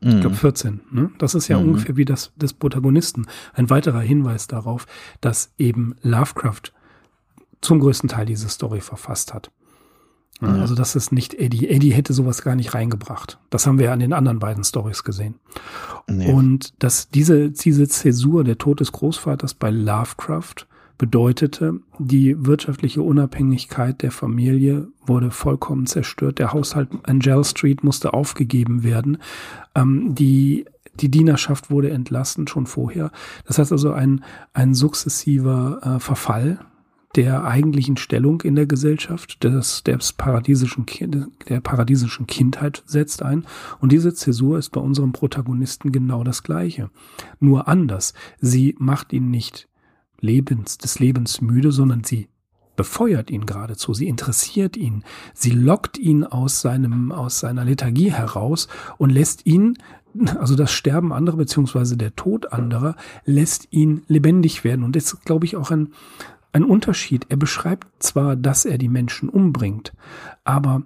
Ich 0.00 0.20
glaube 0.20 0.36
14. 0.36 0.80
Ne? 0.90 1.10
Das 1.18 1.34
ist 1.34 1.48
ja 1.48 1.58
mhm. 1.58 1.68
ungefähr 1.68 1.96
wie 1.96 2.04
das 2.04 2.32
des 2.36 2.52
Protagonisten. 2.52 3.26
Ein 3.54 3.68
weiterer 3.68 4.00
Hinweis 4.00 4.46
darauf, 4.46 4.86
dass 5.20 5.52
eben 5.58 5.96
Lovecraft 6.02 6.72
zum 7.60 7.80
größten 7.80 8.08
Teil 8.08 8.26
diese 8.26 8.48
Story 8.48 8.80
verfasst 8.80 9.34
hat. 9.34 9.50
Ja. 10.40 10.48
Also 10.48 10.76
das 10.76 10.94
ist 10.94 11.10
nicht 11.10 11.34
Eddie. 11.34 11.68
Eddie 11.68 11.92
hätte 11.92 12.12
sowas 12.12 12.42
gar 12.42 12.54
nicht 12.54 12.74
reingebracht. 12.74 13.38
Das 13.50 13.66
haben 13.66 13.78
wir 13.78 13.86
ja 13.86 13.92
an 13.92 13.98
den 13.98 14.12
anderen 14.12 14.38
beiden 14.38 14.62
Stories 14.62 15.02
gesehen. 15.02 15.34
Nee. 16.06 16.30
Und 16.32 16.80
dass 16.82 17.10
diese, 17.10 17.50
diese 17.50 17.88
Zäsur, 17.88 18.44
der 18.44 18.56
Tod 18.56 18.78
des 18.78 18.92
Großvaters 18.92 19.54
bei 19.54 19.70
Lovecraft, 19.70 20.67
bedeutete, 20.98 21.80
die 21.98 22.44
wirtschaftliche 22.44 23.02
Unabhängigkeit 23.02 24.02
der 24.02 24.10
Familie 24.10 24.88
wurde 25.06 25.30
vollkommen 25.30 25.86
zerstört. 25.86 26.38
Der 26.38 26.52
Haushalt 26.52 26.90
Angel 27.04 27.44
Street 27.44 27.84
musste 27.84 28.12
aufgegeben 28.12 28.82
werden. 28.82 29.18
Ähm, 29.74 30.14
die 30.14 30.66
die 31.00 31.10
Dienerschaft 31.10 31.70
wurde 31.70 31.90
entlassen 31.90 32.48
schon 32.48 32.66
vorher. 32.66 33.12
Das 33.46 33.58
heißt 33.58 33.70
also 33.70 33.92
ein, 33.92 34.24
ein 34.52 34.74
sukzessiver 34.74 35.80
äh, 35.82 36.00
Verfall 36.00 36.58
der 37.16 37.44
eigentlichen 37.44 37.96
Stellung 37.96 38.42
in 38.42 38.54
der 38.54 38.66
Gesellschaft, 38.66 39.42
des, 39.42 39.82
des 39.82 40.12
paradiesischen, 40.12 40.86
der 41.48 41.60
paradiesischen 41.60 42.26
Kindheit 42.26 42.82
setzt 42.86 43.22
ein. 43.22 43.46
Und 43.80 43.92
diese 43.92 44.12
Zäsur 44.12 44.58
ist 44.58 44.70
bei 44.70 44.80
unserem 44.80 45.12
Protagonisten 45.12 45.90
genau 45.90 46.22
das 46.22 46.42
Gleiche. 46.42 46.90
Nur 47.40 47.66
anders. 47.66 48.12
Sie 48.40 48.76
macht 48.78 49.12
ihn 49.12 49.30
nicht 49.30 49.68
lebens, 50.20 50.78
des 50.78 50.98
Lebens 50.98 51.40
müde, 51.40 51.72
sondern 51.72 52.04
sie 52.04 52.28
befeuert 52.76 53.30
ihn 53.30 53.44
geradezu, 53.44 53.92
sie 53.92 54.08
interessiert 54.08 54.76
ihn, 54.76 55.02
sie 55.34 55.50
lockt 55.50 55.98
ihn 55.98 56.24
aus 56.24 56.60
seinem, 56.60 57.10
aus 57.12 57.40
seiner 57.40 57.64
Lethargie 57.64 58.12
heraus 58.12 58.68
und 58.98 59.10
lässt 59.10 59.46
ihn, 59.46 59.76
also 60.38 60.54
das 60.54 60.72
Sterben 60.72 61.12
anderer 61.12 61.36
beziehungsweise 61.36 61.96
der 61.96 62.14
Tod 62.14 62.52
anderer, 62.52 62.94
lässt 63.24 63.68
ihn 63.72 64.02
lebendig 64.06 64.64
werden. 64.64 64.84
Und 64.84 64.94
das 64.94 65.12
ist, 65.12 65.24
glaube 65.24 65.44
ich, 65.44 65.56
auch 65.56 65.70
ein, 65.70 65.92
ein 66.52 66.64
Unterschied. 66.64 67.26
Er 67.28 67.36
beschreibt 67.36 68.02
zwar, 68.02 68.36
dass 68.36 68.64
er 68.64 68.78
die 68.78 68.88
Menschen 68.88 69.28
umbringt, 69.28 69.92
aber 70.44 70.82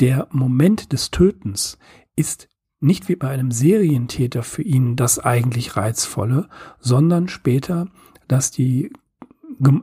der 0.00 0.28
Moment 0.30 0.92
des 0.92 1.10
Tötens 1.10 1.78
ist 2.16 2.48
nicht 2.80 3.08
wie 3.08 3.16
bei 3.16 3.30
einem 3.30 3.50
Serientäter 3.50 4.42
für 4.42 4.62
ihn 4.62 4.94
das 4.94 5.18
eigentlich 5.18 5.76
Reizvolle, 5.76 6.48
sondern 6.78 7.28
später, 7.28 7.88
dass 8.28 8.50
die 8.50 8.90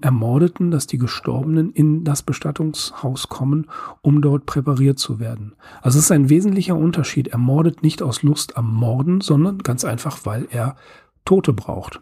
Ermordeten, 0.01 0.69
dass 0.69 0.85
die 0.85 0.97
Gestorbenen 0.97 1.71
in 1.71 2.03
das 2.03 2.23
Bestattungshaus 2.23 3.29
kommen, 3.29 3.67
um 4.01 4.21
dort 4.21 4.45
präpariert 4.45 4.99
zu 4.99 5.19
werden. 5.19 5.53
Also 5.81 5.97
es 5.97 6.05
ist 6.05 6.11
ein 6.11 6.29
wesentlicher 6.29 6.75
Unterschied. 6.75 7.29
Er 7.29 7.37
mordet 7.37 7.81
nicht 7.81 8.01
aus 8.01 8.21
Lust 8.21 8.57
am 8.57 8.73
Morden, 8.73 9.21
sondern 9.21 9.59
ganz 9.59 9.85
einfach, 9.85 10.25
weil 10.25 10.47
er 10.51 10.75
Tote 11.23 11.53
braucht. 11.53 12.01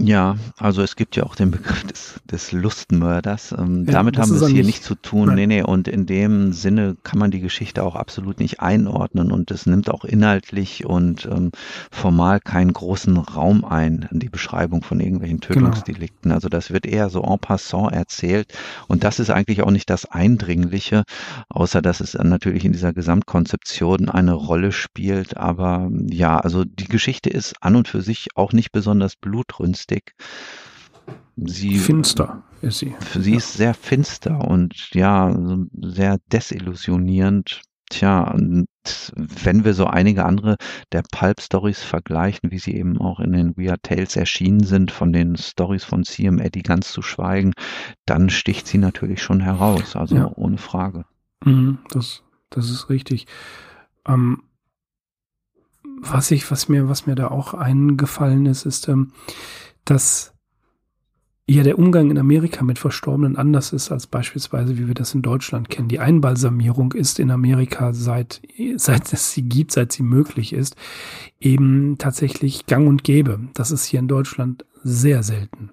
Ja, 0.00 0.36
also 0.58 0.82
es 0.82 0.94
gibt 0.94 1.16
ja 1.16 1.24
auch 1.24 1.34
den 1.34 1.50
Begriff 1.50 1.82
des, 1.82 2.20
des 2.30 2.52
Lustmörders. 2.52 3.50
Ähm, 3.50 3.84
ja, 3.84 3.94
damit 3.94 4.16
haben 4.16 4.30
wir 4.30 4.40
es 4.40 4.48
hier 4.48 4.62
nicht 4.62 4.84
zu 4.84 4.94
tun. 4.94 5.26
Nein. 5.26 5.34
Nee, 5.34 5.46
nee. 5.48 5.62
Und 5.62 5.88
in 5.88 6.06
dem 6.06 6.52
Sinne 6.52 6.96
kann 7.02 7.18
man 7.18 7.32
die 7.32 7.40
Geschichte 7.40 7.82
auch 7.82 7.96
absolut 7.96 8.38
nicht 8.38 8.60
einordnen 8.60 9.32
und 9.32 9.50
es 9.50 9.66
nimmt 9.66 9.90
auch 9.90 10.04
inhaltlich 10.04 10.86
und 10.86 11.26
ähm, 11.26 11.50
formal 11.90 12.38
keinen 12.38 12.72
großen 12.72 13.16
Raum 13.16 13.64
ein, 13.64 14.08
die 14.12 14.28
Beschreibung 14.28 14.84
von 14.84 15.00
irgendwelchen 15.00 15.40
genau. 15.40 15.66
Tötungsdelikten. 15.66 16.22
Genau. 16.22 16.36
Also 16.36 16.48
das 16.48 16.70
wird 16.70 16.86
eher 16.86 17.10
so 17.10 17.22
en 17.24 17.40
passant 17.40 17.92
erzählt. 17.92 18.54
Und 18.86 19.02
das 19.02 19.18
ist 19.18 19.30
eigentlich 19.30 19.62
auch 19.62 19.72
nicht 19.72 19.90
das 19.90 20.04
Eindringliche, 20.04 21.02
außer 21.48 21.82
dass 21.82 21.98
es 22.00 22.14
natürlich 22.14 22.64
in 22.64 22.72
dieser 22.72 22.92
Gesamtkonzeption 22.92 24.08
eine 24.08 24.34
Rolle 24.34 24.70
spielt. 24.70 25.36
Aber 25.36 25.90
ja, 26.06 26.38
also 26.38 26.64
die 26.64 26.86
Geschichte 26.86 27.30
ist 27.30 27.56
an 27.62 27.74
und 27.74 27.88
für 27.88 28.00
sich 28.00 28.28
auch 28.36 28.52
nicht 28.52 28.70
besonders 28.70 29.16
blutrünstig 29.16 29.87
Mystik. 29.88 30.14
Sie, 31.36 31.78
finster 31.78 32.42
ist 32.60 32.78
sie. 32.78 32.94
Sie 33.14 33.30
ja. 33.32 33.36
ist 33.36 33.54
sehr 33.54 33.74
finster 33.74 34.46
und 34.46 34.90
ja, 34.92 35.34
sehr 35.80 36.18
desillusionierend. 36.32 37.62
Tja, 37.90 38.30
und 38.32 38.66
wenn 39.16 39.64
wir 39.64 39.72
so 39.72 39.86
einige 39.86 40.26
andere 40.26 40.56
der 40.92 41.02
Pulp-Stories 41.10 41.82
vergleichen, 41.82 42.50
wie 42.50 42.58
sie 42.58 42.74
eben 42.74 42.98
auch 42.98 43.18
in 43.18 43.32
den 43.32 43.56
Weird 43.56 43.82
Tales 43.82 44.14
erschienen 44.16 44.62
sind, 44.62 44.90
von 44.90 45.10
den 45.10 45.36
Stories 45.36 45.84
von 45.84 46.04
CM 46.04 46.38
Eddie 46.38 46.62
ganz 46.62 46.92
zu 46.92 47.00
schweigen, 47.00 47.54
dann 48.04 48.28
sticht 48.28 48.66
sie 48.66 48.76
natürlich 48.76 49.22
schon 49.22 49.40
heraus, 49.40 49.96
also 49.96 50.16
ja. 50.16 50.30
ohne 50.34 50.58
Frage. 50.58 51.06
Mhm, 51.44 51.78
das, 51.88 52.24
das 52.50 52.68
ist 52.68 52.90
richtig. 52.90 53.26
Ähm, 54.06 54.42
was 56.00 56.30
ich, 56.30 56.50
was 56.50 56.68
mir, 56.68 56.90
was 56.90 57.06
mir 57.06 57.14
da 57.14 57.28
auch 57.28 57.54
eingefallen 57.54 58.44
ist, 58.44 58.66
ist, 58.66 58.88
ähm, 58.88 59.12
dass 59.84 60.34
ja 61.48 61.62
der 61.62 61.78
Umgang 61.78 62.10
in 62.10 62.18
Amerika 62.18 62.62
mit 62.62 62.78
Verstorbenen 62.78 63.36
anders 63.36 63.72
ist 63.72 63.90
als 63.90 64.06
beispielsweise, 64.06 64.76
wie 64.76 64.86
wir 64.86 64.94
das 64.94 65.14
in 65.14 65.22
Deutschland 65.22 65.70
kennen. 65.70 65.88
Die 65.88 65.98
Einbalsamierung 65.98 66.92
ist 66.92 67.18
in 67.18 67.30
Amerika 67.30 67.94
seit, 67.94 68.42
seit 68.76 69.12
es 69.12 69.32
sie 69.32 69.42
gibt, 69.42 69.72
seit 69.72 69.92
sie 69.92 70.02
möglich 70.02 70.52
ist, 70.52 70.76
eben 71.40 71.96
tatsächlich 71.98 72.66
gang 72.66 72.86
und 72.86 73.02
gäbe. 73.02 73.40
Das 73.54 73.70
ist 73.70 73.86
hier 73.86 74.00
in 74.00 74.08
Deutschland 74.08 74.66
sehr 74.84 75.22
selten. 75.22 75.70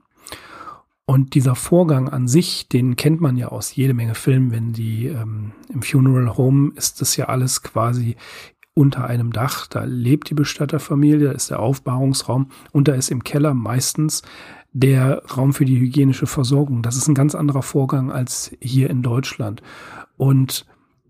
Und 1.08 1.36
dieser 1.36 1.54
Vorgang 1.54 2.10
an 2.10 2.28
sich, 2.28 2.68
den 2.68 2.96
kennt 2.96 3.22
man 3.22 3.38
ja 3.38 3.50
aus 3.50 3.76
jede 3.76 3.94
Menge 3.94 4.16
Filmen, 4.16 4.52
wenn 4.52 4.74
die 4.74 5.06
ähm, 5.06 5.52
im 5.72 5.84
Funeral 5.84 6.36
Home 6.36 6.72
ist 6.76 7.00
das 7.00 7.16
ja 7.16 7.26
alles 7.26 7.62
quasi 7.62 8.16
unter 8.76 9.06
einem 9.06 9.34
Dach. 9.34 9.66
Da 9.66 9.86
lebt 9.86 10.30
die 10.30 10.36
Bestatterfamilie, 10.36 11.30
da 11.30 11.32
ist 11.32 11.50
der 11.50 11.60
Aufbahrungsraum 11.60 12.50
und 12.72 12.88
da 12.88 12.94
ist 12.94 13.10
im 13.10 13.24
Keller 13.24 13.56
meistens 13.56 14.22
der 14.74 15.24
Raum 15.26 15.54
für 15.54 15.66
die 15.66 15.80
hygienische 15.80 16.28
Versorgung. 16.28 16.84
Das 16.84 16.98
ist 16.98 17.08
ein 17.08 17.16
ganz 17.16 17.34
anderer 17.34 17.64
Vorgang 17.64 18.12
als 18.12 18.52
hier 18.62 18.90
in 18.90 19.02
Deutschland. 19.02 19.64
Und 20.18 20.68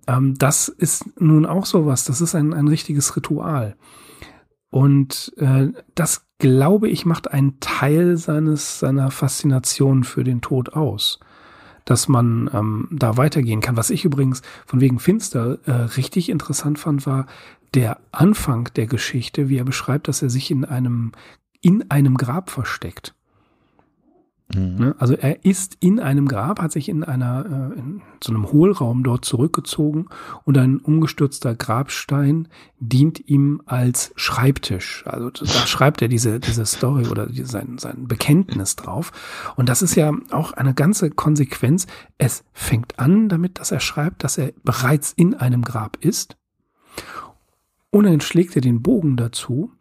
ähm, 0.07 0.35
das 0.37 0.69
ist 0.69 1.19
nun 1.19 1.45
auch 1.45 1.65
sowas, 1.65 2.05
das 2.05 2.21
ist 2.21 2.35
ein, 2.35 2.53
ein 2.53 2.67
richtiges 2.67 3.15
Ritual. 3.15 3.75
Und 4.69 5.33
äh, 5.37 5.69
das, 5.95 6.27
glaube 6.37 6.89
ich, 6.89 7.05
macht 7.05 7.31
einen 7.31 7.59
Teil 7.59 8.17
seines, 8.17 8.79
seiner 8.79 9.09
Faszination 9.09 10.03
für 10.03 10.23
den 10.23 10.41
Tod 10.41 10.73
aus. 10.73 11.19
Dass 11.85 12.07
man 12.07 12.49
ähm, 12.53 12.87
da 12.91 13.15
weitergehen 13.15 13.61
kann. 13.61 13.77
Was 13.77 13.91
ich 13.91 14.05
übrigens 14.05 14.41
von 14.65 14.81
wegen 14.81 14.99
Finster 14.99 15.59
äh, 15.65 15.71
richtig 15.71 16.29
interessant 16.29 16.79
fand, 16.79 17.05
war 17.05 17.27
der 17.73 17.99
Anfang 18.11 18.69
der 18.75 18.87
Geschichte, 18.87 19.49
wie 19.49 19.57
er 19.57 19.65
beschreibt, 19.65 20.07
dass 20.07 20.21
er 20.21 20.29
sich 20.29 20.49
in 20.49 20.65
einem, 20.65 21.11
in 21.61 21.89
einem 21.91 22.15
Grab 22.15 22.49
versteckt. 22.49 23.13
Mhm. 24.53 24.75
Ne? 24.77 24.95
Also 24.99 25.15
er 25.15 25.43
ist 25.43 25.77
in 25.79 25.99
einem 25.99 26.27
Grab, 26.27 26.61
hat 26.61 26.71
sich 26.71 26.87
in 26.87 27.03
einer 27.03 27.71
äh, 27.75 27.79
in 27.79 28.01
so 28.23 28.31
einem 28.31 28.51
Hohlraum 28.51 29.03
dort 29.03 29.25
zurückgezogen 29.25 30.07
und 30.43 30.57
ein 30.57 30.77
umgestürzter 30.77 31.55
Grabstein 31.55 32.47
dient 32.79 33.27
ihm 33.27 33.61
als 33.65 34.13
Schreibtisch. 34.15 35.03
Also 35.07 35.31
da 35.31 35.45
schreibt 35.45 36.01
er 36.01 36.07
diese 36.07 36.39
diese 36.39 36.65
Story 36.65 37.07
oder 37.07 37.27
sein 37.31 37.77
sein 37.79 38.07
Bekenntnis 38.07 38.75
drauf. 38.75 39.11
Und 39.55 39.67
das 39.67 39.81
ist 39.81 39.95
ja 39.95 40.13
auch 40.31 40.53
eine 40.53 40.73
ganze 40.73 41.09
Konsequenz. 41.09 41.87
Es 42.17 42.43
fängt 42.53 42.99
an 42.99 43.29
damit, 43.29 43.59
dass 43.59 43.71
er 43.71 43.79
schreibt, 43.79 44.23
dass 44.23 44.37
er 44.37 44.53
bereits 44.63 45.11
in 45.13 45.33
einem 45.33 45.63
Grab 45.63 45.97
ist. 46.01 46.37
Und 47.89 48.03
dann 48.05 48.21
schlägt 48.21 48.55
er 48.55 48.61
den 48.61 48.81
Bogen 48.81 49.17
dazu 49.17 49.71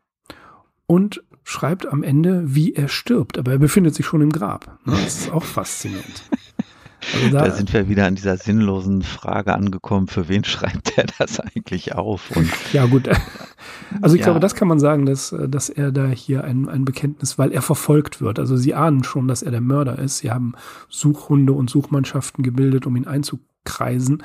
und 0.86 1.22
schreibt 1.44 1.86
am 1.86 2.02
Ende, 2.02 2.42
wie 2.46 2.74
er 2.74 2.88
stirbt, 2.88 3.38
aber 3.38 3.52
er 3.52 3.58
befindet 3.58 3.94
sich 3.94 4.06
schon 4.06 4.22
im 4.22 4.32
Grab. 4.32 4.78
Ne? 4.84 4.92
Das 4.92 5.20
ist 5.20 5.32
auch 5.32 5.44
faszinierend. 5.44 6.24
Also 7.12 7.30
da, 7.30 7.44
da, 7.44 7.50
sind 7.50 7.72
wir 7.72 7.88
wieder 7.88 8.06
an 8.06 8.14
dieser 8.14 8.38
sinnlosen 8.38 9.02
Frage 9.02 9.54
angekommen, 9.54 10.06
für 10.06 10.28
wen 10.28 10.42
schreibt 10.42 10.96
er 10.96 11.04
das 11.18 11.38
eigentlich 11.38 11.94
auf? 11.94 12.30
Und, 12.34 12.50
ja, 12.72 12.86
gut. 12.86 13.08
Also 14.02 14.16
ich 14.16 14.20
ja. 14.20 14.26
glaube, 14.26 14.40
das 14.40 14.54
kann 14.54 14.68
man 14.68 14.80
sagen, 14.80 15.06
dass, 15.06 15.34
dass 15.48 15.68
er 15.68 15.92
da 15.92 16.08
hier 16.08 16.44
ein, 16.44 16.68
ein 16.68 16.84
Bekenntnis, 16.84 17.38
weil 17.38 17.52
er 17.52 17.62
verfolgt 17.62 18.20
wird. 18.20 18.38
Also 18.38 18.56
sie 18.56 18.74
ahnen 18.74 19.04
schon, 19.04 19.28
dass 19.28 19.42
er 19.42 19.52
der 19.52 19.60
Mörder 19.60 19.98
ist. 19.98 20.18
Sie 20.18 20.30
haben 20.30 20.54
Suchhunde 20.88 21.52
und 21.52 21.70
Suchmannschaften 21.70 22.42
gebildet, 22.42 22.86
um 22.86 22.96
ihn 22.96 23.06
einzukreisen. 23.06 24.22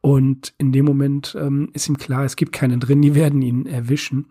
Und 0.00 0.54
in 0.58 0.72
dem 0.72 0.84
Moment 0.84 1.36
ähm, 1.38 1.68
ist 1.74 1.88
ihm 1.88 1.98
klar, 1.98 2.24
es 2.24 2.36
gibt 2.36 2.52
keine 2.52 2.78
drin, 2.78 3.02
die 3.02 3.14
werden 3.14 3.42
ihn 3.42 3.66
erwischen. 3.66 4.26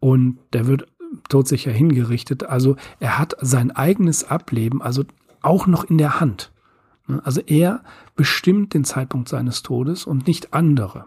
Und 0.00 0.38
der 0.52 0.66
wird 0.66 0.86
todsicher 1.28 1.72
hingerichtet. 1.72 2.44
Also 2.44 2.76
er 3.00 3.18
hat 3.18 3.36
sein 3.40 3.70
eigenes 3.70 4.24
Ableben, 4.24 4.82
also 4.82 5.04
auch 5.42 5.66
noch 5.66 5.84
in 5.84 5.98
der 5.98 6.20
Hand. 6.20 6.52
Also 7.22 7.40
er 7.40 7.82
bestimmt 8.16 8.74
den 8.74 8.84
Zeitpunkt 8.84 9.28
seines 9.28 9.62
Todes 9.62 10.04
und 10.04 10.26
nicht 10.26 10.52
andere. 10.52 11.06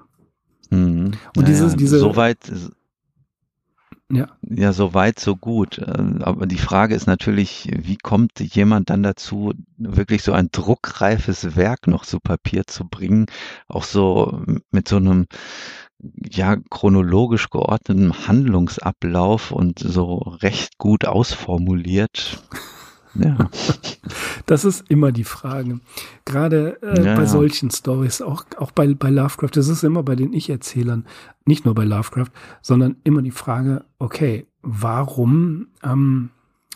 Mhm. 0.69 1.11
Und 1.35 1.47
dieses, 1.47 1.75
diese. 1.75 1.99
Soweit, 1.99 2.51
ja. 4.11 4.27
ja, 4.41 4.73
so 4.73 4.93
weit, 4.93 5.19
so 5.19 5.35
gut. 5.35 5.79
Aber 5.79 6.47
die 6.47 6.57
Frage 6.57 6.95
ist 6.95 7.05
natürlich, 7.05 7.69
wie 7.75 7.97
kommt 7.97 8.39
jemand 8.39 8.89
dann 8.89 9.03
dazu, 9.03 9.53
wirklich 9.77 10.23
so 10.23 10.31
ein 10.31 10.49
druckreifes 10.51 11.55
Werk 11.55 11.87
noch 11.87 12.05
zu 12.05 12.19
Papier 12.19 12.65
zu 12.65 12.87
bringen? 12.87 13.27
Auch 13.67 13.83
so 13.83 14.41
mit 14.71 14.87
so 14.87 14.97
einem 14.97 15.27
ja 15.99 16.57
chronologisch 16.69 17.49
geordneten 17.49 18.27
Handlungsablauf 18.27 19.51
und 19.51 19.79
so 19.79 20.17
recht 20.41 20.77
gut 20.77 21.05
ausformuliert. 21.05 22.43
Ja. 23.15 23.49
Das 24.45 24.65
ist 24.65 24.85
immer 24.89 25.11
die 25.11 25.23
Frage. 25.23 25.79
Gerade 26.25 26.77
äh, 26.83 27.03
ja, 27.03 27.15
bei 27.15 27.25
solchen 27.25 27.71
Stories, 27.71 28.21
auch, 28.21 28.45
auch 28.57 28.71
bei, 28.71 28.93
bei 28.93 29.09
Lovecraft, 29.09 29.49
das 29.55 29.67
ist 29.67 29.83
immer 29.83 30.03
bei 30.03 30.15
den 30.15 30.31
Ich-Erzählern, 30.31 31.05
nicht 31.43 31.65
nur 31.65 31.73
bei 31.73 31.85
Lovecraft, 31.85 32.29
sondern 32.61 32.97
immer 33.03 33.23
die 33.23 33.31
Frage, 33.31 33.83
okay, 33.97 34.45
warum 34.61 35.67
ähm, 35.83 36.29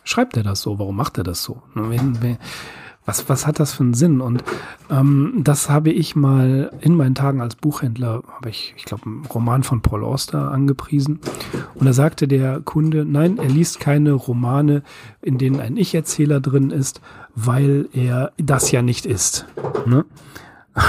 schreibt 0.04 0.36
er 0.36 0.44
das 0.44 0.62
so? 0.62 0.80
Warum 0.80 0.96
macht 0.96 1.18
er 1.18 1.24
das 1.24 1.44
so? 1.44 1.62
Wenn, 1.76 2.22
wenn, 2.22 2.38
was, 3.06 3.28
was 3.30 3.46
hat 3.46 3.60
das 3.60 3.74
für 3.74 3.84
einen 3.84 3.94
Sinn? 3.94 4.22
Und 4.22 4.44
ähm, 4.90 5.42
das 5.44 5.70
habe 5.70 5.92
ich 5.92 6.16
mal 6.16 6.72
in 6.82 6.96
meinen 6.96 7.16
Tagen 7.16 7.42
als 7.42 7.56
Buchhändler, 7.56 8.24
habe 8.28 8.50
ich, 8.50 8.74
ich 8.78 8.86
glaube, 8.86 9.06
einen 9.06 9.26
Roman 9.26 9.64
von 9.64 9.82
Paul 9.82 10.04
Auster 10.04 10.52
angepriesen. 10.52 11.20
Und 11.76 11.86
da 11.86 11.94
sagte 11.94 12.28
der 12.28 12.62
Kunde, 12.62 13.06
nein, 13.06 13.38
er 13.38 13.50
liest 13.50 13.80
keine 13.80 14.14
Romane, 14.14 14.84
in 15.22 15.38
denen 15.38 15.60
ein 15.60 15.78
Ich-Erzähler 15.78 16.40
drin 16.40 16.72
ist, 16.72 17.02
weil 17.36 17.90
er 17.94 18.32
das 18.38 18.72
ja 18.72 18.82
nicht 18.82 19.06
ist. 19.06 19.46
Ne? 19.86 20.06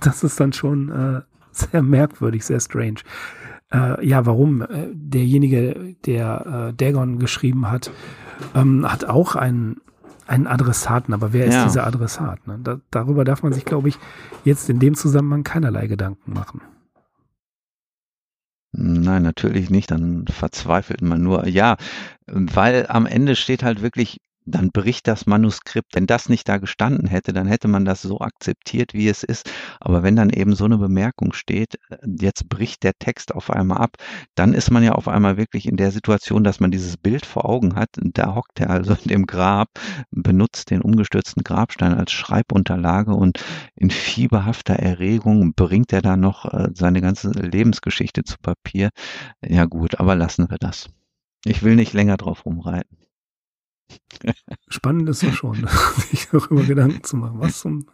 Das 0.00 0.24
ist 0.24 0.40
dann 0.40 0.52
schon 0.52 0.88
äh, 0.88 1.20
sehr 1.52 1.82
merkwürdig, 1.82 2.44
sehr 2.44 2.60
strange. 2.60 3.00
Äh, 3.72 4.06
ja, 4.06 4.26
warum? 4.26 4.62
Äh, 4.62 4.88
derjenige, 4.92 5.94
der 6.06 6.70
äh, 6.70 6.74
Dagon 6.74 7.18
geschrieben 7.18 7.70
hat, 7.70 7.90
ähm, 8.54 8.90
hat 8.90 9.04
auch 9.04 9.36
einen 9.36 9.80
einen 10.28 10.46
Adressaten, 10.46 11.14
aber 11.14 11.32
wer 11.32 11.48
ja. 11.48 11.58
ist 11.58 11.64
dieser 11.70 11.86
Adressat? 11.86 12.46
Ne? 12.46 12.58
Da, 12.62 12.80
darüber 12.90 13.24
darf 13.24 13.42
man 13.42 13.52
sich, 13.52 13.64
glaube 13.64 13.88
ich, 13.88 13.98
jetzt 14.44 14.68
in 14.68 14.78
dem 14.78 14.94
Zusammenhang 14.94 15.44
keinerlei 15.44 15.86
Gedanken 15.86 16.32
machen. 16.32 16.60
Nein, 18.72 19.22
natürlich 19.22 19.70
nicht. 19.70 19.90
Dann 19.90 20.26
verzweifelt 20.26 21.00
man 21.00 21.22
nur. 21.22 21.46
Ja, 21.46 21.76
weil 22.26 22.86
am 22.88 23.06
Ende 23.06 23.34
steht 23.34 23.62
halt 23.62 23.80
wirklich 23.82 24.18
dann 24.50 24.70
bricht 24.70 25.06
das 25.06 25.26
Manuskript. 25.26 25.94
Wenn 25.94 26.06
das 26.06 26.28
nicht 26.28 26.48
da 26.48 26.58
gestanden 26.58 27.06
hätte, 27.06 27.32
dann 27.32 27.46
hätte 27.46 27.68
man 27.68 27.84
das 27.84 28.02
so 28.02 28.20
akzeptiert, 28.20 28.94
wie 28.94 29.08
es 29.08 29.22
ist. 29.22 29.50
Aber 29.80 30.02
wenn 30.02 30.16
dann 30.16 30.30
eben 30.30 30.54
so 30.54 30.64
eine 30.64 30.78
Bemerkung 30.78 31.32
steht, 31.32 31.78
äh, 31.90 31.96
jetzt 32.20 32.48
bricht 32.48 32.82
der 32.82 32.94
Text 32.98 33.34
auf 33.34 33.50
einmal 33.50 33.78
ab, 33.78 33.96
dann 34.34 34.54
ist 34.54 34.70
man 34.70 34.82
ja 34.82 34.92
auf 34.92 35.08
einmal 35.08 35.36
wirklich 35.36 35.66
in 35.66 35.76
der 35.76 35.90
Situation, 35.90 36.44
dass 36.44 36.60
man 36.60 36.70
dieses 36.70 36.96
Bild 36.96 37.26
vor 37.26 37.48
Augen 37.48 37.74
hat. 37.74 37.90
Da 37.96 38.34
hockt 38.34 38.60
er 38.60 38.70
also 38.70 38.94
in 39.04 39.08
dem 39.08 39.26
Grab, 39.26 39.68
benutzt 40.10 40.70
den 40.70 40.82
umgestürzten 40.82 41.44
Grabstein 41.44 41.94
als 41.94 42.12
Schreibunterlage 42.12 43.14
und 43.14 43.44
in 43.74 43.90
fieberhafter 43.90 44.74
Erregung 44.74 45.54
bringt 45.54 45.92
er 45.92 46.02
da 46.02 46.16
noch 46.16 46.46
äh, 46.52 46.68
seine 46.74 47.00
ganze 47.00 47.30
Lebensgeschichte 47.30 48.24
zu 48.24 48.36
Papier. 48.40 48.90
Ja 49.44 49.64
gut, 49.64 50.00
aber 50.00 50.14
lassen 50.16 50.50
wir 50.50 50.58
das. 50.58 50.88
Ich 51.44 51.62
will 51.62 51.76
nicht 51.76 51.92
länger 51.92 52.16
drauf 52.16 52.44
rumreiten. 52.44 52.97
Spannend 54.68 55.08
ist 55.08 55.22
es 55.22 55.34
schon, 55.34 55.66
sich 56.10 56.28
darüber 56.30 56.62
Gedanken 56.62 57.02
zu 57.02 57.16
machen. 57.16 57.40
Was 57.40 57.60
zum 57.60 57.86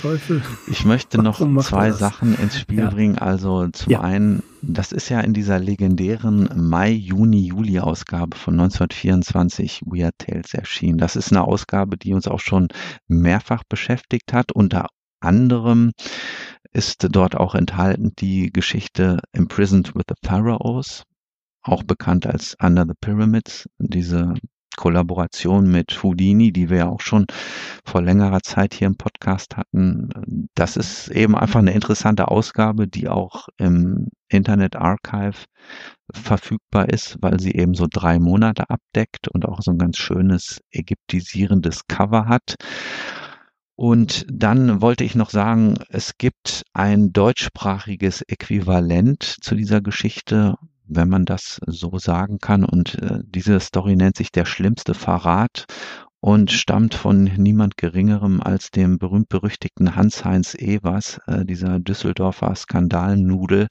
Teufel? 0.00 0.42
Ich 0.66 0.84
möchte 0.84 1.22
noch 1.22 1.38
zwei 1.62 1.92
Sachen 1.92 2.36
ins 2.38 2.58
Spiel 2.58 2.80
ja. 2.80 2.90
bringen. 2.90 3.18
Also 3.18 3.68
zum 3.68 3.92
ja. 3.92 4.00
einen, 4.00 4.42
das 4.62 4.92
ist 4.92 5.08
ja 5.08 5.20
in 5.20 5.34
dieser 5.34 5.58
legendären 5.58 6.48
Mai, 6.56 6.90
Juni, 6.90 7.46
Juli 7.46 7.78
Ausgabe 7.78 8.36
von 8.36 8.54
1924 8.54 9.82
Weird 9.86 10.14
Tales 10.18 10.54
erschienen. 10.54 10.98
Das 10.98 11.16
ist 11.16 11.30
eine 11.30 11.44
Ausgabe, 11.44 11.96
die 11.96 12.14
uns 12.14 12.26
auch 12.26 12.40
schon 12.40 12.68
mehrfach 13.06 13.62
beschäftigt 13.68 14.32
hat. 14.32 14.52
Unter 14.52 14.88
anderem 15.20 15.92
ist 16.72 17.06
dort 17.10 17.36
auch 17.36 17.54
enthalten 17.54 18.12
die 18.18 18.50
Geschichte 18.50 19.20
Imprisoned 19.32 19.94
with 19.94 20.04
the 20.08 20.14
Pharaohs, 20.26 21.04
auch 21.62 21.82
bekannt 21.82 22.26
als 22.26 22.56
Under 22.60 22.84
the 22.86 22.94
Pyramids, 23.00 23.68
diese 23.78 24.34
Kollaboration 24.76 25.70
mit 25.70 26.02
Houdini, 26.02 26.52
die 26.52 26.70
wir 26.70 26.78
ja 26.78 26.88
auch 26.88 27.00
schon 27.00 27.26
vor 27.84 28.02
längerer 28.02 28.42
Zeit 28.42 28.74
hier 28.74 28.86
im 28.86 28.96
Podcast 28.96 29.56
hatten. 29.56 30.48
Das 30.54 30.76
ist 30.76 31.08
eben 31.08 31.34
einfach 31.36 31.60
eine 31.60 31.72
interessante 31.72 32.28
Ausgabe, 32.28 32.86
die 32.86 33.08
auch 33.08 33.48
im 33.56 34.08
Internet 34.28 34.76
Archive 34.76 35.44
verfügbar 36.12 36.88
ist, 36.88 37.16
weil 37.20 37.40
sie 37.40 37.52
eben 37.52 37.74
so 37.74 37.86
drei 37.90 38.18
Monate 38.18 38.70
abdeckt 38.70 39.28
und 39.28 39.46
auch 39.46 39.60
so 39.62 39.72
ein 39.72 39.78
ganz 39.78 39.96
schönes 39.98 40.60
ägyptisierendes 40.70 41.86
Cover 41.88 42.26
hat. 42.26 42.56
Und 43.76 44.24
dann 44.32 44.80
wollte 44.80 45.04
ich 45.04 45.14
noch 45.14 45.28
sagen, 45.28 45.74
es 45.90 46.16
gibt 46.16 46.62
ein 46.72 47.12
deutschsprachiges 47.12 48.22
Äquivalent 48.22 49.22
zu 49.22 49.54
dieser 49.54 49.82
Geschichte 49.82 50.54
wenn 50.88 51.08
man 51.08 51.24
das 51.24 51.60
so 51.66 51.98
sagen 51.98 52.38
kann. 52.38 52.64
Und 52.64 53.00
äh, 53.02 53.20
diese 53.24 53.60
Story 53.60 53.96
nennt 53.96 54.16
sich 54.16 54.32
Der 54.32 54.44
schlimmste 54.44 54.94
Verrat 54.94 55.66
und 56.20 56.50
stammt 56.50 56.94
von 56.94 57.24
niemand 57.36 57.76
Geringerem 57.76 58.40
als 58.42 58.72
dem 58.72 58.98
berühmt-berüchtigten 58.98 59.94
Hans-Heinz 59.94 60.54
Evers, 60.54 61.20
äh, 61.26 61.44
dieser 61.44 61.78
Düsseldorfer 61.78 62.54
Skandalnudel. 62.54 63.68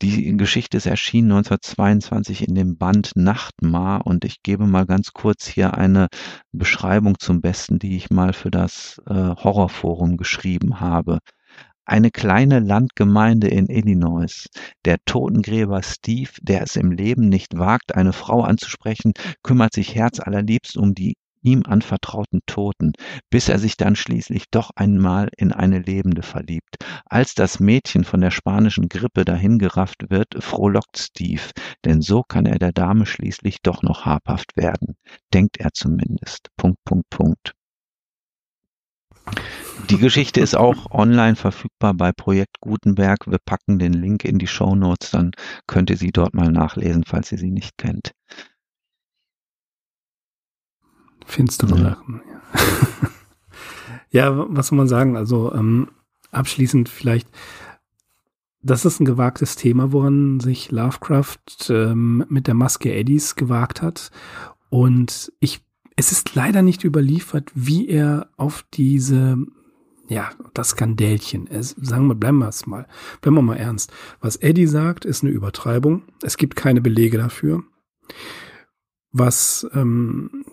Die 0.00 0.34
Geschichte 0.36 0.78
ist 0.78 0.86
erschienen 0.86 1.32
1922 1.32 2.48
in 2.48 2.54
dem 2.54 2.78
Band 2.78 3.12
Nachtmar 3.16 4.06
und 4.06 4.24
ich 4.24 4.42
gebe 4.42 4.66
mal 4.66 4.86
ganz 4.86 5.12
kurz 5.12 5.46
hier 5.46 5.74
eine 5.74 6.08
Beschreibung 6.52 7.18
zum 7.18 7.42
Besten, 7.42 7.78
die 7.78 7.96
ich 7.96 8.08
mal 8.08 8.32
für 8.32 8.50
das 8.50 9.00
äh, 9.06 9.12
Horrorforum 9.12 10.16
geschrieben 10.16 10.80
habe. 10.80 11.18
Eine 11.84 12.10
kleine 12.10 12.60
Landgemeinde 12.60 13.48
in 13.48 13.66
Illinois. 13.66 14.46
Der 14.84 14.98
Totengräber 15.04 15.82
Steve, 15.82 16.30
der 16.40 16.62
es 16.62 16.76
im 16.76 16.92
Leben 16.92 17.28
nicht 17.28 17.58
wagt, 17.58 17.94
eine 17.94 18.12
Frau 18.12 18.42
anzusprechen, 18.42 19.12
kümmert 19.42 19.74
sich 19.74 19.94
herzallerliebst 19.94 20.76
um 20.76 20.94
die 20.94 21.14
ihm 21.42 21.62
anvertrauten 21.64 22.40
Toten, 22.46 22.92
bis 23.30 23.48
er 23.48 23.58
sich 23.58 23.76
dann 23.76 23.96
schließlich 23.96 24.44
doch 24.50 24.70
einmal 24.76 25.30
in 25.36 25.52
eine 25.52 25.78
Lebende 25.78 26.22
verliebt. 26.22 26.76
Als 27.06 27.34
das 27.34 27.60
Mädchen 27.60 28.04
von 28.04 28.20
der 28.20 28.30
spanischen 28.30 28.88
Grippe 28.88 29.24
dahingerafft 29.24 30.10
wird, 30.10 30.42
frohlockt 30.42 30.98
Steve, 30.98 31.50
denn 31.84 32.02
so 32.02 32.22
kann 32.22 32.46
er 32.46 32.58
der 32.58 32.72
Dame 32.72 33.06
schließlich 33.06 33.62
doch 33.62 33.82
noch 33.82 34.04
habhaft 34.04 34.56
werden. 34.56 34.96
Denkt 35.32 35.58
er 35.58 35.70
zumindest. 35.72 36.48
Punkt, 36.56 36.78
Punkt, 36.84 37.08
Punkt. 37.10 37.54
Die 39.88 39.98
Geschichte 39.98 40.40
ist 40.40 40.56
auch 40.56 40.90
online 40.90 41.36
verfügbar 41.36 41.94
bei 41.94 42.12
Projekt 42.12 42.60
Gutenberg. 42.60 43.26
Wir 43.26 43.38
packen 43.38 43.78
den 43.78 43.92
Link 43.92 44.24
in 44.24 44.38
die 44.38 44.46
Show 44.46 44.74
Notes, 44.74 45.10
dann 45.10 45.32
könnt 45.66 45.90
ihr 45.90 45.96
sie 45.96 46.12
dort 46.12 46.34
mal 46.34 46.50
nachlesen, 46.50 47.04
falls 47.06 47.32
ihr 47.32 47.38
sie 47.38 47.50
nicht 47.50 47.78
kennt. 47.78 48.12
Finstere 51.24 51.76
ja. 51.76 51.82
Lachen. 51.82 52.22
ja, 54.10 54.46
was 54.48 54.68
soll 54.68 54.78
man 54.78 54.88
sagen? 54.88 55.16
Also 55.16 55.52
ähm, 55.54 55.88
abschließend 56.30 56.88
vielleicht, 56.88 57.28
das 58.62 58.84
ist 58.84 59.00
ein 59.00 59.04
gewagtes 59.06 59.56
Thema, 59.56 59.92
woran 59.92 60.40
sich 60.40 60.70
Lovecraft 60.70 61.70
ähm, 61.70 62.24
mit 62.28 62.46
der 62.46 62.54
Maske 62.54 62.92
Eddies 62.92 63.36
gewagt 63.36 63.82
hat. 63.82 64.10
Und 64.68 65.32
ich, 65.40 65.62
es 65.96 66.12
ist 66.12 66.34
leider 66.34 66.62
nicht 66.62 66.84
überliefert, 66.84 67.50
wie 67.54 67.88
er 67.88 68.28
auf 68.36 68.64
diese 68.72 69.38
ja, 70.10 70.30
das 70.54 70.70
Skandälchen. 70.70 71.46
Es, 71.46 71.70
sagen 71.80 72.08
wir, 72.08 72.16
bleiben 72.16 72.38
wir 72.38 72.48
es 72.48 72.66
mal. 72.66 72.88
Bleiben 73.20 73.36
wir 73.36 73.42
mal 73.42 73.56
ernst. 73.56 73.92
Was 74.20 74.34
Eddie 74.36 74.66
sagt, 74.66 75.04
ist 75.04 75.22
eine 75.22 75.30
Übertreibung. 75.30 76.02
Es 76.22 76.36
gibt 76.36 76.56
keine 76.56 76.80
Belege 76.80 77.16
dafür. 77.16 77.62
Was 79.12 79.64
ähm, 79.72 80.44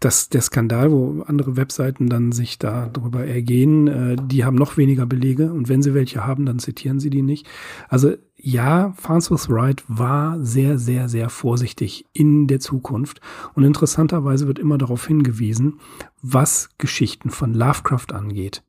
das, 0.00 0.28
der 0.28 0.42
Skandal, 0.42 0.90
wo 0.90 1.22
andere 1.26 1.56
Webseiten 1.56 2.08
dann 2.08 2.32
sich 2.32 2.58
darüber 2.58 3.24
ergehen, 3.24 3.88
äh, 3.88 4.16
die 4.20 4.44
haben 4.44 4.56
noch 4.56 4.76
weniger 4.76 5.06
Belege 5.06 5.52
und 5.52 5.68
wenn 5.68 5.82
sie 5.82 5.94
welche 5.94 6.26
haben, 6.26 6.46
dann 6.46 6.58
zitieren 6.58 7.00
sie 7.00 7.10
die 7.10 7.22
nicht. 7.22 7.46
Also 7.88 8.14
ja, 8.36 8.92
Farnsworth 8.96 9.48
Wright 9.48 9.82
war 9.88 10.38
sehr, 10.40 10.78
sehr, 10.78 11.08
sehr 11.08 11.28
vorsichtig 11.28 12.04
in 12.12 12.46
der 12.46 12.60
Zukunft 12.60 13.20
und 13.54 13.64
interessanterweise 13.64 14.46
wird 14.46 14.58
immer 14.58 14.78
darauf 14.78 15.06
hingewiesen, 15.06 15.80
was 16.22 16.70
Geschichten 16.78 17.30
von 17.30 17.52
Lovecraft 17.52 18.12
angeht. 18.12 18.62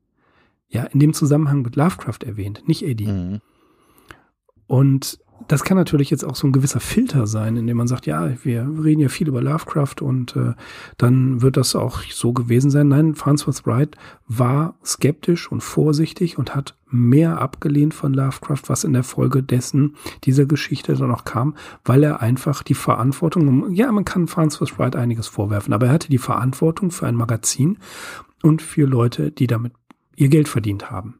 Ja, 0.69 0.83
in 0.83 0.99
dem 0.99 1.13
Zusammenhang 1.13 1.65
wird 1.65 1.75
Lovecraft 1.75 2.19
erwähnt, 2.25 2.63
nicht 2.67 2.83
Eddie. 2.83 3.07
Mhm. 3.07 3.41
Und 4.67 5.19
das 5.47 5.63
kann 5.63 5.77
natürlich 5.77 6.09
jetzt 6.09 6.25
auch 6.25 6.35
so 6.35 6.47
ein 6.47 6.51
gewisser 6.51 6.79
Filter 6.79 7.27
sein, 7.27 7.55
indem 7.55 7.77
man 7.77 7.87
sagt, 7.87 8.05
ja, 8.05 8.31
wir 8.43 8.67
reden 8.83 9.01
ja 9.01 9.09
viel 9.09 9.27
über 9.27 9.41
Lovecraft 9.41 10.01
und 10.01 10.35
äh, 10.35 10.53
dann 10.97 11.41
wird 11.41 11.57
das 11.57 11.75
auch 11.75 12.01
so 12.03 12.33
gewesen 12.33 12.71
sein. 12.71 12.89
Nein, 12.89 13.15
Farnsworth 13.15 13.65
Wright 13.65 13.95
war 14.27 14.75
skeptisch 14.85 15.51
und 15.51 15.61
vorsichtig 15.61 16.37
und 16.37 16.55
hat 16.55 16.75
mehr 16.89 17.39
abgelehnt 17.41 17.93
von 17.93 18.13
Lovecraft, 18.13 18.63
was 18.67 18.83
in 18.83 18.93
der 18.93 19.03
Folge 19.03 19.43
dessen 19.43 19.95
dieser 20.23 20.45
Geschichte 20.45 20.93
dann 20.95 21.11
auch 21.11 21.25
kam, 21.25 21.55
weil 21.85 22.03
er 22.03 22.21
einfach 22.21 22.63
die 22.63 22.73
Verantwortung, 22.73 23.71
ja, 23.71 23.91
man 23.91 24.05
kann 24.05 24.27
Farnsworth 24.27 24.77
Wright 24.79 24.95
einiges 24.95 25.27
vorwerfen, 25.27 25.73
aber 25.73 25.87
er 25.87 25.93
hatte 25.93 26.09
die 26.09 26.17
Verantwortung 26.17 26.91
für 26.91 27.07
ein 27.07 27.15
Magazin 27.15 27.77
und 28.41 28.61
für 28.61 28.87
Leute, 28.87 29.31
die 29.31 29.47
damit 29.47 29.73
ihr 30.15 30.29
Geld 30.29 30.47
verdient 30.47 30.91
haben. 30.91 31.18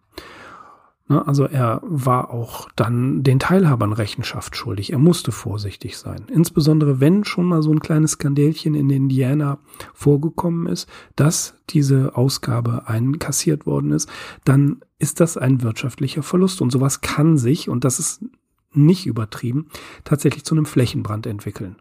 Ne, 1.12 1.28
also 1.28 1.46
er 1.46 1.82
war 1.84 2.30
auch 2.30 2.70
dann 2.76 3.24
den 3.24 3.40
Teilhabern 3.40 3.94
Rechenschaft 3.94 4.56
schuldig. 4.56 4.94
Er 4.94 5.00
musste 5.00 5.32
vorsichtig 5.32 5.98
sein. 5.98 6.26
Insbesondere 6.32 7.00
wenn 7.00 7.26
schon 7.26 7.48
mal 7.48 7.64
so 7.64 7.72
ein 7.72 7.80
kleines 7.80 8.12
Skandälchen 8.12 8.76
in 8.76 8.92
Indiana 8.92 9.58
vorgekommen 9.96 10.68
ist, 10.68 10.88
dass 11.16 11.56
diese 11.72 12.16
Ausgabe 12.16 12.88
einkassiert 12.88 13.66
worden 13.66 13.92
ist, 13.92 14.08
dann 14.46 14.82
ist 15.00 15.20
das 15.20 15.36
ein 15.36 15.64
wirtschaftlicher 15.64 16.22
Verlust. 16.22 16.62
Und 16.62 16.72
sowas 16.72 17.02
kann 17.02 17.40
sich, 17.40 17.70
und 17.70 17.86
das 17.86 17.98
ist 17.98 18.24
nicht 18.72 19.08
übertrieben, 19.08 19.66
tatsächlich 20.04 20.46
zu 20.46 20.54
einem 20.54 20.66
Flächenbrand 20.68 21.26
entwickeln. 21.26 21.78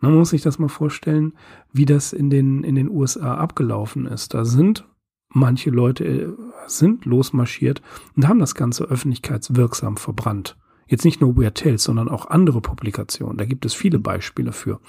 Man 0.00 0.14
muss 0.14 0.30
sich 0.30 0.42
das 0.42 0.58
mal 0.58 0.68
vorstellen, 0.68 1.32
wie 1.72 1.86
das 1.86 2.12
in 2.12 2.28
den, 2.28 2.62
in 2.62 2.74
den 2.74 2.90
USA 2.90 3.36
abgelaufen 3.36 4.04
ist. 4.04 4.34
Da 4.34 4.44
sind 4.44 4.84
manche 5.28 5.70
Leute 5.70 6.04
äh, 6.04 6.28
sind 6.66 7.04
losmarschiert 7.04 7.82
und 8.16 8.28
haben 8.28 8.38
das 8.38 8.54
Ganze 8.54 8.84
öffentlichkeitswirksam 8.84 9.96
verbrannt. 9.96 10.56
Jetzt 10.88 11.04
nicht 11.04 11.20
nur 11.20 11.36
Weird 11.36 11.56
Tales, 11.56 11.82
sondern 11.82 12.08
auch 12.08 12.26
andere 12.30 12.60
Publikationen. 12.60 13.38
Da 13.38 13.44
gibt 13.44 13.64
es 13.64 13.74
viele 13.74 13.98
Beispiele 13.98 14.52
für. 14.52 14.80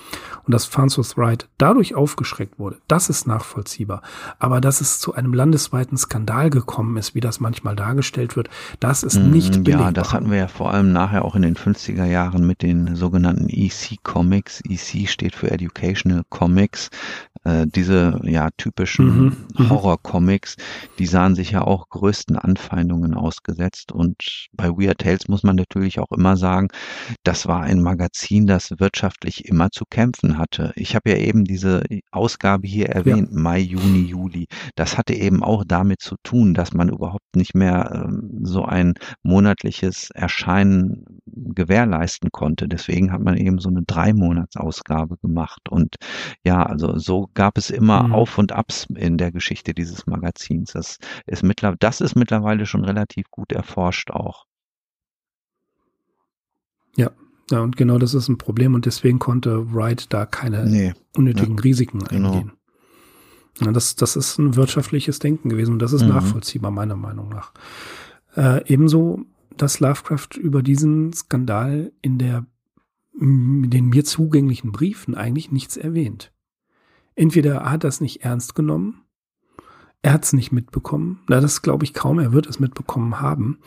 Und 0.45 0.53
dass 0.53 0.65
Farnsworth 0.65 1.17
Wright 1.17 1.47
dadurch 1.57 1.95
aufgeschreckt 1.95 2.59
wurde, 2.59 2.77
das 2.87 3.09
ist 3.09 3.25
nachvollziehbar. 3.25 4.03
Aber 4.37 4.61
dass 4.61 4.79
es 4.79 4.99
zu 4.99 5.13
einem 5.15 5.33
landesweiten 5.33 5.97
Skandal 5.97 6.49
gekommen 6.49 6.97
ist, 6.97 7.15
wie 7.15 7.19
das 7.19 7.39
manchmal 7.39 7.75
dargestellt 7.75 8.35
wird, 8.35 8.49
das 8.79 9.03
ist 9.03 9.17
mm, 9.17 9.31
nicht 9.31 9.63
belegbar. 9.63 9.87
Ja, 9.87 9.91
das 9.91 10.13
hatten 10.13 10.29
wir 10.29 10.37
ja 10.37 10.47
vor 10.47 10.71
allem 10.71 10.93
nachher 10.93 11.25
auch 11.25 11.35
in 11.35 11.41
den 11.41 11.55
50er 11.55 12.05
Jahren 12.05 12.45
mit 12.45 12.61
den 12.61 12.95
sogenannten 12.95 13.49
EC 13.49 14.03
Comics. 14.03 14.61
EC 14.67 15.09
steht 15.09 15.35
für 15.35 15.49
Educational 15.49 16.23
Comics. 16.29 16.89
Äh, 17.47 17.65
diese 17.65 18.19
ja 18.23 18.49
typischen 18.57 19.05
mhm, 19.07 19.37
mhm, 19.57 19.69
Horror-Comics, 19.69 20.57
die 20.99 21.05
sahen 21.05 21.33
sich 21.33 21.51
ja 21.51 21.61
auch 21.61 21.87
größten 21.89 22.35
Anfeindungen 22.35 23.13
ausgesetzt. 23.13 23.93
Und 23.93 24.49
bei 24.51 24.69
Weird 24.69 24.99
Tales 24.99 25.29
muss 25.29 25.43
man 25.43 25.55
natürlich 25.55 25.86
auch 25.99 26.11
immer 26.11 26.37
sagen, 26.37 26.67
das 27.23 27.47
war 27.47 27.61
ein 27.61 27.81
Magazin, 27.81 28.47
das 28.47 28.71
wirtschaftlich 28.77 29.45
immer 29.45 29.69
zu 29.71 29.85
kämpfen 29.89 30.37
hatte. 30.37 30.73
Ich 30.75 30.95
habe 30.95 31.09
ja 31.09 31.17
eben 31.17 31.43
diese 31.45 31.83
Ausgabe 32.11 32.67
hier 32.67 32.89
erwähnt, 32.89 33.29
ja. 33.31 33.39
Mai, 33.39 33.59
Juni, 33.59 34.03
Juli. 34.03 34.47
Das 34.75 34.97
hatte 34.97 35.13
eben 35.13 35.43
auch 35.43 35.63
damit 35.65 36.01
zu 36.01 36.15
tun, 36.23 36.53
dass 36.53 36.73
man 36.73 36.89
überhaupt 36.89 37.35
nicht 37.35 37.55
mehr 37.55 38.05
ähm, 38.05 38.41
so 38.43 38.65
ein 38.65 38.95
monatliches 39.23 40.09
Erscheinen 40.11 41.05
gewährleisten 41.25 42.29
konnte. 42.31 42.67
Deswegen 42.67 43.11
hat 43.11 43.21
man 43.21 43.37
eben 43.37 43.59
so 43.59 43.69
eine 43.69 43.83
Drei-Monats-Ausgabe 43.83 45.17
gemacht. 45.17 45.69
Und 45.69 45.95
ja, 46.43 46.63
also 46.63 46.97
so 46.97 47.29
gab 47.33 47.57
es 47.57 47.69
immer 47.69 48.03
mhm. 48.03 48.13
Auf 48.13 48.37
und 48.37 48.51
Abs 48.51 48.87
in 48.95 49.17
der 49.17 49.31
Geschichte 49.31 49.73
dieses 49.73 50.07
Magazins. 50.07 50.73
Das 50.73 50.97
ist, 51.25 51.43
mittlerweile, 51.43 51.77
das 51.79 52.01
ist 52.01 52.15
mittlerweile 52.15 52.65
schon 52.65 52.83
relativ 52.85 53.29
gut 53.31 53.51
erforscht 53.51 54.11
auch. 54.11 54.46
Ja, 56.97 57.11
ja, 57.49 57.61
und 57.61 57.77
genau 57.77 57.97
das 57.97 58.13
ist 58.13 58.27
ein 58.27 58.37
Problem 58.37 58.73
und 58.73 58.85
deswegen 58.85 59.19
konnte 59.19 59.73
Wright 59.73 60.11
da 60.11 60.25
keine 60.25 60.65
nee, 60.65 60.93
unnötigen 61.15 61.55
ja, 61.55 61.61
Risiken 61.61 61.99
genau. 61.99 62.33
eingehen. 62.33 62.51
Ja, 63.61 63.71
das, 63.71 63.95
das 63.95 64.15
ist 64.15 64.37
ein 64.37 64.55
wirtschaftliches 64.55 65.19
Denken 65.19 65.49
gewesen 65.49 65.73
und 65.73 65.79
das 65.79 65.93
ist 65.93 66.03
mhm. 66.03 66.09
nachvollziehbar, 66.09 66.71
meiner 66.71 66.97
Meinung 66.97 67.29
nach. 67.29 67.53
Äh, 68.35 68.71
ebenso, 68.71 69.25
dass 69.55 69.79
Lovecraft 69.79 70.37
über 70.37 70.61
diesen 70.61 71.13
Skandal 71.13 71.91
in 72.01 72.17
der 72.17 72.45
in 73.19 73.71
den 73.71 73.87
mir 73.87 74.05
zugänglichen 74.05 74.71
Briefen 74.71 75.15
eigentlich 75.15 75.51
nichts 75.51 75.75
erwähnt. 75.75 76.31
Entweder 77.15 77.55
er 77.55 77.71
hat 77.71 77.83
das 77.83 77.99
nicht 77.99 78.23
ernst 78.23 78.53
genommen, 78.53 79.01
er 80.03 80.13
hat 80.13 80.23
es 80.23 80.33
nicht 80.33 80.51
mitbekommen. 80.51 81.21
Na, 81.27 81.41
das 81.41 81.63
glaube 81.63 81.83
ich 81.83 81.95
kaum, 81.95 82.19
er 82.19 82.31
wird 82.31 82.45
es 82.45 82.59
mitbekommen 82.59 83.19
haben. 83.19 83.57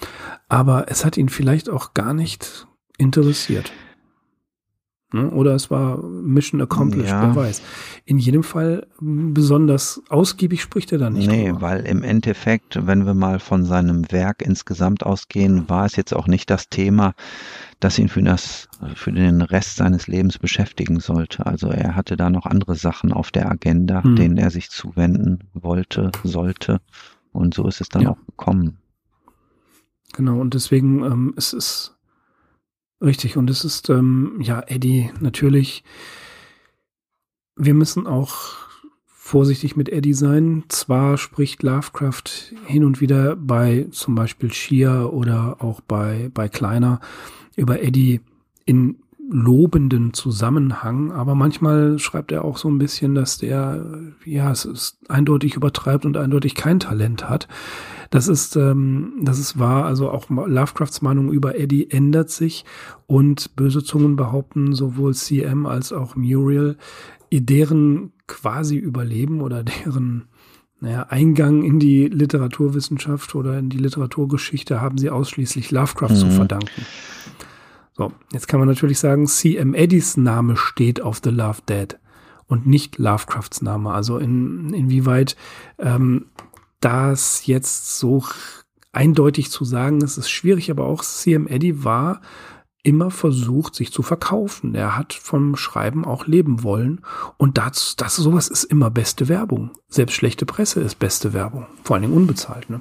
Aber 0.48 0.88
es 0.88 1.04
hat 1.04 1.16
ihn 1.16 1.28
vielleicht 1.28 1.68
auch 1.68 1.94
gar 1.94 2.14
nicht 2.14 2.68
interessiert. 3.00 3.72
Ne? 5.12 5.28
Oder 5.30 5.54
es 5.56 5.70
war 5.72 6.00
Mission 6.02 6.60
Accomplished, 6.60 7.10
ja. 7.10 7.22
wer 7.22 7.34
weiß. 7.34 7.62
In 8.04 8.18
jedem 8.18 8.44
Fall 8.44 8.86
besonders 9.00 10.00
ausgiebig 10.08 10.62
spricht 10.62 10.92
er 10.92 10.98
da 10.98 11.10
nicht. 11.10 11.28
Nee, 11.28 11.46
drüber. 11.46 11.62
weil 11.62 11.86
im 11.86 12.04
Endeffekt, 12.04 12.86
wenn 12.86 13.06
wir 13.06 13.14
mal 13.14 13.40
von 13.40 13.64
seinem 13.64 14.10
Werk 14.12 14.40
insgesamt 14.42 15.04
ausgehen, 15.04 15.68
war 15.68 15.84
es 15.84 15.96
jetzt 15.96 16.14
auch 16.14 16.28
nicht 16.28 16.48
das 16.48 16.68
Thema, 16.68 17.14
das 17.80 17.98
ihn 17.98 18.08
für, 18.08 18.22
das, 18.22 18.68
für 18.94 19.10
den 19.10 19.42
Rest 19.42 19.76
seines 19.76 20.06
Lebens 20.06 20.38
beschäftigen 20.38 21.00
sollte. 21.00 21.44
Also 21.44 21.70
er 21.70 21.96
hatte 21.96 22.16
da 22.16 22.30
noch 22.30 22.46
andere 22.46 22.76
Sachen 22.76 23.12
auf 23.12 23.32
der 23.32 23.50
Agenda, 23.50 24.04
hm. 24.04 24.14
denen 24.14 24.36
er 24.36 24.50
sich 24.50 24.70
zuwenden 24.70 25.40
wollte, 25.54 26.12
sollte. 26.22 26.80
Und 27.32 27.54
so 27.54 27.66
ist 27.66 27.80
es 27.80 27.88
dann 27.88 28.02
ja. 28.02 28.10
auch 28.10 28.26
gekommen. 28.26 28.78
Genau, 30.12 30.40
und 30.40 30.54
deswegen 30.54 31.04
ähm, 31.04 31.34
es 31.36 31.52
ist 31.52 31.96
richtig. 33.00 33.36
Und 33.36 33.50
es 33.50 33.64
ist, 33.64 33.88
ähm, 33.90 34.38
ja, 34.40 34.62
Eddie, 34.66 35.10
natürlich, 35.20 35.84
wir 37.56 37.74
müssen 37.74 38.06
auch 38.06 38.56
vorsichtig 39.06 39.76
mit 39.76 39.88
Eddie 39.88 40.14
sein. 40.14 40.64
Zwar 40.68 41.16
spricht 41.16 41.62
Lovecraft 41.62 42.52
hin 42.66 42.84
und 42.84 43.00
wieder 43.00 43.36
bei 43.36 43.86
zum 43.90 44.14
Beispiel 44.14 44.52
Shia 44.52 45.04
oder 45.04 45.58
auch 45.60 45.80
bei, 45.80 46.30
bei 46.34 46.48
Kleiner 46.48 47.00
über 47.56 47.82
Eddie 47.82 48.20
in 48.64 48.96
lobenden 49.30 50.12
Zusammenhang, 50.12 51.12
aber 51.12 51.34
manchmal 51.34 51.98
schreibt 51.98 52.32
er 52.32 52.44
auch 52.44 52.58
so 52.58 52.68
ein 52.68 52.78
bisschen, 52.78 53.14
dass 53.14 53.38
der, 53.38 53.84
ja, 54.24 54.50
es 54.50 54.64
ist 54.64 54.98
eindeutig 55.08 55.54
übertreibt 55.54 56.04
und 56.04 56.16
eindeutig 56.16 56.54
kein 56.54 56.80
Talent 56.80 57.28
hat. 57.28 57.46
Das 58.10 58.26
ist, 58.26 58.56
ähm, 58.56 59.12
das 59.22 59.38
ist 59.38 59.58
wahr. 59.58 59.84
Also 59.84 60.10
auch 60.10 60.28
Lovecrafts 60.28 61.00
Meinung 61.00 61.30
über 61.30 61.56
Eddie 61.58 61.90
ändert 61.90 62.30
sich 62.30 62.64
und 63.06 63.54
böse 63.54 63.84
Zungen 63.84 64.16
behaupten, 64.16 64.74
sowohl 64.74 65.14
CM 65.14 65.66
als 65.66 65.92
auch 65.92 66.16
Muriel, 66.16 66.76
deren 67.32 68.12
quasi 68.26 68.76
Überleben 68.76 69.40
oder 69.40 69.62
deren 69.62 70.24
naja, 70.80 71.06
Eingang 71.10 71.62
in 71.62 71.78
die 71.78 72.08
Literaturwissenschaft 72.08 73.34
oder 73.34 73.58
in 73.58 73.68
die 73.68 73.76
Literaturgeschichte 73.76 74.80
haben 74.80 74.96
sie 74.96 75.10
ausschließlich 75.10 75.70
Lovecraft 75.70 76.10
mhm. 76.10 76.16
zu 76.16 76.30
verdanken. 76.30 76.86
So, 78.00 78.12
jetzt 78.32 78.48
kann 78.48 78.60
man 78.60 78.68
natürlich 78.70 78.98
sagen, 78.98 79.26
C.M. 79.26 79.74
Eddies 79.74 80.16
Name 80.16 80.56
steht 80.56 81.02
auf 81.02 81.20
The 81.22 81.28
Love 81.28 81.58
Dead 81.68 81.98
und 82.46 82.66
nicht 82.66 82.96
Lovecrafts 82.96 83.60
Name. 83.60 83.92
Also 83.92 84.16
in, 84.16 84.72
inwieweit 84.72 85.36
ähm, 85.78 86.24
das 86.80 87.44
jetzt 87.44 87.98
so 87.98 88.24
eindeutig 88.92 89.50
zu 89.50 89.66
sagen 89.66 90.00
ist, 90.00 90.16
ist 90.16 90.30
schwierig, 90.30 90.70
aber 90.70 90.86
auch 90.86 91.02
C.M. 91.02 91.46
Eddy 91.46 91.84
war 91.84 92.22
immer 92.82 93.10
versucht, 93.10 93.74
sich 93.74 93.92
zu 93.92 94.00
verkaufen. 94.00 94.74
Er 94.74 94.96
hat 94.96 95.12
vom 95.12 95.54
Schreiben 95.56 96.06
auch 96.06 96.26
leben 96.26 96.62
wollen. 96.62 97.02
Und 97.36 97.58
das, 97.58 97.96
das 97.96 98.16
sowas 98.16 98.48
ist 98.48 98.64
immer 98.64 98.90
beste 98.90 99.28
Werbung. 99.28 99.72
Selbst 99.90 100.14
schlechte 100.14 100.46
Presse 100.46 100.80
ist 100.80 100.98
beste 100.98 101.34
Werbung. 101.34 101.66
Vor 101.84 101.96
allen 101.96 102.04
Dingen 102.04 102.16
unbezahlt, 102.16 102.70
ne? 102.70 102.80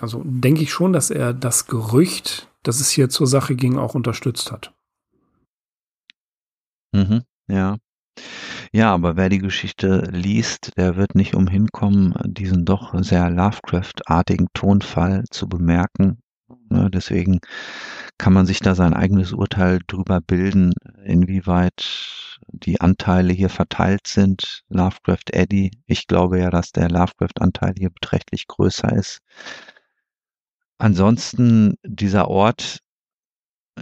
Also 0.00 0.22
denke 0.24 0.62
ich 0.62 0.72
schon, 0.72 0.92
dass 0.92 1.10
er 1.10 1.34
das 1.34 1.66
Gerücht, 1.66 2.48
dass 2.62 2.80
es 2.80 2.90
hier 2.90 3.08
zur 3.08 3.26
Sache 3.26 3.54
ging, 3.54 3.78
auch 3.78 3.94
unterstützt 3.94 4.50
hat. 4.50 4.72
Mhm, 6.92 7.22
ja. 7.48 7.76
Ja, 8.72 8.92
aber 8.94 9.16
wer 9.16 9.28
die 9.28 9.38
Geschichte 9.38 10.08
liest, 10.12 10.72
der 10.76 10.96
wird 10.96 11.14
nicht 11.14 11.34
umhin 11.34 11.68
kommen, 11.68 12.14
diesen 12.24 12.64
doch 12.64 12.94
sehr 13.02 13.30
Lovecraft-artigen 13.30 14.48
Tonfall 14.54 15.24
zu 15.30 15.48
bemerken. 15.48 16.20
Ne, 16.68 16.88
deswegen 16.90 17.40
kann 18.18 18.32
man 18.32 18.46
sich 18.46 18.60
da 18.60 18.74
sein 18.74 18.94
eigenes 18.94 19.32
Urteil 19.32 19.80
drüber 19.86 20.20
bilden, 20.20 20.72
inwieweit 21.04 22.38
die 22.48 22.80
Anteile 22.80 23.32
hier 23.32 23.48
verteilt 23.50 24.06
sind. 24.06 24.62
Lovecraft 24.68 25.30
Eddie. 25.32 25.70
Ich 25.86 26.06
glaube 26.06 26.38
ja, 26.38 26.50
dass 26.50 26.72
der 26.72 26.88
Lovecraft-Anteil 26.90 27.74
hier 27.76 27.90
beträchtlich 27.90 28.46
größer 28.46 28.92
ist. 28.92 29.20
Ansonsten 30.80 31.74
dieser 31.84 32.28
Ort, 32.28 32.80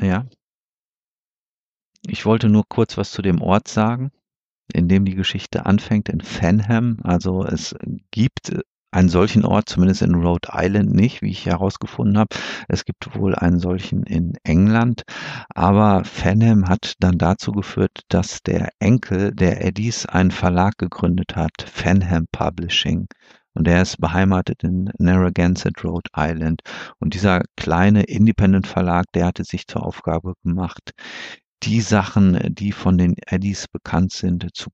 ja. 0.00 0.26
Ich 2.06 2.26
wollte 2.26 2.48
nur 2.48 2.64
kurz 2.68 2.96
was 2.96 3.10
zu 3.10 3.22
dem 3.22 3.40
Ort 3.40 3.68
sagen 3.68 4.10
in 4.72 4.88
dem 4.88 5.04
die 5.04 5.14
Geschichte 5.14 5.66
anfängt, 5.66 6.08
in 6.08 6.20
Fenham. 6.20 6.98
Also 7.02 7.44
es 7.44 7.74
gibt 8.10 8.54
einen 8.90 9.08
solchen 9.08 9.44
Ort, 9.44 9.68
zumindest 9.68 10.02
in 10.02 10.14
Rhode 10.14 10.48
Island 10.52 10.94
nicht, 10.94 11.20
wie 11.20 11.30
ich 11.30 11.46
herausgefunden 11.46 12.18
habe. 12.18 12.34
Es 12.68 12.84
gibt 12.84 13.14
wohl 13.14 13.34
einen 13.34 13.58
solchen 13.58 14.02
in 14.04 14.32
England, 14.44 15.02
aber 15.54 16.04
Fenham 16.04 16.68
hat 16.68 16.94
dann 16.98 17.18
dazu 17.18 17.52
geführt, 17.52 18.00
dass 18.08 18.42
der 18.42 18.70
Enkel 18.78 19.34
der 19.34 19.64
Eddies 19.64 20.06
einen 20.06 20.30
Verlag 20.30 20.78
gegründet 20.78 21.36
hat, 21.36 21.52
Fenham 21.62 22.26
Publishing. 22.32 23.08
Und 23.58 23.64
der 23.66 23.82
ist 23.82 24.00
beheimatet 24.00 24.62
in 24.62 24.88
Narragansett, 24.98 25.82
Rhode 25.82 26.08
Island. 26.16 26.60
Und 27.00 27.14
dieser 27.14 27.42
kleine 27.56 28.04
Independent 28.04 28.68
Verlag, 28.68 29.06
der 29.14 29.26
hatte 29.26 29.42
sich 29.42 29.66
zur 29.66 29.84
Aufgabe 29.84 30.34
gemacht, 30.44 30.92
die 31.64 31.80
Sachen, 31.80 32.38
die 32.54 32.70
von 32.70 32.98
den 32.98 33.16
Eddies 33.26 33.66
bekannt 33.66 34.12
sind, 34.12 34.48
zu, 34.54 34.70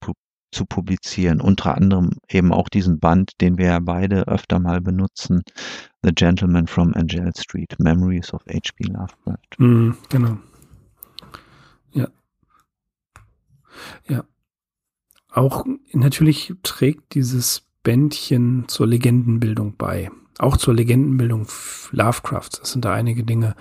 zu 0.52 0.66
publizieren. 0.66 1.40
Unter 1.40 1.74
anderem 1.74 2.10
eben 2.28 2.52
auch 2.52 2.68
diesen 2.68 3.00
Band, 3.00 3.32
den 3.40 3.56
wir 3.56 3.66
ja 3.68 3.78
beide 3.80 4.28
öfter 4.28 4.60
mal 4.60 4.82
benutzen, 4.82 5.42
The 6.02 6.12
Gentleman 6.14 6.66
from 6.66 6.92
Angel 6.92 7.32
Street, 7.38 7.74
Memories 7.78 8.34
of 8.34 8.42
H.P. 8.52 8.84
Lovecraft. 8.84 9.58
Mm, 9.58 9.92
genau. 10.10 10.36
Ja. 11.92 12.08
Ja. 14.08 14.24
Auch 15.32 15.64
natürlich 15.94 16.52
trägt 16.62 17.14
dieses 17.14 17.64
Bändchen 17.84 18.64
zur 18.66 18.88
Legendenbildung 18.88 19.74
bei 19.78 20.10
auch 20.38 20.56
zur 20.56 20.74
Legendenbildung 20.74 21.46
Lovecrafts. 21.92 22.60
Es 22.62 22.72
sind 22.72 22.84
da 22.84 22.92
einige 22.92 23.22
Dinge 23.22 23.54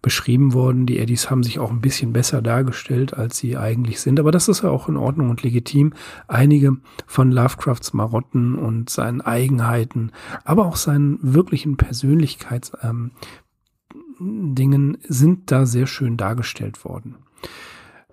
beschrieben 0.00 0.52
worden. 0.52 0.86
Die 0.86 0.98
Eddies 0.98 1.28
haben 1.28 1.42
sich 1.42 1.58
auch 1.58 1.70
ein 1.70 1.80
bisschen 1.80 2.12
besser 2.12 2.40
dargestellt, 2.40 3.14
als 3.14 3.38
sie 3.38 3.56
eigentlich 3.56 4.00
sind. 4.00 4.20
Aber 4.20 4.30
das 4.30 4.48
ist 4.48 4.62
ja 4.62 4.70
auch 4.70 4.88
in 4.88 4.96
Ordnung 4.96 5.30
und 5.30 5.42
legitim. 5.42 5.92
Einige 6.28 6.76
von 7.06 7.32
Lovecrafts 7.32 7.92
Marotten 7.92 8.54
und 8.54 8.90
seinen 8.90 9.20
Eigenheiten, 9.20 10.12
aber 10.44 10.66
auch 10.66 10.76
seinen 10.76 11.18
wirklichen 11.20 11.76
Persönlichkeitsdingen 11.76 13.12
ähm, 14.20 14.98
sind 15.02 15.50
da 15.50 15.66
sehr 15.66 15.88
schön 15.88 16.16
dargestellt 16.16 16.84
worden. 16.84 17.16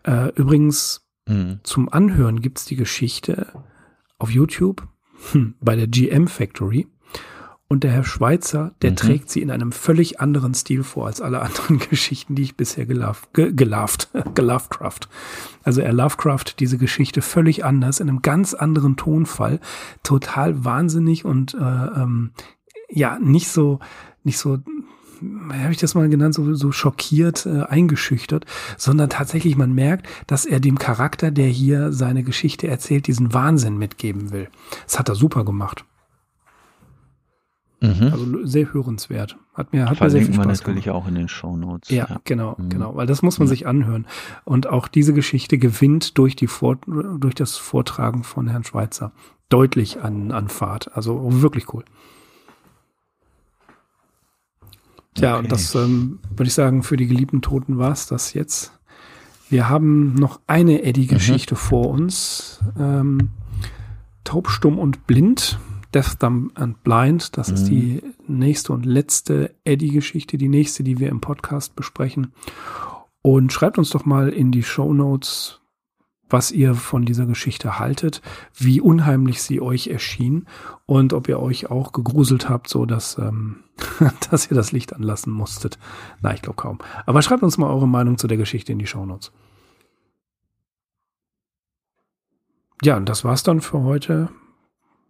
Äh, 0.03 0.29
übrigens, 0.33 1.07
mhm. 1.27 1.59
zum 1.61 1.87
Anhören 1.89 2.41
gibt's 2.41 2.65
die 2.65 2.77
Geschichte 2.77 3.53
auf 4.17 4.31
YouTube 4.31 4.87
bei 5.61 5.75
der 5.75 5.87
GM 5.87 6.27
Factory. 6.27 6.87
Und 7.69 7.83
der 7.83 7.91
Herr 7.91 8.05
Schweizer, 8.05 8.73
der 8.81 8.91
mhm. 8.91 8.95
trägt 8.95 9.29
sie 9.29 9.41
in 9.41 9.51
einem 9.51 9.73
völlig 9.73 10.21
anderen 10.21 10.53
Stil 10.53 10.83
vor 10.83 11.07
als 11.07 11.19
alle 11.19 11.41
anderen 11.41 11.79
Geschichten, 11.89 12.33
die 12.33 12.43
ich 12.43 12.55
bisher 12.55 12.85
gelauft, 12.85 13.33
ge, 13.33 13.51
gelauft, 13.51 14.09
gelovecraft. 14.35 15.09
Also 15.63 15.81
er 15.81 15.91
Lovecraft 15.91 16.59
diese 16.59 16.77
Geschichte 16.77 17.21
völlig 17.21 17.65
anders, 17.65 17.99
in 17.99 18.07
einem 18.07 18.21
ganz 18.21 18.53
anderen 18.53 18.95
Tonfall, 18.95 19.59
total 20.01 20.63
wahnsinnig 20.63 21.25
und 21.25 21.55
äh, 21.55 21.57
ähm, 21.57 22.31
ja, 22.89 23.19
nicht 23.19 23.49
so, 23.49 23.79
nicht 24.23 24.37
so, 24.37 24.59
habe 25.51 25.71
ich 25.71 25.77
das 25.77 25.95
mal 25.95 26.09
genannt, 26.09 26.33
so, 26.33 26.53
so 26.55 26.71
schockiert, 26.71 27.45
äh, 27.45 27.63
eingeschüchtert, 27.63 28.45
sondern 28.77 29.09
tatsächlich 29.09 29.55
man 29.55 29.73
merkt, 29.73 30.07
dass 30.27 30.45
er 30.45 30.59
dem 30.59 30.77
Charakter, 30.79 31.31
der 31.31 31.47
hier 31.47 31.91
seine 31.91 32.23
Geschichte 32.23 32.67
erzählt, 32.67 33.07
diesen 33.07 33.33
Wahnsinn 33.33 33.77
mitgeben 33.77 34.31
will. 34.31 34.49
Das 34.85 34.99
hat 34.99 35.09
er 35.09 35.15
super 35.15 35.45
gemacht. 35.45 35.85
Mhm. 37.79 38.09
Also 38.11 38.45
sehr 38.45 38.73
hörenswert. 38.73 39.37
Hat 39.53 39.71
mir, 39.71 39.89
hat 39.89 39.99
mir 39.99 40.09
sehr 40.09 40.21
viel 40.21 40.33
Spaß 40.33 40.45
man 40.45 40.55
natürlich 40.55 40.85
gemacht. 40.85 41.03
auch 41.03 41.07
in 41.07 41.15
den 41.15 41.27
Show 41.27 41.55
Notes. 41.57 41.89
Ja, 41.89 42.07
ja. 42.09 42.21
genau, 42.23 42.55
mhm. 42.57 42.69
genau, 42.69 42.95
weil 42.95 43.07
das 43.07 43.21
muss 43.21 43.37
man 43.39 43.47
mhm. 43.47 43.49
sich 43.49 43.67
anhören. 43.67 44.07
Und 44.45 44.67
auch 44.67 44.87
diese 44.87 45.13
Geschichte 45.13 45.57
gewinnt 45.57 46.17
durch 46.17 46.35
die 46.35 46.47
Vor 46.47 46.77
durch 46.85 47.35
das 47.35 47.57
Vortragen 47.57 48.23
von 48.23 48.47
Herrn 48.47 48.63
Schweitzer 48.63 49.11
deutlich 49.49 50.01
an, 50.01 50.31
an 50.31 50.49
Fahrt. 50.49 50.95
Also 50.95 51.19
wirklich 51.41 51.73
cool. 51.73 51.85
Tja, 55.17 55.33
okay. 55.33 55.43
und 55.43 55.51
das 55.51 55.75
ähm, 55.75 56.19
würde 56.29 56.47
ich 56.47 56.53
sagen, 56.53 56.83
für 56.83 56.97
die 56.97 57.07
geliebten 57.07 57.41
Toten 57.41 57.77
war 57.77 57.91
es 57.91 58.07
das 58.07 58.33
jetzt. 58.33 58.71
Wir 59.49 59.69
haben 59.69 60.13
noch 60.15 60.39
eine 60.47 60.83
Eddie-Geschichte 60.83 61.55
mhm. 61.55 61.59
vor 61.59 61.89
uns. 61.89 62.59
Ähm, 62.77 63.29
Taub, 64.23 64.49
stumm 64.49 64.77
und 64.77 65.07
blind 65.07 65.59
Death, 65.93 66.21
Dumb 66.21 66.51
and 66.55 66.83
Blind. 66.83 67.37
Das 67.37 67.49
mhm. 67.49 67.53
ist 67.53 67.63
die 67.65 68.01
nächste 68.27 68.73
und 68.73 68.85
letzte 68.85 69.55
Eddie-Geschichte, 69.63 70.37
die 70.37 70.49
nächste, 70.49 70.83
die 70.83 70.99
wir 70.99 71.09
im 71.09 71.21
Podcast 71.21 71.75
besprechen. 71.75 72.33
Und 73.21 73.51
schreibt 73.51 73.77
uns 73.77 73.89
doch 73.89 74.05
mal 74.05 74.29
in 74.29 74.51
die 74.51 74.63
Show 74.63 74.93
Notes, 74.93 75.59
was 76.29 76.51
ihr 76.51 76.75
von 76.75 77.05
dieser 77.05 77.25
Geschichte 77.25 77.79
haltet, 77.79 78.21
wie 78.53 78.81
unheimlich 78.81 79.41
sie 79.41 79.61
euch 79.61 79.87
erschien 79.87 80.45
und 80.85 81.13
ob 81.13 81.27
ihr 81.27 81.39
euch 81.39 81.69
auch 81.69 81.91
gegruselt 81.91 82.49
habt, 82.49 82.69
so 82.69 82.85
dass, 82.85 83.17
ähm, 83.17 83.63
dass 84.29 84.49
ihr 84.49 84.55
das 84.55 84.71
Licht 84.71 84.93
anlassen 84.93 85.31
musstet. 85.31 85.77
Na, 86.21 86.33
ich 86.33 86.41
glaube 86.41 86.57
kaum. 86.57 86.79
Aber 87.05 87.21
schreibt 87.21 87.43
uns 87.43 87.57
mal 87.57 87.69
eure 87.69 87.87
Meinung 87.87 88.17
zu 88.17 88.27
der 88.27 88.37
Geschichte 88.37 88.71
in 88.71 88.79
die 88.79 88.87
Show 88.87 89.05
Notes. 89.05 89.31
Ja, 92.83 92.97
und 92.97 93.09
das 93.09 93.23
war's 93.23 93.43
dann 93.43 93.61
für 93.61 93.81
heute 93.81 94.29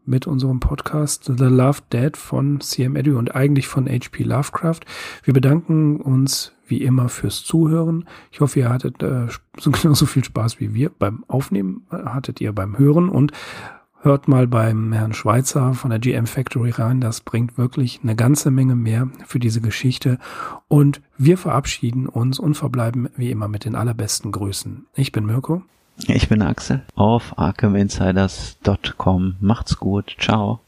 mit 0.07 0.25
unserem 0.25 0.59
Podcast 0.59 1.25
The 1.25 1.45
Love 1.45 1.79
Dead 1.91 2.15
von 2.15 2.59
CM 2.61 2.95
Edu 2.95 3.17
und 3.17 3.35
eigentlich 3.35 3.67
von 3.67 3.87
HP 3.87 4.23
Lovecraft. 4.23 4.79
Wir 5.23 5.33
bedanken 5.33 6.01
uns 6.01 6.53
wie 6.65 6.81
immer 6.81 7.09
fürs 7.09 7.43
Zuhören. 7.43 8.05
Ich 8.31 8.41
hoffe, 8.41 8.59
ihr 8.59 8.69
hattet 8.69 9.03
äh, 9.03 9.27
so 9.59 9.71
genauso 9.71 10.05
viel 10.05 10.23
Spaß 10.23 10.59
wie 10.59 10.73
wir 10.73 10.89
beim 10.89 11.23
Aufnehmen, 11.27 11.85
äh, 11.91 11.97
hattet 11.97 12.41
ihr 12.41 12.53
beim 12.53 12.77
Hören 12.77 13.09
und 13.09 13.31
hört 14.01 14.27
mal 14.27 14.47
beim 14.47 14.93
Herrn 14.93 15.13
Schweizer 15.13 15.73
von 15.73 15.89
der 15.89 15.99
GM 15.99 16.27
Factory 16.27 16.69
rein. 16.69 17.01
Das 17.01 17.21
bringt 17.21 17.57
wirklich 17.57 17.99
eine 18.03 18.15
ganze 18.15 18.51
Menge 18.51 18.75
mehr 18.75 19.09
für 19.25 19.39
diese 19.39 19.61
Geschichte. 19.61 20.19
Und 20.67 21.01
wir 21.17 21.37
verabschieden 21.37 22.07
uns 22.07 22.39
und 22.39 22.55
verbleiben 22.55 23.09
wie 23.15 23.31
immer 23.31 23.47
mit 23.47 23.65
den 23.65 23.75
allerbesten 23.75 24.31
Grüßen. 24.31 24.85
Ich 24.95 25.11
bin 25.11 25.25
Mirko. 25.25 25.63
Ich 26.05 26.29
bin 26.29 26.41
Axel 26.43 26.81
auf 26.95 27.37
ArkhamInsiders.com. 27.39 29.37
Macht's 29.39 29.77
gut. 29.77 30.15
Ciao. 30.19 30.59